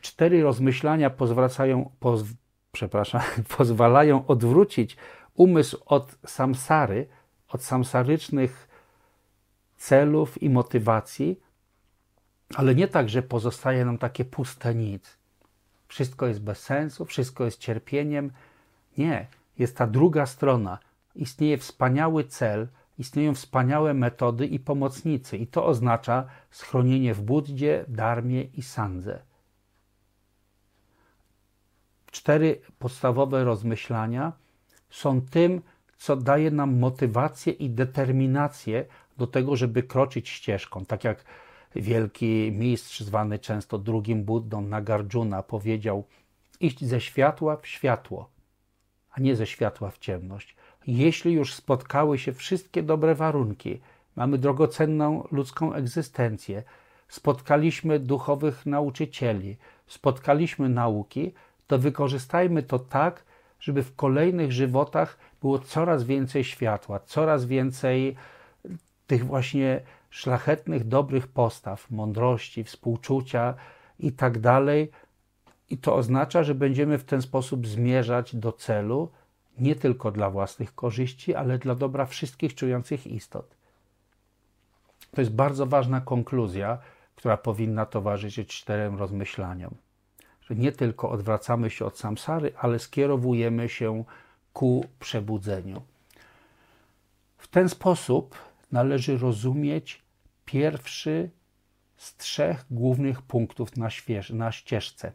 cztery 0.00 0.42
rozmyślania 0.42 1.10
pozwracają, 1.10 1.90
poz, 2.00 2.24
przepraszam, 2.72 3.22
pozwalają 3.56 4.26
odwrócić 4.26 4.96
umysł 5.34 5.78
od 5.86 6.16
samsary, 6.26 7.06
od 7.48 7.62
samsarycznych 7.64 8.68
celów 9.76 10.42
i 10.42 10.50
motywacji, 10.50 11.40
ale 12.54 12.74
nie 12.74 12.88
tak, 12.88 13.08
że 13.08 13.22
pozostaje 13.22 13.84
nam 13.84 13.98
takie 13.98 14.24
puste 14.24 14.74
nic. 14.74 15.16
Wszystko 15.88 16.26
jest 16.26 16.42
bez 16.42 16.58
sensu, 16.58 17.04
wszystko 17.04 17.44
jest 17.44 17.58
cierpieniem. 17.58 18.30
Nie, 18.98 19.26
jest 19.58 19.76
ta 19.76 19.86
druga 19.86 20.26
strona. 20.26 20.78
Istnieje 21.16 21.58
wspaniały 21.58 22.24
cel, 22.24 22.68
istnieją 22.98 23.34
wspaniałe 23.34 23.94
metody 23.94 24.46
i 24.46 24.58
pomocnicy, 24.58 25.36
i 25.36 25.46
to 25.46 25.66
oznacza 25.66 26.26
schronienie 26.50 27.14
w 27.14 27.22
Buddzie, 27.22 27.84
Darmie 27.88 28.42
i 28.42 28.62
Sandze. 28.62 29.18
Cztery 32.10 32.60
podstawowe 32.78 33.44
rozmyślania 33.44 34.32
są 34.90 35.20
tym, 35.20 35.62
co 35.96 36.16
daje 36.16 36.50
nam 36.50 36.78
motywację 36.78 37.52
i 37.52 37.70
determinację 37.70 38.84
do 39.16 39.26
tego, 39.26 39.56
żeby 39.56 39.82
kroczyć 39.82 40.28
ścieżką. 40.28 40.84
Tak 40.84 41.04
jak 41.04 41.24
wielki 41.74 42.52
mistrz, 42.54 43.00
zwany 43.00 43.38
często 43.38 43.78
drugim 43.78 44.24
Buddą, 44.24 44.60
Nagarjuna, 44.60 45.42
powiedział: 45.42 46.04
iść 46.60 46.84
ze 46.84 47.00
światła 47.00 47.56
w 47.56 47.66
światło, 47.66 48.30
a 49.10 49.20
nie 49.20 49.36
ze 49.36 49.46
światła 49.46 49.90
w 49.90 49.98
ciemność. 49.98 50.56
Jeśli 50.86 51.32
już 51.32 51.54
spotkały 51.54 52.18
się 52.18 52.32
wszystkie 52.32 52.82
dobre 52.82 53.14
warunki, 53.14 53.80
mamy 54.16 54.38
drogocenną 54.38 55.28
ludzką 55.30 55.74
egzystencję, 55.74 56.62
spotkaliśmy 57.08 57.98
duchowych 57.98 58.66
nauczycieli, 58.66 59.56
spotkaliśmy 59.86 60.68
nauki, 60.68 61.32
to 61.66 61.78
wykorzystajmy 61.78 62.62
to 62.62 62.78
tak, 62.78 63.24
żeby 63.60 63.82
w 63.82 63.96
kolejnych 63.96 64.52
żywotach 64.52 65.18
było 65.40 65.58
coraz 65.58 66.04
więcej 66.04 66.44
światła, 66.44 67.00
coraz 67.00 67.44
więcej 67.44 68.16
tych 69.06 69.24
właśnie 69.24 69.80
szlachetnych, 70.10 70.88
dobrych 70.88 71.26
postaw, 71.26 71.90
mądrości, 71.90 72.64
współczucia 72.64 73.54
i 73.98 74.12
tak 74.12 74.38
dalej. 74.38 74.90
I 75.70 75.78
to 75.78 75.94
oznacza, 75.94 76.42
że 76.42 76.54
będziemy 76.54 76.98
w 76.98 77.04
ten 77.04 77.22
sposób 77.22 77.66
zmierzać 77.66 78.36
do 78.36 78.52
celu, 78.52 79.10
nie 79.58 79.76
tylko 79.76 80.10
dla 80.10 80.30
własnych 80.30 80.74
korzyści, 80.74 81.34
ale 81.34 81.58
dla 81.58 81.74
dobra 81.74 82.06
wszystkich 82.06 82.54
czujących 82.54 83.06
istot. 83.06 83.56
To 85.10 85.20
jest 85.20 85.32
bardzo 85.32 85.66
ważna 85.66 86.00
konkluzja, 86.00 86.78
która 87.16 87.36
powinna 87.36 87.86
towarzyszyć 87.86 88.48
czterem 88.48 88.98
rozmyślaniom 88.98 89.74
że 90.50 90.56
nie 90.56 90.72
tylko 90.72 91.10
odwracamy 91.10 91.70
się 91.70 91.84
od 91.84 91.98
samsary, 91.98 92.52
ale 92.58 92.78
skierowujemy 92.78 93.68
się 93.68 94.04
ku 94.52 94.84
przebudzeniu. 95.00 95.82
W 97.38 97.48
ten 97.48 97.68
sposób 97.68 98.36
należy 98.72 99.18
rozumieć 99.18 99.99
pierwszy 100.52 101.30
z 101.96 102.16
trzech 102.16 102.64
głównych 102.70 103.22
punktów 103.22 103.76
na, 103.76 103.90
śwież, 103.90 104.30
na 104.30 104.52
ścieżce. 104.52 105.12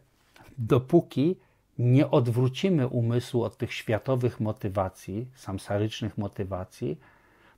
Dopóki 0.58 1.36
nie 1.78 2.10
odwrócimy 2.10 2.88
umysłu 2.88 3.42
od 3.44 3.56
tych 3.56 3.72
światowych 3.72 4.40
motywacji, 4.40 5.26
samsarycznych 5.34 6.18
motywacji, 6.18 7.00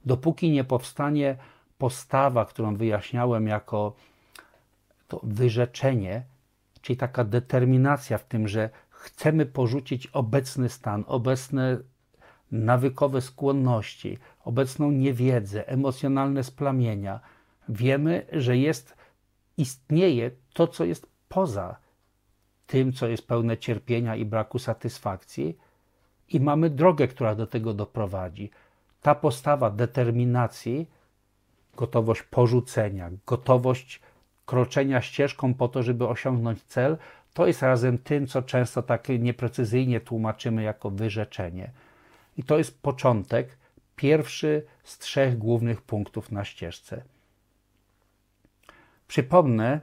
dopóki 0.04 0.50
nie 0.50 0.64
powstanie 0.64 1.36
postawa, 1.78 2.44
którą 2.44 2.76
wyjaśniałem 2.76 3.46
jako 3.46 3.96
to 5.08 5.20
wyrzeczenie, 5.22 6.22
czyli 6.80 6.96
taka 6.96 7.24
determinacja 7.24 8.18
w 8.18 8.24
tym, 8.24 8.48
że 8.48 8.70
chcemy 8.90 9.46
porzucić 9.46 10.06
obecny 10.06 10.68
stan, 10.68 11.04
obecne 11.06 11.78
nawykowe 12.52 13.20
skłonności, 13.20 14.18
obecną 14.44 14.90
niewiedzę, 14.90 15.68
emocjonalne 15.68 16.44
splamienia. 16.44 17.20
Wiemy, 17.68 18.26
że 18.32 18.56
jest, 18.56 18.96
istnieje 19.56 20.30
to, 20.52 20.66
co 20.66 20.84
jest 20.84 21.06
poza 21.28 21.76
tym, 22.66 22.92
co 22.92 23.08
jest 23.08 23.26
pełne 23.26 23.56
cierpienia 23.56 24.16
i 24.16 24.24
braku 24.24 24.58
satysfakcji, 24.58 25.58
i 26.28 26.40
mamy 26.40 26.70
drogę, 26.70 27.08
która 27.08 27.34
do 27.34 27.46
tego 27.46 27.74
doprowadzi. 27.74 28.50
Ta 29.02 29.14
postawa 29.14 29.70
determinacji, 29.70 30.86
gotowość 31.76 32.22
porzucenia, 32.22 33.10
gotowość 33.26 34.00
kroczenia 34.46 35.00
ścieżką 35.00 35.54
po 35.54 35.68
to, 35.68 35.82
żeby 35.82 36.08
osiągnąć 36.08 36.62
cel, 36.62 36.96
to 37.34 37.46
jest 37.46 37.62
razem 37.62 37.98
tym, 37.98 38.26
co 38.26 38.42
często 38.42 38.82
tak 38.82 39.08
nieprecyzyjnie 39.08 40.00
tłumaczymy 40.00 40.62
jako 40.62 40.90
wyrzeczenie. 40.90 41.70
I 42.36 42.42
to 42.42 42.58
jest 42.58 42.82
początek, 42.82 43.58
pierwszy 43.96 44.66
z 44.84 44.98
trzech 44.98 45.38
głównych 45.38 45.82
punktów 45.82 46.32
na 46.32 46.44
ścieżce. 46.44 47.02
Przypomnę, 49.08 49.80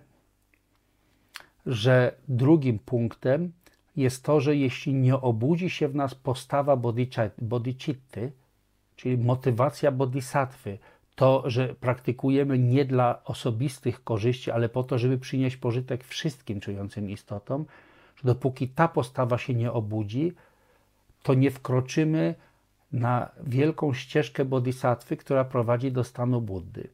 że 1.66 2.16
drugim 2.28 2.80
punktem 2.80 3.52
jest 3.96 4.24
to, 4.24 4.42
że 4.42 4.56
jeśli 4.56 4.94
nie 4.94 5.16
obudzi 5.16 5.70
się 5.70 5.88
w 5.88 5.96
nas 5.96 6.16
postawa 6.16 6.78
bodhicitty, 7.42 8.32
czyli 8.96 9.18
motywacja 9.18 9.92
bodhisattwy, 9.92 10.78
to, 11.16 11.44
że 11.46 11.76
praktykujemy 11.76 12.60
nie 12.60 12.86
dla 12.86 13.24
osobistych 13.24 14.04
korzyści, 14.04 14.52
ale 14.52 14.70
po 14.70 14.84
to, 14.84 14.98
żeby 14.98 15.18
przynieść 15.18 15.58
pożytek 15.58 16.04
wszystkim 16.04 16.60
czującym 16.60 17.10
istotom, 17.10 17.66
że 18.16 18.24
dopóki 18.24 18.68
ta 18.68 18.88
postawa 18.88 19.38
się 19.38 19.54
nie 19.54 19.72
obudzi, 19.72 20.34
to 21.24 21.34
nie 21.34 21.52
wkroczymy 21.52 22.36
na 22.92 23.30
wielką 23.44 23.94
ścieżkę 23.94 24.46
bodhisattwy, 24.46 25.18
która 25.18 25.46
prowadzi 25.46 25.92
do 25.92 26.04
stanu 26.04 26.42
Buddy. 26.42 26.88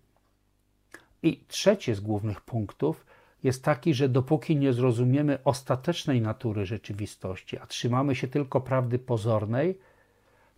I 1.23 1.43
trzeci 1.47 1.93
z 1.93 1.99
głównych 1.99 2.41
punktów 2.41 3.05
jest 3.43 3.63
taki, 3.63 3.93
że 3.93 4.09
dopóki 4.09 4.55
nie 4.55 4.73
zrozumiemy 4.73 5.43
ostatecznej 5.43 6.21
natury 6.21 6.65
rzeczywistości, 6.65 7.57
a 7.57 7.67
trzymamy 7.67 8.15
się 8.15 8.27
tylko 8.27 8.61
prawdy 8.61 8.99
pozornej, 8.99 9.79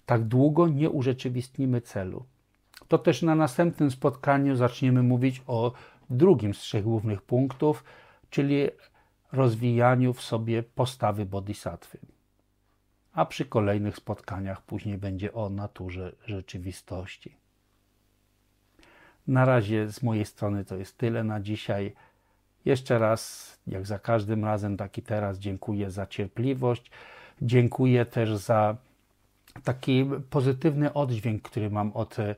tak 0.06 0.24
długo 0.24 0.68
nie 0.68 0.90
urzeczywistnimy 0.90 1.82
celu. 1.82 2.26
To 2.88 2.98
też 2.98 3.22
na 3.22 3.36
następnym 3.36 3.92
spotkaniu 3.92 4.56
zaczniemy 4.56 5.04
mówić 5.04 5.42
o 5.48 5.72
drugim 6.10 6.54
z 6.54 6.58
trzech 6.58 6.84
głównych 6.84 7.22
punktów, 7.22 7.84
czyli 8.30 8.70
rozwijaniu 9.32 10.14
w 10.14 10.22
sobie 10.22 10.64
postawy 10.64 11.26
bodhisattwy. 11.26 12.00
A 13.14 13.26
przy 13.26 13.46
kolejnych 13.46 13.96
spotkaniach 13.96 14.62
później 14.62 14.98
będzie 14.98 15.34
o 15.34 15.50
naturze 15.50 16.16
rzeczywistości. 16.26 17.36
Na 19.28 19.46
razie 19.46 19.92
z 19.92 20.04
mojej 20.04 20.26
strony 20.26 20.66
to 20.66 20.76
jest 20.76 20.98
tyle 20.98 21.24
na 21.24 21.40
dzisiaj. 21.40 21.94
Jeszcze 22.66 23.00
raz, 23.00 23.54
jak 23.68 23.86
za 23.86 24.00
każdym 24.00 24.46
razem, 24.46 24.78
tak 24.78 24.98
i 24.98 25.02
teraz, 25.02 25.40
dziękuję 25.40 25.92
za 25.92 26.08
cierpliwość. 26.08 26.92
Dziękuję 27.42 28.06
też 28.06 28.36
za 28.36 28.76
taki 29.64 30.10
pozytywny 30.30 30.94
oddźwięk, 30.94 31.42
który 31.42 31.70
mam 31.70 31.92
od 31.94 32.18
e, 32.20 32.36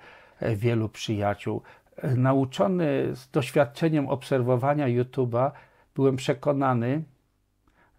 wielu 0.55 0.89
przyjaciół. 0.89 1.61
Nauczony 2.15 3.15
z 3.15 3.29
doświadczeniem 3.31 4.09
obserwowania 4.09 4.87
YouTube'a, 4.87 5.51
byłem 5.95 6.15
przekonany, 6.15 7.03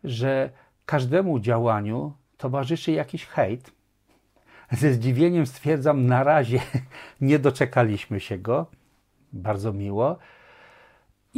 że 0.05 0.51
każdemu 0.87 1.41
działaniu 1.41 2.12
towarzyszy 2.37 2.93
jakiś 2.93 3.26
hejt. 3.26 3.76
Ze 4.73 4.93
zdziwieniem 4.93 5.47
stwierdzam, 5.47 6.07
na 6.07 6.25
razie 6.25 6.61
nie 7.21 7.39
doczekaliśmy 7.39 8.21
się 8.21 8.39
go. 8.39 8.67
Bardzo 9.33 9.73
miło. 9.73 10.19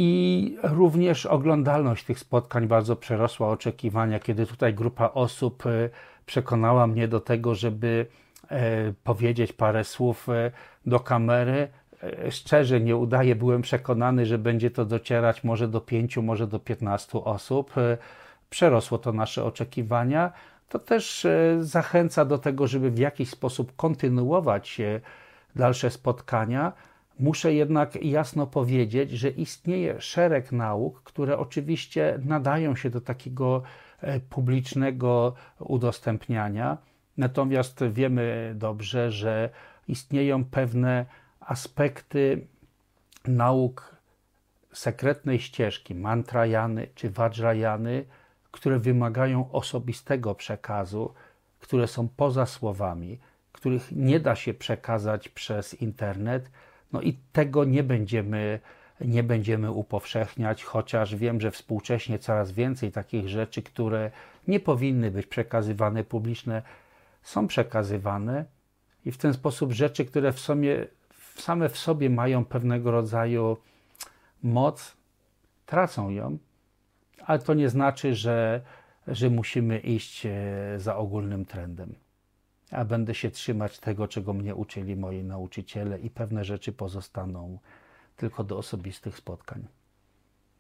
I 0.01 0.57
również 0.63 1.27
oglądalność 1.27 2.05
tych 2.05 2.19
spotkań 2.19 2.67
bardzo 2.67 2.97
przerosła 2.97 3.49
oczekiwania, 3.49 4.19
kiedy 4.19 4.47
tutaj 4.47 4.75
grupa 4.75 5.11
osób 5.15 5.67
e, 5.67 5.91
przekonała 6.27 6.87
mnie 6.87 7.09
do 7.09 7.21
tego, 7.21 7.55
żeby 7.55 8.07
e, 8.51 8.93
powiedzieć 9.05 9.53
parę 9.53 9.85
słów 9.85 10.29
e, 10.29 10.51
do 10.87 11.01
kamery. 11.01 11.69
Szczerze 12.31 12.81
nie 12.81 12.97
udaje, 12.97 13.37
byłem 13.37 13.63
przekonany, 13.63 14.27
że 14.27 14.39
będzie 14.39 14.71
to 14.71 14.85
docierać 14.85 15.45
może 15.45 15.69
do 15.69 15.81
pięciu, 15.81 16.23
może 16.23 16.47
do 16.47 16.59
piętnastu 16.59 17.29
osób. 17.29 17.75
Przerosło 18.51 18.99
to 18.99 19.13
nasze 19.13 19.45
oczekiwania. 19.45 20.33
To 20.69 20.79
też 20.79 21.27
zachęca 21.61 22.25
do 22.25 22.39
tego, 22.39 22.67
żeby 22.67 22.91
w 22.91 22.99
jakiś 22.99 23.31
sposób 23.31 23.77
kontynuować 23.77 24.81
dalsze 25.57 25.91
spotkania. 25.91 26.73
Muszę 27.19 27.55
jednak 27.55 28.05
jasno 28.05 28.47
powiedzieć, 28.47 29.11
że 29.11 29.29
istnieje 29.29 30.01
szereg 30.01 30.53
nauk, 30.53 31.03
które 31.03 31.39
oczywiście 31.39 32.19
nadają 32.25 32.77
się 32.77 32.91
do 32.91 33.01
takiego 33.01 33.63
e, 34.01 34.21
publicznego 34.21 35.35
udostępniania, 35.59 36.79
natomiast 37.17 37.85
wiemy 37.91 38.53
dobrze, 38.57 39.13
że 39.13 39.51
istnieją 39.89 40.45
pewne 40.45 41.07
aspekty 41.41 42.47
nauk 43.27 43.97
sekretnej 44.73 45.39
ścieżki, 45.39 45.95
mantrajany 45.95 46.89
czy 46.95 47.11
vajrayany, 47.11 48.05
które 48.51 48.79
wymagają 48.79 49.53
osobistego 49.53 50.35
przekazu, 50.35 51.15
które 51.61 51.87
są 51.87 52.09
poza 52.09 52.47
słowami, 52.47 53.19
których 53.53 53.93
nie 53.93 54.21
da 54.21 54.35
się 54.35 54.55
przekazać 54.55 55.29
przez 55.29 55.75
internet, 55.75 56.51
no 56.93 57.01
i 57.01 57.19
tego 57.33 57.65
nie 57.65 57.83
będziemy, 57.83 58.61
nie 59.01 59.23
będziemy 59.23 59.71
upowszechniać, 59.71 60.65
chociaż 60.65 61.17
wiem, 61.17 61.41
że 61.41 61.51
współcześnie 61.51 62.19
coraz 62.19 62.53
więcej 62.53 62.93
takich 62.93 63.29
rzeczy, 63.29 63.63
które 63.63 64.11
nie 64.49 64.61
powinny 64.61 65.11
być 65.11 65.27
przekazywane 65.27 66.05
publiczne, 66.05 66.63
są 67.23 67.47
przekazywane 67.47 68.45
i 69.05 69.13
w 69.13 69.19
ten 69.19 69.35
sposób 69.35 69.73
rzeczy, 69.73 70.05
które 70.05 70.33
w 70.33 70.41
sobie, 70.41 70.87
same 71.37 71.69
w 71.69 71.79
sobie 71.79 72.11
mają 72.11 72.45
pewnego 72.45 72.91
rodzaju 72.91 73.57
moc, 74.43 74.97
tracą 75.67 76.11
ją, 76.11 76.39
ale 77.29 77.39
to 77.39 77.55
nie 77.55 77.69
znaczy, 77.69 78.15
że, 78.15 78.61
że 79.07 79.31
musimy 79.31 79.79
iść 79.79 80.27
e, 80.27 80.31
za 80.77 80.97
ogólnym 80.97 81.45
trendem 81.45 81.95
a 82.71 82.85
będę 82.85 83.15
się 83.15 83.31
trzymać 83.31 83.79
tego, 83.79 84.09
czego 84.09 84.33
mnie 84.33 84.55
uczyli 84.55 84.97
moi 84.97 85.25
nauczyciele, 85.25 85.99
i 85.99 86.11
pewne 86.11 86.45
rzeczy 86.45 86.73
pozostaną 86.73 87.59
tylko 88.17 88.45
do 88.45 88.59
osobistych 88.59 89.17
spotkań. 89.17 89.67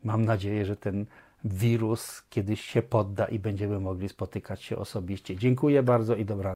Mam 0.04 0.24
nadzieję, 0.24 0.64
że 0.64 0.76
ten 0.76 1.06
wirus 1.44 2.22
kiedyś 2.30 2.60
się 2.60 2.82
podda 2.82 3.24
i 3.24 3.38
będziemy 3.38 3.80
mogli 3.80 4.08
spotykać 4.08 4.62
się 4.62 4.76
osobiście. 4.76 5.36
Dziękuję 5.36 5.82
bardzo 5.82 6.16
i 6.16 6.24
dobranoc. 6.24 6.44